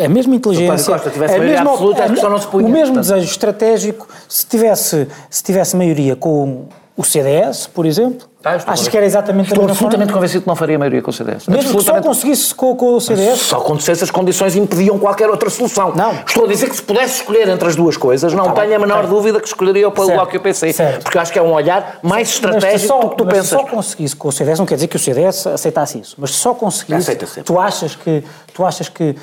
a 0.03 0.09
mesma 0.09 0.35
inteligência, 0.35 0.93
Costa 0.95 1.11
tivesse 1.11 1.35
a 1.35 1.39
mesma, 1.39 1.71
absoluta, 1.71 2.03
a, 2.03 2.07
a 2.07 2.31
não 2.31 2.39
se 2.39 2.47
punha, 2.47 2.67
o 2.67 2.71
mesmo 2.71 2.95
portanto. 2.95 3.12
desejo 3.14 3.31
estratégico, 3.31 4.09
se 4.27 4.47
tivesse, 4.47 5.07
se 5.29 5.45
tivesse 5.45 5.77
maioria 5.77 6.17
com 6.17 6.64
o 6.97 7.05
CDS, 7.05 7.66
por 7.66 7.84
exemplo? 7.84 8.26
Ah, 8.42 8.57
estou 8.57 8.72
Achas 8.72 8.86
que 8.88 8.97
era 8.97 9.05
exatamente 9.05 9.49
Estou 9.49 9.64
a 9.64 9.66
mesma 9.66 9.72
absolutamente 9.72 10.09
forma? 10.11 10.18
convencido 10.20 10.42
que 10.42 10.49
não 10.49 10.55
faria 10.55 10.78
maioria 10.78 11.03
com 11.03 11.11
o 11.11 11.12
CDS. 11.12 11.49
Mesmo 11.49 11.76
que 11.78 11.84
só 11.84 12.01
conseguisse 12.01 12.55
com, 12.55 12.76
com 12.76 12.94
o 12.94 13.01
CDS? 13.01 13.40
Só 13.40 13.59
quando 13.61 13.80
se 13.80 13.90
essas 13.90 14.09
condições 14.11 14.55
impediam 14.55 14.99
qualquer 15.01 15.28
outra 15.28 15.51
solução. 15.51 15.92
Não. 15.97 16.12
Estou 16.26 16.44
a 16.44 16.49
dizer 16.49 16.68
que 16.70 16.76
se 16.76 16.82
pudesse 16.82 17.16
escolher 17.16 17.49
entre 17.49 17.68
as 17.68 17.74
duas 17.74 17.97
coisas, 17.97 18.32
não 18.32 18.44
Tá 18.44 18.53
bem, 18.53 18.64
tenho 18.68 18.76
a 18.76 18.78
menor 18.78 19.07
dúvida 19.09 19.40
que 19.40 19.49
escolheria 19.49 19.88
o 19.88 19.90
Bloco 19.90 20.32
e 20.34 20.36
o 20.38 20.40
PC. 20.40 20.72
certo. 20.72 21.03
Porque 21.03 21.18
acho 21.18 21.32
que 21.32 21.38
é 21.40 21.42
um 21.42 21.53
olhar 21.53 21.99
mais 22.03 22.20
Mas 22.20 22.28
se 22.28 22.34
estratégico 22.36 22.88
só, 22.88 23.01
do 23.01 23.11
que 23.11 23.16
tu 23.16 23.24
mas 23.24 23.34
se 23.34 23.40
pensas. 23.40 23.61
só 23.61 23.66
conseguisse 23.66 24.14
com 24.16 24.28
o 24.28 24.32
CDS, 24.32 24.59
não 24.61 24.66
quer 24.66 24.76
dizer 24.76 24.86
que 24.88 24.97
o 24.97 25.01
CDS 25.01 25.47
aceitasse 25.49 25.99
isso, 25.99 26.14
mas 26.16 26.30
se 26.30 26.36
só 26.38 26.55
conseguisse, 26.55 26.99
Aceita 27.11 27.26
sempre. 27.26 27.42
tu 27.42 27.59
achas 27.59 27.97
que, 27.97 28.22
tu 28.55 28.64
achas 28.64 28.88
que, 28.88 29.16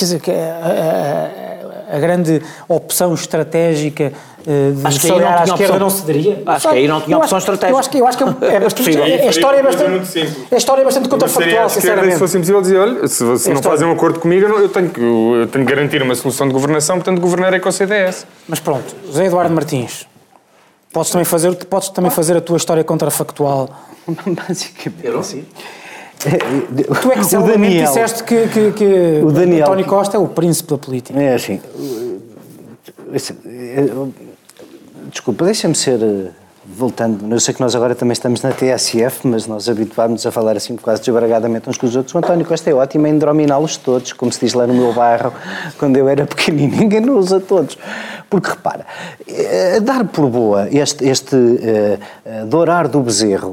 quer 0.00 0.04
dizer, 0.06 0.20
que 0.20 0.30
a, 0.30 0.34
a- 0.34 1.96
a 1.96 1.98
grande 1.98 2.40
opção 2.68 3.12
estratégica 3.14 4.12
eh, 4.46 4.70
de 4.76 4.86
Acho 4.86 5.00
que 5.00 5.06
aí 5.08 5.12
se 5.12 5.18
não 5.20 5.28
à 5.28 5.32
tinha 5.42 5.44
esquerda 5.54 5.64
opção. 5.64 5.78
não 5.80 5.90
cederia? 5.90 6.42
Acho 6.46 6.68
que 6.68 6.74
aí 6.76 6.86
não 6.88 7.00
tinha 7.00 7.16
Eu 7.16 7.18
opção 7.20 7.36
acho- 7.38 7.50
estratégica. 7.52 7.72
Eu 7.74 7.78
acho 7.78 7.90
que, 7.90 7.98
eu 7.98 8.06
acho 8.06 8.18
que 8.18 8.44
é, 8.44 8.54
é 8.54 8.60
bastante, 8.60 8.98
a 9.00 9.26
história 9.30 9.58
é 9.58 9.62
bastante, 9.62 10.28
a 10.52 10.56
história 10.56 10.82
é 10.82 10.84
bastante 10.84 11.08
contrafactual, 11.08 11.50
esquerda, 11.50 11.68
se 11.68 11.80
sinceramente. 11.80 12.18
fosse 12.18 12.36
impossível 12.36 12.60
dizer, 12.62 12.78
olha, 12.78 13.08
se 13.08 13.24
você 13.24 13.52
não 13.52 13.60
fazem 13.62 13.88
um 13.88 13.92
acordo 13.92 14.20
comigo, 14.20 14.46
eu, 14.46 14.48
não- 14.50 14.58
eu 14.60 14.68
tenho 14.68 14.88
que, 14.88 15.00
eu 15.00 15.48
tenho 15.50 15.66
que 15.66 15.74
garantir 15.74 16.00
uma 16.00 16.14
solução 16.14 16.46
de 16.46 16.52
governação, 16.54 16.96
portanto 16.96 17.20
governarei 17.20 17.58
com 17.58 17.68
o 17.68 17.72
CDS. 17.72 18.24
Mas 18.46 18.60
pronto, 18.60 18.94
José 19.06 19.26
Eduardo 19.26 19.52
Martins, 19.52 20.06
podes 20.92 21.10
também 21.10 21.24
fazer, 21.24 21.52
podes 21.66 21.88
também 21.88 22.10
fazer 22.12 22.36
a 22.36 22.40
tua 22.40 22.56
história 22.56 22.84
contrafactual. 22.84 23.68
Basicamente. 24.48 25.18
assim. 25.18 25.44
Tu 26.20 27.12
é 27.12 27.16
que 27.16 27.36
o 27.36 27.42
Daniel, 27.42 27.86
disseste 27.86 28.24
que, 28.24 28.46
que, 28.48 28.72
que 28.72 29.20
O 29.24 29.32
Daniel- 29.32 29.62
António 29.66 29.86
Costa 29.86 30.16
é 30.16 30.20
o 30.20 30.28
príncipe 30.28 30.70
da 30.70 30.78
política. 30.78 31.20
É 31.20 31.34
assim. 31.34 31.60
Desculpa, 35.10 35.44
deixa-me 35.44 35.74
ser. 35.74 36.00
eh, 36.02 36.30
Voltando, 36.72 37.26
eu 37.34 37.40
sei 37.40 37.52
que 37.52 37.60
nós 37.60 37.74
agora 37.74 37.96
também 37.96 38.12
estamos 38.12 38.42
na 38.42 38.52
TSF, 38.52 39.26
mas 39.26 39.44
nós 39.44 39.68
habituámos 39.68 40.24
a 40.24 40.30
falar 40.30 40.56
assim 40.56 40.76
quase 40.76 41.02
desbragadamente 41.02 41.68
uns 41.68 41.76
com 41.76 41.84
os 41.86 41.96
outros. 41.96 42.14
O 42.14 42.18
António 42.18 42.46
Costa 42.46 42.70
é 42.70 42.74
ótimo 42.74 43.08
em 43.08 43.18
drominá-los 43.18 43.76
todos, 43.78 44.12
como 44.12 44.30
se 44.30 44.38
diz 44.44 44.54
lá 44.54 44.68
no 44.68 44.74
meu 44.74 44.92
bairro, 44.92 45.32
quando 45.80 45.96
eu 45.96 46.08
era 46.08 46.26
pequenino. 46.26 46.76
Ninguém 46.78 47.00
nos 47.00 47.24
usa 47.26 47.40
todos. 47.40 47.76
Porque 48.28 48.50
repara, 48.50 48.86
eh, 49.26 49.80
dar 49.80 50.04
por 50.04 50.28
boa 50.28 50.68
este, 50.70 51.04
este 51.08 51.34
eh, 51.34 52.44
dourar 52.46 52.86
do 52.86 53.00
bezerro 53.00 53.50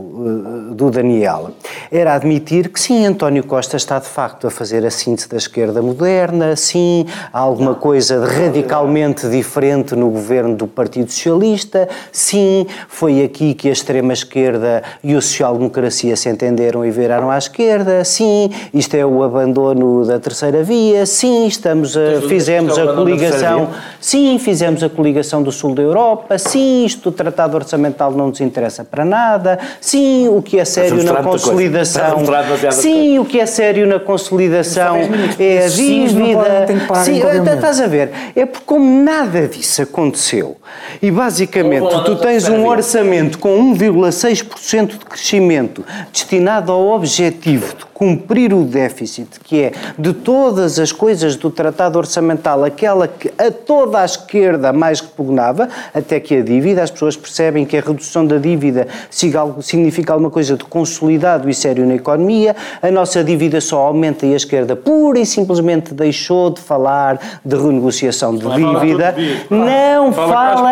do 0.71 0.89
Daniel. 0.89 1.51
Era 1.91 2.13
admitir 2.13 2.69
que 2.69 2.79
sim, 2.79 3.05
António 3.05 3.43
Costa 3.43 3.77
está 3.77 3.99
de 3.99 4.07
facto 4.07 4.47
a 4.47 4.51
fazer 4.51 4.85
a 4.85 4.91
síntese 4.91 5.29
da 5.29 5.37
esquerda 5.37 5.81
moderna, 5.81 6.55
sim, 6.55 7.05
há 7.31 7.39
alguma 7.39 7.75
coisa 7.75 8.19
de 8.19 8.25
radicalmente 8.25 9.27
diferente 9.29 9.95
no 9.95 10.09
governo 10.09 10.55
do 10.55 10.67
Partido 10.67 11.11
Socialista, 11.11 11.87
sim, 12.11 12.65
foi 12.87 13.23
aqui 13.23 13.53
que 13.53 13.69
a 13.69 13.71
extrema-esquerda 13.71 14.83
e 15.03 15.15
a 15.15 15.21
social-democracia 15.21 16.15
se 16.15 16.29
entenderam 16.29 16.85
e 16.85 16.91
viraram 16.91 17.29
à 17.29 17.37
esquerda, 17.37 18.03
sim, 18.03 18.49
isto 18.73 18.95
é 18.95 19.05
o 19.05 19.23
abandono 19.23 20.05
da 20.05 20.19
terceira 20.19 20.63
via, 20.63 21.05
sim, 21.05 21.47
estamos 21.47 21.95
a, 21.95 22.21
fizemos 22.27 22.71
isto 22.71 22.81
é 22.81 22.85
o 22.85 22.91
a 22.91 22.95
coligação, 22.95 23.69
sim, 23.99 24.37
fizemos 24.39 24.83
a 24.83 24.89
coligação 24.89 25.43
do 25.43 25.51
sul 25.51 25.73
da 25.73 25.81
Europa, 25.81 26.37
sim, 26.37 26.85
isto 26.85 27.09
do 27.09 27.15
tratado 27.15 27.55
orçamental 27.55 28.11
não 28.11 28.27
nos 28.27 28.41
interessa 28.41 28.83
para 28.83 29.05
nada, 29.05 29.59
sim, 29.79 30.16
o 30.27 30.41
que 30.41 30.59
é 30.59 30.65
sério 30.65 31.03
na 31.03 31.21
consolidação, 31.21 32.23
demasiadas 32.23 32.75
sim, 32.75 33.19
o 33.19 33.25
que 33.25 33.39
é 33.39 33.45
sério 33.45 33.85
na 33.85 33.99
consolidação 33.99 34.97
é 35.37 35.65
a 35.65 35.67
dívida, 35.67 36.67
sim, 37.03 37.21
momento. 37.21 37.49
estás 37.49 37.81
a 37.81 37.87
ver, 37.87 38.11
é 38.35 38.45
porque 38.45 38.65
como 38.65 39.03
nada 39.03 39.47
disso 39.47 39.81
aconteceu 39.81 40.55
e 41.01 41.11
basicamente 41.11 41.87
tu 42.05 42.15
tens 42.15 42.47
um 42.47 42.65
orçamento 42.65 43.37
com 43.37 43.73
1,6% 43.75 44.87
de 44.99 45.05
crescimento 45.05 45.85
destinado 46.11 46.71
ao 46.71 46.87
objetivo 46.87 47.75
de 47.75 47.85
cumprir 48.01 48.53
o 48.53 48.63
déficit, 48.63 49.39
que 49.43 49.63
é 49.63 49.71
de 49.97 50.13
todas 50.13 50.77
as 50.77 50.91
coisas 50.91 51.35
do 51.35 51.49
tratado 51.49 51.97
orçamental, 51.97 52.63
aquela 52.63 53.07
que 53.07 53.31
a 53.39 53.49
toda 53.49 53.99
a 54.01 54.05
esquerda 54.05 54.71
mais 54.71 54.99
repugnava, 55.01 55.67
até 55.91 56.19
que 56.19 56.35
a 56.35 56.43
dívida, 56.43 56.83
as 56.83 56.91
pessoas 56.91 57.17
percebem 57.17 57.65
que 57.65 57.75
a 57.75 57.81
redução 57.81 58.23
da 58.23 58.37
dívida 58.37 58.87
siga 59.09 59.39
algo- 59.39 59.63
significa 59.63 60.13
alguma 60.13 60.29
coisa 60.29 60.55
de 60.55 60.63
consolidado 60.63 61.49
e 61.49 61.55
sério 61.55 61.87
na 61.87 61.95
economia, 61.95 62.55
a 62.83 62.91
nossa 62.91 63.23
dívida 63.23 63.59
só 63.59 63.79
aumenta 63.87 64.27
e 64.27 64.33
a 64.33 64.37
esquerda 64.37 64.75
pura 64.75 65.17
e 65.17 65.25
simplesmente 65.25 65.91
deixou 65.91 66.51
de 66.51 66.61
falar 66.61 67.19
de 67.43 67.55
renegociação 67.55 68.35
de 68.35 68.45
dívida. 68.79 69.15
Não 69.49 70.13
Fala 70.13 70.65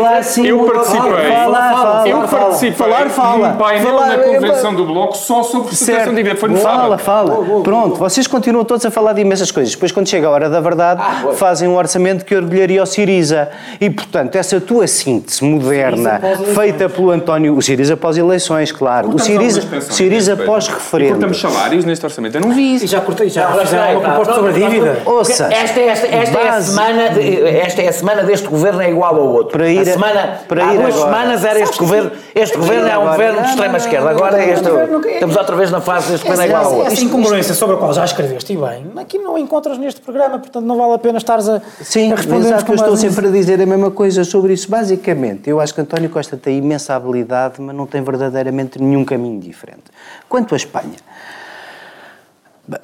eu 0.50 0.58
participei- 0.66 1.02
Fala, 1.36 1.58
fala, 1.72 2.08
eu 2.08 2.28
fala, 2.28 2.42
participei 2.46 2.72
falar, 2.74 3.10
fala. 3.10 3.50
Painel 3.84 3.92
Falar, 4.00 4.08
na 4.08 4.24
eu- 4.24 4.34
convenção 4.34 4.74
do 4.74 4.86
Bloco 4.86 5.18
só 5.18 5.44
sobre 5.44 5.76
Certo. 5.76 6.10
de 6.10 6.16
dívida. 6.16 6.36
Foi 6.36 6.50
no 6.50 6.58
Fala, 6.58 6.98
sábado. 6.98 7.00
fala. 7.36 7.62
Pronto, 7.62 7.96
vocês 7.98 8.28
continuam 8.28 8.64
todos 8.66 8.86
a 8.86 8.92
falar 8.92 9.14
de 9.14 9.22
imensas 9.22 9.52
coisas. 9.52 9.74
Depois, 9.74 9.92
quando 9.92 10.08
chega 10.08 10.28
a 10.28 10.30
hora 10.32 10.50
da 10.50 10.60
verdade, 10.60 11.02
fazem 11.36 11.68
um 11.68 11.76
orçamento 11.76 12.26
que 12.26 12.36
orgulharia 12.36 12.82
o 12.82 12.86
Siriza. 12.86 13.50
E, 13.80 13.90
portanto, 13.90 14.36
essa 14.36 14.60
tua 14.60 14.88
síntese 14.88 15.44
moderna, 15.44 16.20
feita 16.54 16.90
pelo 16.90 17.12
António... 17.12 17.56
O 17.56 17.62
Siriza 17.62 17.94
após 17.96 18.18
eleições, 18.18 18.72
claro. 18.72 19.10
O 19.14 19.20
Siriza, 19.20 19.62
Siriza. 19.82 20.34
E 20.40 20.46
pós-referendo. 20.46 21.12
cortamos 21.14 21.40
salários 21.40 21.86
neste 21.86 22.06
orçamento. 22.06 22.36
Eu 22.36 22.42
não 22.42 22.52
vi 22.52 22.76
isso. 22.76 22.86
E 22.86 22.88
já 22.88 23.02
cortei, 23.02 23.30
já 23.30 23.50
Não, 23.50 23.60
fizeram 23.60 24.00
uma 24.00 24.10
proposta 24.10 24.34
não, 24.34 24.40
sobre 24.48 24.64
a 24.64 24.68
dívida. 24.68 24.98
Ou 25.06 25.24
seja, 25.26 25.46
Esta, 25.54 25.80
esta, 25.80 26.08
esta, 26.08 26.38
é 26.40 26.50
a 26.50 26.62
semana 26.62 27.10
de- 27.10 27.48
esta 27.48 27.82
é 27.82 27.88
a 27.88 27.94
semana 27.94 28.24
deste 28.24 28.48
governo 28.48 28.82
é 28.82 28.90
igual 28.90 29.16
ao 29.16 29.28
outro. 29.28 29.58
Para 29.58 29.70
ir 29.70 29.80
a 29.80 29.82
a- 29.82 29.86
semana, 29.86 30.40
para 30.48 30.66
há 30.68 30.74
ir 30.74 30.78
duas 30.80 30.96
agora. 30.96 31.12
semanas 31.12 31.46
era 31.46 31.60
este 31.60 31.78
governo. 31.80 32.12
Este 32.34 32.58
governo 32.58 32.88
é 32.88 32.98
um 32.98 33.08
governo 33.08 33.42
de 33.42 33.48
Não, 33.50 33.56
extrema 33.66 33.78
esquerda. 33.78 34.10
Agora 34.10 34.38
não, 34.38 34.40
é 34.44 34.50
este. 34.52 34.64
não, 34.64 34.88
não, 34.88 35.00
não. 35.00 35.10
Estamos 35.10 35.36
outra 35.36 35.56
vez 35.56 35.72
na 35.72 35.82
fase 35.82 36.12
deste 36.12 36.24
governo 36.28 36.44
é 36.44 36.48
igual 36.48 36.62
Essa, 36.64 36.76
outro. 36.76 36.94
essa 36.94 37.04
incongruência 37.04 37.54
sobre 37.54 37.76
a 37.76 37.80
qual 37.80 37.94
já 37.94 38.06
escreveste, 38.06 38.54
e 38.54 38.58
bem, 38.58 38.86
aqui 38.98 39.18
não 39.18 39.36
a 39.36 39.40
encontras 39.40 39.78
neste 39.78 40.02
programa, 40.02 40.40
portanto 40.40 40.66
não 40.66 40.78
vale 40.78 40.94
a 40.94 40.98
pena 40.98 41.18
estares 41.18 41.48
a, 41.50 41.62
Sim, 41.82 42.12
a 42.12 42.16
responder 42.16 42.48
exato, 42.48 42.72
eu 42.72 42.76
estou 42.76 42.98
sempre 42.98 43.28
a 43.28 43.32
dizer 43.32 43.62
a 43.62 43.66
mesma 43.66 43.92
coisa 43.92 44.24
sobre 44.24 44.54
isso. 44.54 44.70
Basicamente, 44.70 45.50
eu 45.50 45.60
acho 45.60 45.74
que 45.74 45.82
António 45.82 46.10
Costa 46.10 46.38
tem 46.38 46.58
imensa 46.58 46.96
habilidade, 46.96 47.62
mas 47.62 47.76
não 47.76 47.86
tem 47.86 48.02
verdadeiramente 48.02 48.82
nenhum 48.82 49.04
caminho 49.04 49.40
diferente. 49.40 49.84
Quanto 50.30 50.54
à 50.54 50.58
Espanha, 50.58 50.96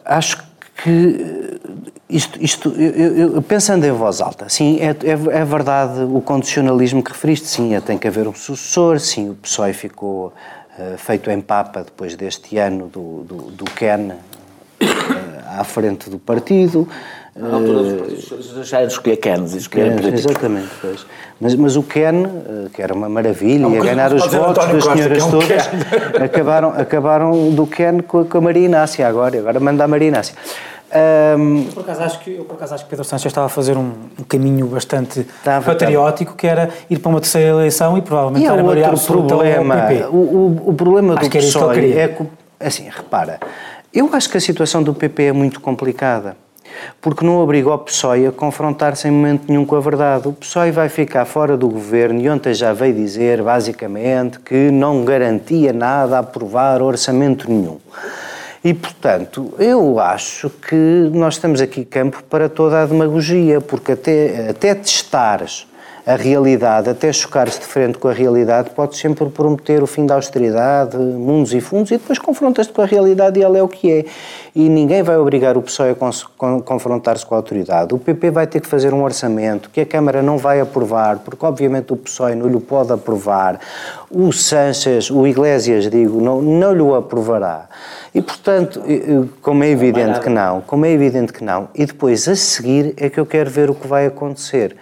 acho 0.06 0.38
que 0.84 1.60
eh, 1.64 1.72
isto, 2.10 2.38
isto 2.42 2.70
eu, 2.78 3.36
eu- 3.36 3.42
pensando 3.42 3.86
em 3.86 3.92
voz 3.92 4.20
alta, 4.22 4.50
sim, 4.50 4.80
é, 4.80 4.88
é, 4.90 5.12
é 5.42 5.46
verdade 5.46 6.02
o 6.04 6.22
condicionalismo 6.22 7.02
que 7.04 7.12
referiste, 7.12 7.48
sim, 7.48 7.80
tem 7.86 7.98
que 7.98 8.08
haver 8.08 8.28
um 8.28 8.34
sucessor, 8.34 9.00
sim, 9.00 9.30
o 9.30 9.36
PSOE 9.36 9.74
ficou 9.74 10.34
feito 10.98 11.30
em 11.30 11.42
papa 11.42 11.84
depois 11.84 12.16
deste 12.16 12.58
ano 12.58 12.88
do, 12.88 13.24
do, 13.24 13.36
do 13.52 13.66
Ken 13.66 14.12
eh, 14.80 14.86
à 15.48 15.64
frente 15.64 16.10
do 16.10 16.20
partido. 16.20 16.88
Na 17.36 17.56
altura 17.56 17.84
dos 17.84 17.94
partidos 17.94 18.24
socialistas 18.26 18.56
deixaram 18.56 18.88
de 18.88 18.94
escolher 18.94 19.20
e 19.54 19.58
escolher 19.58 20.04
É, 20.04 20.08
exatamente, 20.10 20.70
pois. 20.82 21.06
Mas, 21.40 21.56
mas 21.56 21.76
o 21.78 21.84
Ken, 21.84 22.26
eh, 22.26 22.70
que 22.74 22.82
era 22.82 22.94
uma 22.94 23.08
maravilha, 23.08 23.68
uma 23.68 23.78
ia 23.78 23.84
ganhar 23.84 24.14
os 24.14 24.28
votos 24.28 24.68
das 24.68 24.84
senhoras 24.84 25.24
é 25.24 25.30
todas, 25.32 25.70
acabaram, 26.22 26.70
acabaram 26.70 27.52
do 27.52 27.66
Ken 27.66 28.02
com 28.02 28.20
a, 28.20 28.26
com 28.26 28.38
a 28.38 28.42
Maria 28.42 28.66
Inácia 28.66 29.08
agora, 29.08 29.38
e 29.38 29.40
agora 29.40 29.60
manda 29.60 29.84
a 29.84 29.88
Maria 29.88 30.10
Inácia. 30.10 30.36
Ahm, 30.94 31.72
Por 31.74 31.84
acaso, 31.84 32.04
acho 32.04 32.20
que, 32.20 32.36
eu 32.36 32.44
por 32.44 32.56
acaso 32.56 32.76
acho 32.76 32.84
que 32.84 32.89
Pedro 32.89 33.06
Sánchez 33.06 33.32
estava 33.32 33.46
a 33.48 33.50
fazer 33.50 33.78
um, 33.78 33.94
um 34.20 34.24
caminho 34.28 34.68
bastante 34.68 35.22
Estava, 35.22 35.66
patriótico, 35.66 36.36
que 36.36 36.46
era 36.46 36.70
ir 36.89 37.00
para 37.00 37.10
uma 37.10 37.22
terceira 37.22 37.50
eleição 37.50 37.98
e 37.98 38.02
provavelmente 38.02 38.44
e 38.44 38.48
era 38.48 38.62
outro 38.62 39.00
problema, 39.00 39.76
o, 40.10 40.16
o, 40.16 40.70
o 40.70 40.74
problema 40.74 41.14
Acho 41.14 41.24
do 41.24 41.30
que 41.30 41.38
PSOE 41.38 41.94
é 41.94 42.08
que, 42.10 42.28
assim, 42.60 42.89
repara, 42.89 43.39
eu 43.94 44.10
acho 44.14 44.30
que 44.30 44.38
a 44.38 44.42
situação 44.42 44.84
do 44.84 44.94
PP 44.94 45.24
é 45.24 45.32
muito 45.32 45.62
complicada. 45.62 46.36
Porque 47.02 47.26
não 47.26 47.38
obriga 47.38 47.74
o 47.74 47.78
PSOE 47.78 48.28
a 48.28 48.32
confrontar-se 48.32 49.08
em 49.08 49.12
momento 49.12 49.44
nenhum 49.48 49.66
com 49.66 49.76
a 49.76 49.80
verdade. 49.82 50.28
O 50.28 50.34
PSOE 50.34 50.72
vai 50.72 50.88
ficar 50.88 51.26
fora 51.26 51.58
do 51.58 51.68
governo 51.68 52.22
e 52.22 52.30
ontem 52.30 52.54
já 52.54 52.72
veio 52.72 52.94
dizer, 52.94 53.44
basicamente, 53.44 54.39
que 54.39 54.72
não 54.72 55.04
garantia 55.04 55.74
nada 55.74 56.18
a 56.18 56.20
aprovar 56.20 56.82
orçamento 56.82 57.50
nenhum. 57.52 57.78
E, 58.64 58.74
portanto, 58.76 59.53
eu 59.57 59.99
acho 59.99 60.49
que 60.49 60.76
nós 60.76 61.38
temos 61.39 61.59
aqui 61.62 61.84
campo 61.84 62.24
para 62.30 62.47
toda 62.47 62.84
a 62.84 62.86
demagogia, 62.86 63.59
porque 63.59 63.93
até, 63.93 64.49
até 64.49 64.76
testares 64.76 65.66
a 66.06 66.16
realidade, 66.16 66.89
até 66.89 67.12
chocar-se 67.14 67.60
de 67.60 67.66
frente 67.66 67.97
com 67.97 68.08
a 68.08 68.14
realidade, 68.14 68.72
pode 68.72 68.97
sempre 68.97 69.30
prometer 69.30 69.84
o 69.84 69.88
fim 69.88 70.06
da 70.06 70.16
austeridade, 70.16 70.97
mundos 70.97 71.54
e 71.54 71.62
fundos, 71.62 71.91
e 71.91 71.97
depois 71.97 72.18
confrontas-te 72.18 72.74
com 72.74 72.82
a 72.82 72.86
realidade 72.86 73.39
e 73.39 73.43
ela 73.43 73.58
é 73.58 73.64
o 73.64 73.68
que 73.68 73.91
é. 73.91 74.06
E 74.56 74.68
ninguém 74.68 75.04
vai 75.04 75.18
obrigar 75.18 75.58
o 75.58 75.62
PSOE 75.62 75.91
a 75.91 76.62
confrontar-se 76.66 77.26
com 77.26 77.36
a 77.36 77.38
autoridade. 77.38 77.93
O 77.93 77.99
PP 77.99 78.32
vai 78.32 78.47
ter 78.47 78.60
que 78.60 78.68
fazer 78.68 78.93
um 78.93 79.04
orçamento 79.04 79.70
que 79.70 79.82
a 79.82 79.86
Câmara 79.86 80.22
não 80.22 80.38
vai 80.38 80.60
aprovar, 80.60 81.20
porque 81.20 81.45
obviamente 81.45 81.93
o 81.93 81.97
PSOE 81.97 82.36
não 82.36 82.47
lhe 82.47 82.60
pode 82.60 82.91
aprovar. 82.91 83.60
O 84.10 84.32
Sanches, 84.32 85.10
o 85.10 85.26
Iglesias, 85.26 85.89
digo, 85.89 86.20
não, 86.20 86.41
não 86.41 86.74
lhe 86.74 86.82
o 86.82 86.95
aprovará. 86.95 87.70
E, 88.14 88.22
portanto, 88.22 88.82
como 89.41 89.64
é 89.64 89.70
evidente 89.70 90.20
que 90.20 90.28
não, 90.28 90.60
como 90.60 90.86
é 90.86 90.91
evidente 90.91 91.32
que 91.32 91.41
não, 91.41 91.70
e 91.74 91.86
depois 91.86 92.28
a 92.28 92.36
seguir 92.36 92.93
é 92.97 93.10
que 93.10 93.18
eu 93.18 93.26
quero 93.26 93.49
ver 93.49 93.70
o 93.70 93.76
que 93.76 93.88
vai 93.88 94.06
acontecer. 94.06 94.76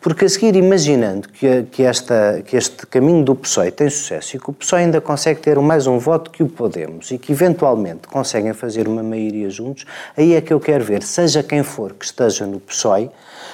Porque 0.00 0.24
a 0.24 0.28
seguir 0.28 0.54
imaginando 0.66 1.28
que, 1.28 1.62
que, 1.70 1.82
esta, 1.82 2.42
que 2.44 2.56
este 2.56 2.86
caminho 2.86 3.24
do 3.24 3.34
PSOE 3.34 3.70
tem 3.70 3.88
sucesso 3.88 4.36
e 4.36 4.40
que 4.40 4.50
o 4.50 4.52
PSOE 4.52 4.80
ainda 4.80 5.00
consegue 5.00 5.40
ter 5.40 5.58
mais 5.60 5.86
um 5.86 5.98
voto 5.98 6.30
que 6.30 6.42
o 6.42 6.48
Podemos 6.48 7.10
e 7.10 7.18
que 7.18 7.32
eventualmente 7.32 8.08
conseguem 8.08 8.52
fazer 8.52 8.88
uma 8.88 9.02
maioria 9.02 9.48
juntos, 9.48 9.86
aí 10.16 10.34
é 10.34 10.40
que 10.40 10.52
eu 10.52 10.58
quero 10.58 10.84
ver, 10.84 11.02
seja 11.02 11.42
quem 11.42 11.62
for 11.62 11.94
que 11.94 12.04
esteja 12.04 12.46
no 12.46 12.58
PSOE, 12.58 13.10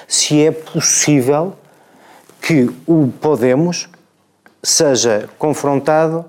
se 0.07 0.43
é 0.43 0.51
possível 0.51 1.53
que 2.41 2.69
o 2.87 3.07
Podemos 3.21 3.87
seja 4.61 5.29
confrontado 5.37 6.25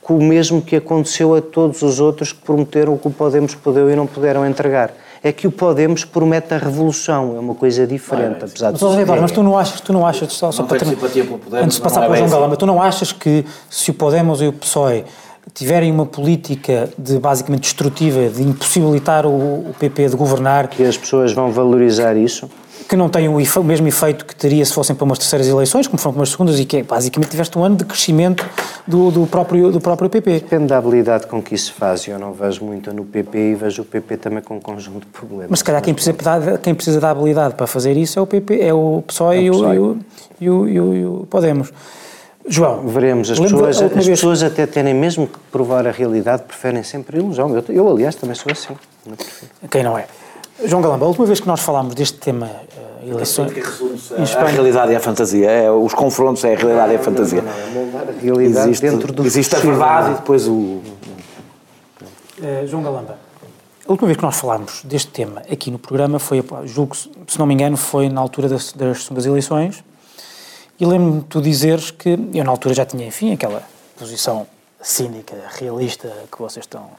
com 0.00 0.18
o 0.18 0.22
mesmo 0.22 0.60
que 0.60 0.76
aconteceu 0.76 1.34
a 1.34 1.40
todos 1.40 1.82
os 1.82 2.00
outros 2.00 2.32
que 2.32 2.42
prometeram 2.42 2.96
que 2.96 3.08
o 3.08 3.10
Podemos 3.10 3.54
poder 3.54 3.90
e 3.92 3.96
não 3.96 4.06
puderam 4.06 4.46
entregar 4.46 4.92
é 5.24 5.32
que 5.32 5.46
o 5.46 5.50
Podemos 5.50 6.04
promete 6.04 6.52
a 6.52 6.58
revolução, 6.58 7.34
é 7.34 7.40
uma 7.40 7.54
coisa 7.54 7.86
diferente, 7.86 8.42
é, 8.42 8.44
apesar 8.44 8.72
de... 8.72 8.84
Mas, 8.84 9.20
mas 9.22 9.32
tu 9.32 9.42
não 9.42 9.56
achas, 9.56 9.80
tu 9.80 9.90
não 9.90 10.06
achas, 10.06 10.30
só, 10.34 10.52
só 10.52 10.62
não 10.62 10.68
para 10.68 10.78
ter, 10.78 10.94
Podemos, 10.96 11.40
antes 11.54 11.76
de 11.78 11.82
passar 11.82 12.02
é 12.02 12.06
para 12.06 12.12
o 12.12 12.16
João 12.16 12.26
assim. 12.26 12.34
Galamba, 12.34 12.56
tu 12.58 12.66
não 12.66 12.82
achas 12.82 13.10
que 13.10 13.42
se 13.70 13.90
o 13.90 13.94
Podemos 13.94 14.42
e 14.42 14.48
o 14.48 14.52
PSOE 14.52 15.06
tiverem 15.54 15.90
uma 15.90 16.04
política 16.04 16.90
de 16.98 17.18
basicamente 17.18 17.62
destrutiva, 17.62 18.28
de 18.28 18.42
impossibilitar 18.42 19.24
o, 19.24 19.70
o 19.70 19.74
PP 19.78 20.10
de 20.10 20.16
governar... 20.16 20.68
Que 20.68 20.84
as 20.84 20.98
pessoas 20.98 21.32
vão 21.32 21.50
valorizar 21.50 22.14
isso? 22.18 22.50
Que 22.88 22.96
não 22.96 23.08
tem 23.08 23.28
o, 23.28 23.36
o, 23.36 23.64
mesmo 23.64 23.88
efeito 23.88 24.24
que 24.24 24.34
teria 24.34 24.64
se 24.64 24.72
fossem 24.72 24.94
para 24.94 25.04
umas 25.04 25.18
terceiras 25.18 25.48
eleições, 25.48 25.86
como 25.86 25.98
foram 25.98 26.14
para 26.14 26.20
umas 26.20 26.30
segundas, 26.30 26.58
e 26.60 26.64
que 26.64 26.78
é, 26.78 26.82
basicamente 26.82 27.30
tiveste 27.30 27.58
um 27.58 27.64
ano 27.64 27.76
de 27.76 27.84
crescimento 27.84 28.44
do, 28.86 29.10
do, 29.10 29.26
próprio, 29.26 29.72
do 29.72 29.80
próprio 29.80 30.10
PP. 30.10 30.40
Depende 30.40 30.66
da 30.66 30.78
habilidade 30.78 31.26
com 31.26 31.42
que 31.42 31.54
isso 31.54 31.66
se 31.66 31.72
faz. 31.72 32.06
Eu 32.06 32.18
não 32.18 32.32
vejo 32.32 32.64
muito 32.64 32.92
no 32.92 33.04
PP 33.04 33.38
e 33.38 33.54
vejo 33.54 33.82
o 33.82 33.84
PP 33.84 34.16
também 34.18 34.42
com 34.42 34.56
um 34.56 34.60
conjunto 34.60 35.00
de 35.00 35.06
problemas. 35.06 35.50
Mas 35.50 35.58
se 35.60 35.64
calhar 35.64 35.82
quem 35.82 35.94
precisa, 35.94 36.14
quem 36.62 36.74
precisa 36.74 37.00
da 37.00 37.10
habilidade 37.10 37.54
para 37.54 37.66
fazer 37.66 37.96
isso 37.96 38.18
é 38.18 38.22
o 38.22 38.26
PP, 38.26 38.60
é 38.60 38.74
o 38.74 39.02
PSOE, 39.06 39.46
é 39.46 39.50
o. 39.50 39.54
E, 39.54 39.78
o, 39.78 39.98
e, 40.40 40.50
o, 40.50 40.68
e, 40.68 40.80
o, 40.80 40.94
e 40.94 41.06
o 41.06 41.26
Podemos. 41.30 41.72
João. 42.46 42.86
Veremos. 42.88 43.30
As 43.30 43.40
pessoas, 43.40 43.80
as 43.80 43.92
vez... 43.92 44.06
pessoas 44.06 44.42
até 44.42 44.66
terem 44.66 44.94
mesmo 44.94 45.26
que 45.26 45.38
provar 45.50 45.86
a 45.86 45.90
realidade, 45.90 46.42
preferem 46.42 46.82
sempre 46.82 47.16
a 47.16 47.20
ilusão. 47.20 47.54
Eu, 47.54 47.64
eu 47.68 47.88
aliás, 47.88 48.14
também 48.14 48.34
sou 48.34 48.52
assim. 48.52 48.76
Não 49.06 49.16
Quem 49.68 49.82
não 49.82 49.96
é? 49.98 50.06
João 50.62 50.80
Galamba, 50.80 51.04
a 51.04 51.08
última 51.08 51.26
vez 51.26 51.40
que 51.40 51.46
nós 51.46 51.60
falámos 51.60 51.94
deste 51.94 52.18
tema 52.18 52.46
uh, 52.46 53.10
eleições. 53.10 53.52
Que 53.52 53.60
a 54.36 54.44
realidade 54.46 54.92
e 54.92 54.96
a 54.96 55.00
fantasia. 55.00 55.50
É, 55.50 55.70
os 55.70 55.92
confrontos 55.92 56.44
é 56.44 56.54
a 56.54 56.56
realidade 56.56 56.92
e 56.92 56.96
a 56.96 56.98
fantasia. 56.98 57.42
Não, 57.42 57.82
não, 57.82 57.86
não, 57.86 58.00
a 58.00 58.20
realidade 58.20 58.70
existe, 58.70 58.82
dentro 58.82 59.12
do 59.12 59.26
Existe 59.26 59.56
a 59.56 59.58
verdade 59.58 60.12
e 60.12 60.14
depois 60.14 60.46
o. 60.46 60.52
Uh, 60.52 60.82
João 62.66 62.82
Galamba, 62.82 63.18
a 63.86 63.90
última 63.90 64.06
vez 64.06 64.16
que 64.16 64.22
nós 64.22 64.36
falámos 64.36 64.82
deste 64.84 65.10
tema 65.10 65.42
aqui 65.50 65.70
no 65.70 65.78
programa 65.78 66.18
foi, 66.18 66.42
julgo, 66.64 66.94
se 66.94 67.38
não 67.38 67.46
me 67.46 67.54
engano, 67.54 67.76
foi 67.76 68.08
na 68.08 68.20
altura 68.20 68.48
das, 68.48 68.72
das, 68.72 69.08
das 69.08 69.26
eleições. 69.26 69.82
E 70.78 70.86
lembro-me 70.86 71.20
de 71.20 71.26
tu 71.26 71.40
dizeres 71.40 71.90
que 71.90 72.18
eu 72.32 72.44
na 72.44 72.50
altura 72.50 72.74
já 72.74 72.84
tinha, 72.84 73.06
enfim, 73.06 73.32
aquela 73.32 73.62
posição 73.96 74.46
cínica, 74.80 75.36
realista 75.56 76.12
que 76.30 76.38
vocês 76.38 76.64
estão, 76.64 76.90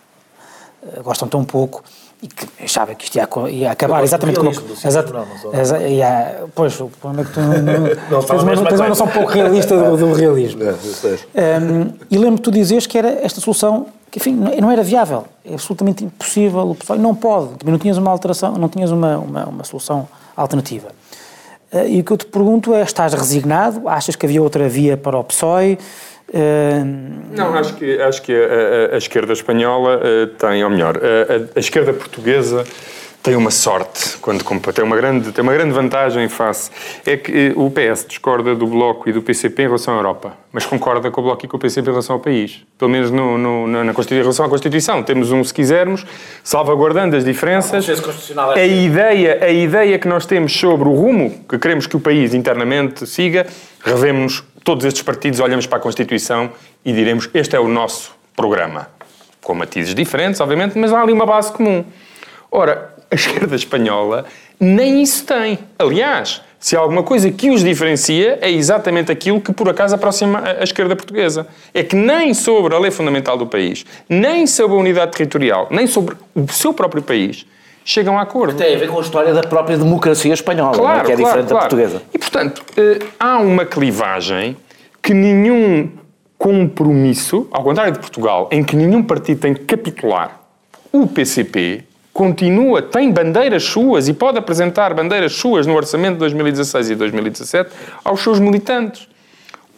uh, 0.84 1.04
gostam 1.04 1.28
tão 1.28 1.44
pouco 1.44 1.84
e 2.26 2.28
que 2.28 2.64
achava 2.64 2.96
que 2.96 3.06
isto 3.06 3.16
ia, 3.16 3.28
ia 3.50 3.72
acabar 3.72 4.04
exatamente 4.04 4.40
como. 4.40 4.50
Exato, 4.50 5.14
exa, 5.54 5.80
ia, 5.88 6.44
pois, 6.56 6.80
o 6.80 6.88
problema 6.88 7.22
é 7.22 7.26
que 7.26 7.34
tu 7.34 7.40
não, 7.40 7.52
não 8.20 8.24
tens, 8.24 8.44
uma, 8.44 8.70
tens 8.70 8.80
uma 8.80 8.90
noção 8.90 9.06
um 9.06 9.12
pouco 9.12 9.32
realista 9.32 9.78
do, 9.78 9.96
do 9.96 10.14
realismo. 10.14 10.64
um, 10.66 11.94
e 12.10 12.18
lembro-me 12.18 12.40
tu 12.40 12.52
dizes 12.52 12.88
que 12.88 12.98
era 12.98 13.10
esta 13.24 13.40
solução 13.40 13.88
que, 14.10 14.18
enfim, 14.18 14.34
não 14.34 14.72
era 14.72 14.82
viável, 14.82 15.26
é 15.46 15.54
absolutamente 15.54 16.04
impossível, 16.04 16.72
o 16.72 16.76
pessoal 16.76 16.98
não 16.98 17.14
pode, 17.14 17.50
não 17.64 17.78
tinhas 17.78 17.98
uma 17.98 18.10
alteração, 18.10 18.54
não 18.54 18.70
tinhas 18.70 18.90
uma, 18.90 19.18
uma, 19.18 19.46
uma 19.46 19.64
solução 19.64 20.08
alternativa. 20.36 20.88
Uh, 21.72 21.88
e 21.88 22.00
o 22.00 22.04
que 22.04 22.12
eu 22.12 22.18
te 22.18 22.26
pergunto 22.26 22.74
é, 22.74 22.82
estás 22.82 23.14
resignado? 23.14 23.88
Achas 23.88 24.16
que 24.16 24.26
havia 24.26 24.42
outra 24.42 24.68
via 24.68 24.98
para 24.98 25.18
o 25.18 25.24
PSOE? 25.24 25.78
Não, 27.32 27.54
acho 27.56 27.76
que, 27.76 28.02
acho 28.02 28.22
que 28.22 28.34
a, 28.34 28.92
a, 28.92 28.96
a 28.96 28.98
esquerda 28.98 29.34
espanhola 29.34 29.98
uh, 29.98 30.28
tem, 30.28 30.64
ou 30.64 30.70
melhor, 30.70 30.98
a, 30.98 31.58
a, 31.58 31.60
esquerda 31.60 31.94
portuguesa 31.94 32.66
tem 33.24 33.36
uma 33.36 33.50
sorte, 33.50 34.18
quando 34.20 34.44
tem 34.72 34.86
uma 34.86 34.96
grande, 34.96 35.32
tem 35.32 35.42
uma 35.42 35.54
grande 35.54 35.74
vantagem 35.74 36.30
face. 36.30 36.70
É 37.06 37.18
que 37.18 37.54
uh, 37.56 37.66
o 37.66 37.72
PS 37.72 38.06
discorda 38.08 38.54
do 38.54 38.68
Bloco 38.68 39.10
e 39.10 39.14
do 39.14 39.22
PCP 39.22 39.64
em 39.64 39.66
relação 39.66 39.96
à 39.96 39.98
Europa, 39.98 40.34
mas 40.52 40.66
concorda 40.66 41.10
com 41.10 41.22
o 41.22 41.24
Bloco 41.24 41.46
e 41.46 41.48
com 41.48 41.58
o 41.58 41.60
PCP 41.60 41.90
em 41.90 41.92
relação 41.92 42.16
ao 42.18 42.20
país. 42.20 42.64
Pelo 42.78 42.92
menos 42.92 43.10
no, 43.10 43.38
no, 43.38 43.68
na, 43.68 43.84
na 43.84 43.94
Constituição, 43.94 44.20
em 44.20 44.24
relação 44.24 44.46
à 44.46 44.50
Constituição. 44.50 45.04
Temos 45.04 45.32
um, 45.32 45.44
se 45.44 45.54
quisermos, 45.54 46.06
salvaguardando 46.44 47.16
as 47.16 47.26
diferenças. 47.26 47.90
A, 48.38 48.54
a, 48.54 48.66
ideia, 48.66 49.40
a 49.42 49.50
ideia 49.50 49.98
que 49.98 50.08
nós 50.08 50.26
temos 50.26 50.52
sobre 50.56 50.88
o 50.88 50.94
rumo 50.94 51.46
que 51.50 51.58
queremos 51.58 51.88
que 51.88 51.98
o 51.98 52.00
país 52.00 52.34
internamente 52.34 53.08
siga, 53.08 53.48
revemos 53.84 54.44
todos 54.66 54.84
estes 54.84 55.04
partidos 55.04 55.40
olhamos 55.40 55.68
para 55.68 55.78
a 55.78 55.82
Constituição 55.82 56.52
e 56.84 56.92
diremos 56.92 57.30
este 57.36 57.56
é 57.56 57.60
o 57.60 57.68
nosso 57.68 58.14
programa. 58.36 58.90
Com 59.42 59.54
matizes 59.54 59.94
diferentes, 59.94 60.42
obviamente, 60.42 60.76
mas 60.76 60.92
há 60.92 61.02
ali 61.02 61.14
uma 61.14 61.26
base 61.26 61.54
comum. 61.54 61.86
Ora, 62.52 62.94
a 63.10 63.14
esquerda 63.16 63.56
espanhola 63.56 64.26
nem 64.60 65.04
isso 65.04 65.24
tem. 65.24 65.60
Aliás, 65.78 66.42
se 66.60 66.76
há 66.76 66.80
alguma 66.80 67.04
coisa 67.04 67.30
que 67.30 67.52
os 67.52 67.64
diferencia, 67.64 68.40
é 68.42 68.50
exatamente 68.50 69.12
aquilo 69.12 69.40
que 69.40 69.54
por 69.54 69.70
acaso 69.70 69.94
aproxima 69.94 70.42
a 70.60 70.64
esquerda 70.64 70.96
portuguesa. 70.96 71.46
É 71.72 71.84
que 71.84 71.96
nem 71.96 72.34
sobre 72.34 72.74
a 72.74 72.80
lei 72.80 72.90
fundamental 72.90 73.38
do 73.38 73.46
país, 73.46 73.86
nem 74.10 74.48
sobre 74.48 74.76
a 74.76 74.80
unidade 74.80 75.12
territorial, 75.12 75.68
nem 75.70 75.86
sobre 75.86 76.16
o 76.34 76.52
seu 76.52 76.74
próprio 76.74 77.04
país, 77.04 77.46
chegam 77.86 78.18
a 78.18 78.24
acordo. 78.24 78.58
Tem 78.58 78.76
a 78.76 78.80
ver 78.80 78.90
com 78.90 78.98
a 78.98 79.02
história 79.02 79.34
da 79.34 79.44
própria 79.44 79.78
democracia 79.78 80.34
espanhola, 80.34 80.76
é? 80.76 80.80
claro, 80.80 81.06
que 81.06 81.12
é 81.12 81.16
claro, 81.16 81.24
diferente 81.24 81.48
claro. 81.48 81.48
da 81.48 81.60
portuguesa. 81.60 82.02
E, 82.12 82.18
portanto, 82.18 82.64
eh, 82.76 83.00
há 83.20 83.38
uma 83.38 83.64
clivagem 83.64 84.58
que 85.02 85.14
nenhum 85.14 85.92
compromisso, 86.38 87.48
ao 87.52 87.64
contrário 87.64 87.94
de 87.94 88.00
Portugal, 88.00 88.50
em 88.52 88.64
que 88.64 88.76
nenhum 88.76 89.04
partido 89.04 89.40
tem 89.40 89.54
que 89.54 89.64
capitular, 89.66 90.42
o 90.92 91.08
PCP 91.08 91.84
continua, 92.12 92.82
tem 92.82 93.12
bandeiras 93.12 93.64
suas 93.64 94.08
e 94.08 94.14
pode 94.14 94.38
apresentar 94.38 94.94
bandeiras 94.94 95.34
suas 95.34 95.68
no 95.68 95.76
orçamento 95.76 96.14
de 96.14 96.20
2016 96.20 96.92
e 96.92 96.96
2017 96.96 97.70
aos 98.04 98.22
seus 98.22 98.40
militantes. 98.40 99.08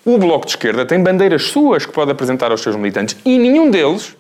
O 0.05 0.18
Bloco 0.18 0.45
de 0.45 0.51
Esquerda 0.51 0.86
tem 0.86 1.01
bandeiras 1.01 1.43
suas 1.43 1.86
que 1.86 1.91
pode 1.91 2.12
apresentar 2.12 2.51
aos 2.51 2.62
seus 2.62 2.76
militantes 2.76 3.18
e 3.26 3.38
nenhum 3.38 3.70
deles 3.70 4.16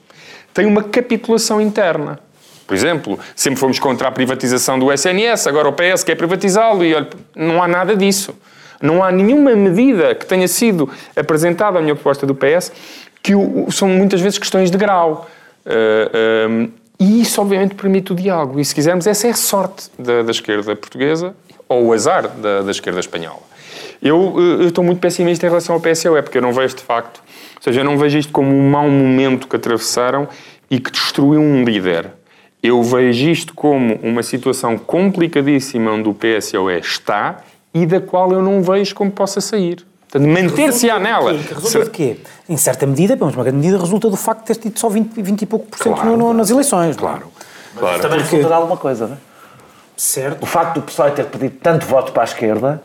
tem 0.53 0.65
uma 0.65 0.83
capitulação 0.83 1.61
interna. 1.61 2.19
Por 2.67 2.75
exemplo, 2.75 3.17
sempre 3.33 3.59
fomos 3.59 3.79
contra 3.79 4.09
a 4.09 4.11
privatização 4.11 4.77
do 4.77 4.91
SNS, 4.91 5.47
agora 5.47 5.69
o 5.69 5.73
PS 5.73 6.03
quer 6.03 6.15
privatizá-lo 6.15 6.83
e 6.83 6.93
olha, 6.93 7.07
não 7.33 7.63
há 7.63 7.67
nada 7.67 7.95
disso. 7.95 8.35
Não 8.81 9.01
há 9.01 9.11
nenhuma 9.11 9.55
medida 9.55 10.13
que 10.13 10.25
tenha 10.25 10.47
sido 10.47 10.89
apresentada 11.15 11.79
à 11.79 11.81
minha 11.81 11.95
proposta 11.95 12.27
do 12.27 12.35
PS 12.35 12.71
que 13.23 13.33
o, 13.33 13.71
são 13.71 13.87
muitas 13.87 14.19
vezes 14.19 14.37
questões 14.37 14.69
de 14.69 14.77
grau. 14.77 15.29
Uh, 15.65 16.67
uh, 16.67 16.71
e 16.99 17.21
isso, 17.21 17.41
obviamente, 17.41 17.73
permite 17.73 18.11
o 18.11 18.15
diálogo. 18.15 18.59
E, 18.59 18.65
se 18.65 18.75
quisermos, 18.75 19.07
essa 19.07 19.27
é 19.27 19.31
a 19.31 19.35
sorte 19.35 19.89
da, 19.97 20.23
da 20.23 20.31
esquerda 20.31 20.75
portuguesa 20.75 21.33
ou 21.67 21.85
o 21.85 21.93
azar 21.93 22.27
da, 22.27 22.61
da 22.61 22.71
esquerda 22.71 22.99
espanhola. 22.99 23.41
Eu, 24.01 24.19
uh, 24.19 24.61
eu, 24.61 24.67
estou 24.67 24.83
muito 24.83 24.99
pessimista 24.99 25.45
em 25.45 25.49
relação 25.49 25.73
ao 25.73 25.81
PSOE, 25.81 26.21
porque 26.21 26.37
eu 26.37 26.41
não 26.41 26.51
vejo, 26.53 26.75
de 26.75 26.83
facto, 26.83 27.21
ou 27.55 27.63
seja, 27.63 27.79
eu 27.81 27.85
não 27.85 27.97
vejo 27.97 28.17
isto 28.17 28.31
como 28.31 28.53
um 28.53 28.69
mau 28.69 28.89
momento 28.89 29.47
que 29.47 29.55
atravessaram 29.55 30.27
e 30.69 30.79
que 30.79 30.91
destruiu 30.91 31.41
um 31.41 31.63
líder. 31.63 32.11
Eu 32.67 32.83
vejo 32.83 33.29
isto 33.29 33.53
como 33.53 33.95
uma 34.03 34.21
situação 34.21 34.77
complicadíssima 34.77 35.89
onde 35.91 36.09
o 36.09 36.13
PSOE 36.13 36.79
está 36.79 37.37
e 37.73 37.85
da 37.85 38.01
qual 38.01 38.29
eu 38.33 38.41
não 38.41 38.61
vejo 38.61 38.93
como 38.93 39.09
possa 39.09 39.39
sair. 39.39 39.85
Portanto, 40.09 40.27
manter-se-á 40.27 40.99
nela. 40.99 41.33
Que 41.33 41.53
resulta 41.53 41.85
de 41.85 41.89
quê? 41.91 42.17
Em 42.49 42.57
certa 42.57 42.85
medida, 42.85 43.17
mas 43.17 43.33
uma 43.33 43.43
grande 43.43 43.59
medida, 43.59 43.77
resulta 43.77 44.09
do 44.09 44.17
facto 44.17 44.41
de 44.41 44.47
ter 44.47 44.55
tido 44.55 44.77
só 44.77 44.89
20, 44.89 45.21
20 45.21 45.41
e 45.41 45.45
pouco 45.45 45.67
por 45.67 45.77
cento 45.77 45.95
claro, 45.95 46.17
no, 46.17 46.33
nas 46.33 46.49
eleições. 46.49 46.97
É? 46.97 46.99
Claro. 46.99 47.27
Mas 47.73 47.79
claro. 47.79 48.01
também 48.01 48.19
Porque... 48.19 48.35
resulta 48.35 48.47
de 48.47 48.53
alguma 48.53 48.77
coisa, 48.77 49.07
não 49.07 49.13
é? 49.13 49.17
Certo. 49.95 50.43
O 50.43 50.45
facto 50.45 50.75
do 50.75 50.81
PSOE 50.81 51.11
ter 51.11 51.25
pedido 51.25 51.55
tanto 51.63 51.85
voto 51.85 52.11
para 52.11 52.23
a 52.23 52.25
esquerda, 52.25 52.83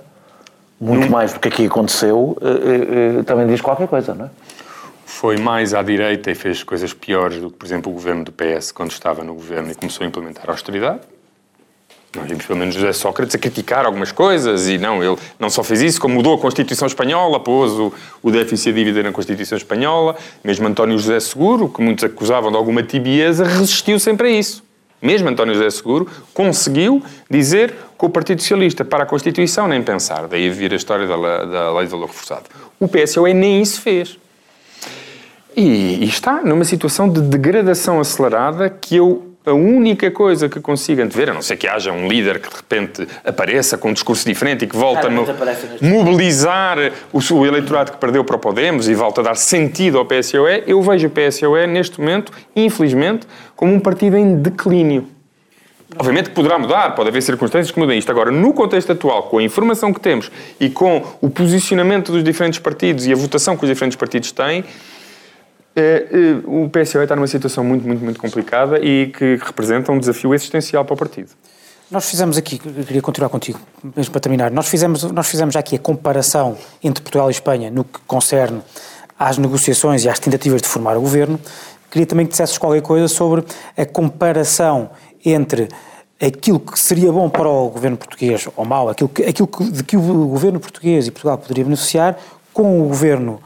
muito 0.80 1.08
hum. 1.08 1.10
mais 1.10 1.32
do 1.32 1.40
que 1.40 1.48
aqui 1.48 1.66
aconteceu, 1.66 2.38
eh, 2.40 3.18
eh, 3.18 3.22
também 3.24 3.48
diz 3.48 3.60
qualquer 3.60 3.88
coisa, 3.88 4.14
não 4.14 4.26
é? 4.26 4.30
Foi 5.14 5.36
mais 5.36 5.72
à 5.72 5.82
direita 5.82 6.30
e 6.32 6.34
fez 6.34 6.64
coisas 6.64 6.92
piores 6.92 7.38
do 7.38 7.50
que, 7.50 7.56
por 7.58 7.66
exemplo, 7.66 7.92
o 7.92 7.94
governo 7.94 8.24
do 8.24 8.32
PS 8.32 8.72
quando 8.72 8.90
estava 8.90 9.22
no 9.22 9.34
governo 9.34 9.70
e 9.70 9.74
começou 9.74 10.04
a 10.04 10.08
implementar 10.08 10.46
a 10.48 10.52
austeridade. 10.52 11.00
Nós 12.16 12.26
vimos 12.26 12.44
pelo 12.44 12.58
menos 12.58 12.74
José 12.74 12.92
Sócrates 12.92 13.34
a 13.36 13.38
criticar 13.38 13.86
algumas 13.86 14.10
coisas 14.10 14.68
e 14.68 14.78
não, 14.78 15.04
ele 15.04 15.16
não 15.38 15.48
só 15.48 15.62
fez 15.62 15.80
isso, 15.80 16.00
como 16.00 16.14
mudou 16.14 16.34
a 16.34 16.38
Constituição 16.38 16.88
Espanhola, 16.88 17.38
pôs 17.38 17.72
o, 17.72 17.92
o 18.20 18.30
déficit 18.32 18.70
e 18.70 18.72
dívida 18.72 19.02
na 19.02 19.12
Constituição 19.12 19.56
Espanhola. 19.56 20.16
Mesmo 20.42 20.66
António 20.66 20.98
José 20.98 21.20
Seguro, 21.20 21.68
que 21.68 21.80
muitos 21.80 22.02
acusavam 22.02 22.50
de 22.50 22.56
alguma 22.56 22.82
tibieza, 22.82 23.44
resistiu 23.44 24.00
sempre 24.00 24.28
a 24.28 24.30
isso. 24.30 24.64
Mesmo 25.00 25.28
António 25.28 25.54
José 25.54 25.70
Seguro 25.70 26.08
conseguiu 26.34 27.02
dizer 27.30 27.74
que 27.98 28.04
o 28.04 28.08
Partido 28.08 28.40
Socialista 28.40 28.82
para 28.82 29.04
a 29.04 29.06
Constituição 29.06 29.68
nem 29.68 29.82
pensar. 29.82 30.26
Daí 30.26 30.48
vir 30.50 30.72
a 30.72 30.76
história 30.76 31.06
da, 31.06 31.44
da 31.44 31.72
lei 31.74 31.86
do 31.86 31.90
valor 31.90 32.06
reforçado. 32.06 32.44
O 32.80 32.88
PSOE 32.88 33.34
nem 33.34 33.60
isso 33.60 33.80
fez. 33.80 34.18
E, 35.56 36.02
e 36.02 36.04
está 36.04 36.42
numa 36.42 36.64
situação 36.64 37.08
de 37.08 37.20
degradação 37.20 38.00
acelerada 38.00 38.70
que 38.70 38.96
eu 38.96 39.32
a 39.44 39.52
única 39.52 40.08
coisa 40.10 40.48
que 40.48 40.60
consigo 40.60 41.02
antever, 41.02 41.30
a 41.30 41.34
não 41.34 41.42
ser 41.42 41.56
que 41.56 41.66
haja 41.66 41.90
um 41.90 42.06
líder 42.06 42.38
que 42.38 42.48
de 42.48 42.54
repente 42.54 43.08
apareça 43.24 43.76
com 43.76 43.90
um 43.90 43.92
discurso 43.92 44.24
diferente 44.24 44.64
e 44.64 44.68
que 44.68 44.76
volta 44.76 45.08
a 45.08 45.10
mo 45.10 45.26
mobilizar 45.80 46.78
o, 47.12 47.18
o, 47.18 47.46
eleitorado 47.46 47.90
que 47.90 47.98
perdeu 47.98 48.22
para 48.22 48.36
o 48.36 48.38
Podemos 48.38 48.88
e 48.88 48.94
volta 48.94 49.20
a 49.20 49.24
dar 49.24 49.36
sentido 49.36 49.98
ao 49.98 50.06
PSOE, 50.06 50.62
eu 50.66 50.80
vejo 50.80 51.08
o 51.08 51.10
PSOE 51.10 51.66
neste 51.66 52.00
momento, 52.00 52.32
infelizmente, 52.54 53.26
como 53.56 53.74
um 53.74 53.80
partido 53.80 54.16
em 54.16 54.36
declínio. 54.36 55.08
Obviamente 55.98 56.30
que 56.30 56.34
poderá 56.34 56.58
mudar, 56.58 56.94
pode 56.94 57.08
haver 57.08 57.20
circunstâncias 57.20 57.70
que 57.70 57.78
mudem 57.78 57.98
isto. 57.98 58.10
Agora, 58.10 58.30
no 58.30 58.54
contexto 58.54 58.92
atual, 58.92 59.24
com 59.24 59.38
a 59.38 59.42
informação 59.42 59.92
que 59.92 60.00
temos 60.00 60.30
e 60.58 60.70
com 60.70 61.04
o 61.20 61.28
posicionamento 61.28 62.12
dos 62.12 62.24
diferentes 62.24 62.58
partidos 62.58 63.06
e 63.06 63.12
a 63.12 63.16
votação 63.16 63.56
que 63.56 63.64
os 63.64 63.68
diferentes 63.68 63.96
partidos 63.96 64.32
têm, 64.32 64.64
o 66.44 66.68
PSOE 66.68 67.04
está 67.04 67.16
numa 67.16 67.26
situação 67.26 67.64
muito, 67.64 67.86
muito, 67.86 68.04
muito 68.04 68.20
complicada 68.20 68.78
e 68.78 69.06
que 69.06 69.36
representa 69.36 69.90
um 69.90 69.98
desafio 69.98 70.34
existencial 70.34 70.84
para 70.84 70.94
o 70.94 70.96
partido. 70.96 71.30
Nós 71.90 72.08
fizemos 72.08 72.38
aqui, 72.38 72.58
queria 72.58 73.02
continuar 73.02 73.28
contigo, 73.28 73.58
mesmo 73.94 74.12
para 74.12 74.20
terminar, 74.20 74.50
nós 74.50 74.66
fizemos, 74.66 75.02
nós 75.12 75.26
fizemos 75.26 75.56
aqui 75.56 75.76
a 75.76 75.78
comparação 75.78 76.56
entre 76.82 77.02
Portugal 77.02 77.28
e 77.28 77.32
Espanha 77.32 77.70
no 77.70 77.84
que 77.84 78.00
concerne 78.06 78.62
às 79.18 79.36
negociações 79.36 80.04
e 80.04 80.08
às 80.08 80.18
tentativas 80.18 80.62
de 80.62 80.68
formar 80.68 80.96
o 80.96 81.02
governo. 81.02 81.38
Queria 81.90 82.06
também 82.06 82.24
que 82.24 82.30
dissesses 82.30 82.56
qualquer 82.56 82.80
coisa 82.80 83.08
sobre 83.08 83.44
a 83.76 83.84
comparação 83.84 84.90
entre 85.22 85.68
aquilo 86.18 86.60
que 86.60 86.78
seria 86.78 87.12
bom 87.12 87.28
para 87.28 87.48
o 87.48 87.68
governo 87.68 87.96
português, 87.96 88.48
ou 88.56 88.64
mau, 88.64 88.88
aquilo, 88.88 89.10
que, 89.10 89.24
aquilo 89.24 89.46
que, 89.46 89.70
de 89.70 89.84
que 89.84 89.96
o 89.96 90.28
governo 90.28 90.58
português 90.60 91.06
e 91.06 91.10
Portugal 91.10 91.36
poderia 91.36 91.64
beneficiar, 91.64 92.16
com 92.54 92.80
o 92.80 92.88
governo 92.88 93.38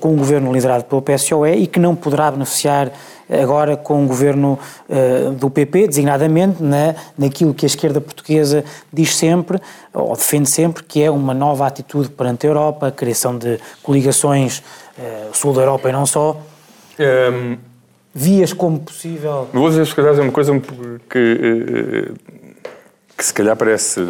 com 0.00 0.12
um 0.12 0.16
governo 0.16 0.52
liderado 0.52 0.84
pelo 0.84 1.00
PSOE 1.00 1.52
e 1.54 1.66
que 1.66 1.78
não 1.78 1.94
poderá 1.94 2.30
beneficiar 2.30 2.90
agora 3.30 3.76
com 3.76 4.04
o 4.04 4.06
governo 4.06 4.58
uh, 4.88 5.32
do 5.32 5.50
PP, 5.50 5.88
designadamente 5.88 6.62
na, 6.62 6.94
naquilo 7.18 7.52
que 7.52 7.66
a 7.66 7.68
esquerda 7.68 8.00
portuguesa 8.00 8.64
diz 8.92 9.16
sempre, 9.16 9.60
ou 9.92 10.14
defende 10.16 10.48
sempre, 10.48 10.82
que 10.82 11.02
é 11.02 11.10
uma 11.10 11.34
nova 11.34 11.66
atitude 11.66 12.08
perante 12.08 12.46
a 12.46 12.50
Europa, 12.50 12.88
a 12.88 12.92
criação 12.92 13.36
de 13.36 13.58
coligações 13.82 14.58
uh, 14.98 15.34
sul 15.34 15.52
da 15.52 15.62
Europa 15.62 15.88
e 15.88 15.92
não 15.92 16.06
só. 16.06 16.40
Um, 16.98 17.02
ehm, 17.02 17.58
Vias 18.18 18.54
como 18.54 18.80
possível... 18.80 19.46
Vou 19.52 19.68
dizer, 19.68 19.86
se 19.86 19.94
calhar, 19.94 20.18
uma 20.18 20.32
coisa 20.32 20.58
que, 21.10 22.14
que 23.14 23.22
se 23.22 23.34
calhar 23.34 23.54
parece 23.54 24.08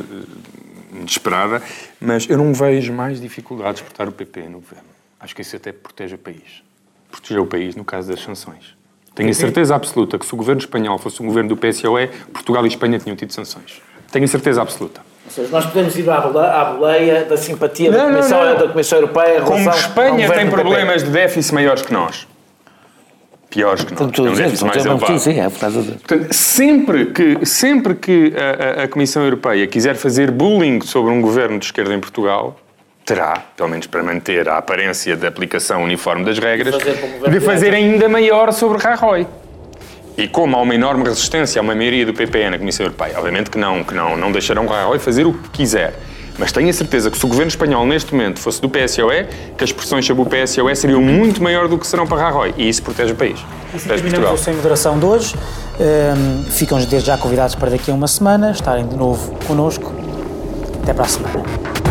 inesperada, 0.95 1.61
mas 2.01 2.31
eu 2.31 2.39
não 2.39 2.55
vejo 2.55 2.93
mais 2.93 3.21
dificuldades 3.21 3.83
por 3.83 3.91
estar 3.91 4.09
o 4.09 4.13
PP 4.13 4.43
no 4.43 4.61
governo. 4.61 4.96
Acho 5.21 5.35
que 5.35 5.43
isso 5.43 5.57
até 5.57 5.73
protege 5.73 6.15
o 6.15 6.19
país. 6.19 6.63
Proteger 7.11 7.41
o 7.41 7.47
país 7.47 7.75
no 7.75 7.85
caso 7.85 8.11
das 8.11 8.21
sanções. 8.21 8.77
Tenho 9.15 9.31
a 9.31 9.35
certeza 9.35 9.75
absoluta 9.75 10.19
que 10.19 10.27
se 10.27 10.35
o 10.35 10.37
governo 10.37 10.61
espanhol 10.61 10.99
fosse 10.99 11.23
um 11.23 11.27
governo 11.27 11.49
do 11.49 11.57
PSOE, 11.57 12.09
Portugal 12.33 12.65
e 12.67 12.69
Espanha 12.69 12.99
tinham 12.99 13.17
tido 13.17 13.33
sanções. 13.33 13.81
Tenho 14.13 14.27
a 14.27 14.29
certeza 14.29 14.61
absoluta. 14.61 15.01
Ou 15.25 15.31
seja, 15.31 15.49
nós 15.51 15.67
podemos 15.67 15.97
ir 15.97 16.09
à 16.09 16.21
boleia, 16.21 16.53
à 16.53 16.65
boleia 16.67 17.25
da 17.25 17.37
simpatia 17.37 17.91
não, 17.91 17.99
da, 17.99 18.05
Comissão, 18.05 18.39
não, 18.39 18.53
não. 18.53 18.61
da 18.61 18.69
Comissão 18.69 18.99
Europeia. 18.99 19.41
Como 19.41 19.71
Espanha 19.71 20.33
tem 20.33 20.51
problemas 20.51 21.03
de 21.03 21.11
déficit 21.11 21.55
maiores 21.55 21.83
que 21.83 21.93
nós. 21.93 22.29
Piores 23.49 23.85
que 23.85 23.95
nós. 23.95 24.13
Tem 24.13 24.29
um 24.29 24.35
déficit 24.35 24.65
mais 24.65 24.85
elevado. 24.85 25.19
Sim, 25.19 25.41
é 25.41 25.49
Portanto, 25.49 26.35
sempre 26.35 27.07
que, 27.07 27.47
sempre 27.47 27.95
que 27.95 28.35
a, 28.37 28.83
a, 28.83 28.85
a 28.85 28.89
Comissão 28.89 29.25
Europeia 29.25 29.67
quiser 29.67 29.97
fazer 29.97 30.31
bullying 30.31 30.81
sobre 30.83 31.11
um 31.11 31.23
governo 31.23 31.59
de 31.59 31.65
esquerda 31.65 31.95
em 31.95 32.01
Portugal, 32.01 32.61
terá, 33.07 33.41
pelo 33.57 33.69
menos 33.69 33.87
para 33.87 34.03
manter 34.03 34.49
a 34.49 34.59
aparência 34.59 35.17
da 35.17 35.29
aplicação 35.29 35.85
uniforme 35.85 36.25
das 36.25 36.41
regras, 36.41 36.75
de 36.77 37.41
fazer 37.41 37.73
ainda 37.73 38.09
maior 38.09 38.53
sobre 38.53 38.79
Rajoy. 38.79 39.25
E 40.19 40.27
como 40.27 40.57
há 40.57 40.61
uma 40.61 40.75
enorme 40.75 41.05
resistência 41.05 41.61
a 41.61 41.63
uma 41.63 41.75
maioria 41.75 42.05
do 42.05 42.13
PP 42.13 42.51
na 42.51 42.59
Comissão 42.59 42.85
Europeia, 42.85 43.15
obviamente 43.17 43.49
que 43.49 43.59
não, 43.59 43.85
que 43.85 43.95
não, 43.95 44.17
não 44.17 44.33
deixarão 44.33 44.67
Rajoy 44.67 44.99
fazer 44.99 45.25
o 45.25 45.33
que 45.33 45.51
quiser. 45.51 45.95
Mas 46.37 46.51
tenho 46.51 46.69
a 46.69 46.73
certeza 46.73 47.11
que 47.11 47.17
se 47.17 47.25
o 47.25 47.29
governo 47.29 47.49
espanhol 47.49 47.87
neste 47.87 48.13
momento 48.13 48.41
fosse 48.41 48.61
do 48.61 48.69
PSOE, 48.69 49.27
que 49.57 49.65
as 49.65 49.73
pressões 49.73 50.05
sobre 50.05 50.23
o 50.23 50.27
PSOE 50.27 50.75
seriam 50.75 51.01
muito 51.01 51.43
maior 51.43 51.69
do 51.69 51.79
que 51.79 51.87
serão 51.87 52.07
para 52.07 52.25
Rajoy. 52.25 52.55
E 52.57 52.69
isso 52.69 52.83
protege 52.83 53.13
o 53.13 53.17
país. 53.17 53.39
Assim 53.73 53.89
terminamos 53.89 54.41
o 54.41 54.45
Sem 54.45 54.55
Moderação 54.55 54.99
de 54.99 55.07
hoje. 55.07 55.35
Um, 55.79 56.51
ficam 56.51 56.79
desde 56.79 57.07
já 57.07 57.17
convidados 57.17 57.55
para 57.55 57.71
daqui 57.71 57.91
a 57.91 57.95
uma 57.95 58.09
semana 58.09 58.51
estarem 58.51 58.87
de 58.87 58.97
novo 58.97 59.39
connosco. 59.47 59.95
Até 60.83 60.93
para 60.93 61.05
a 61.05 61.09
semana. 61.09 61.86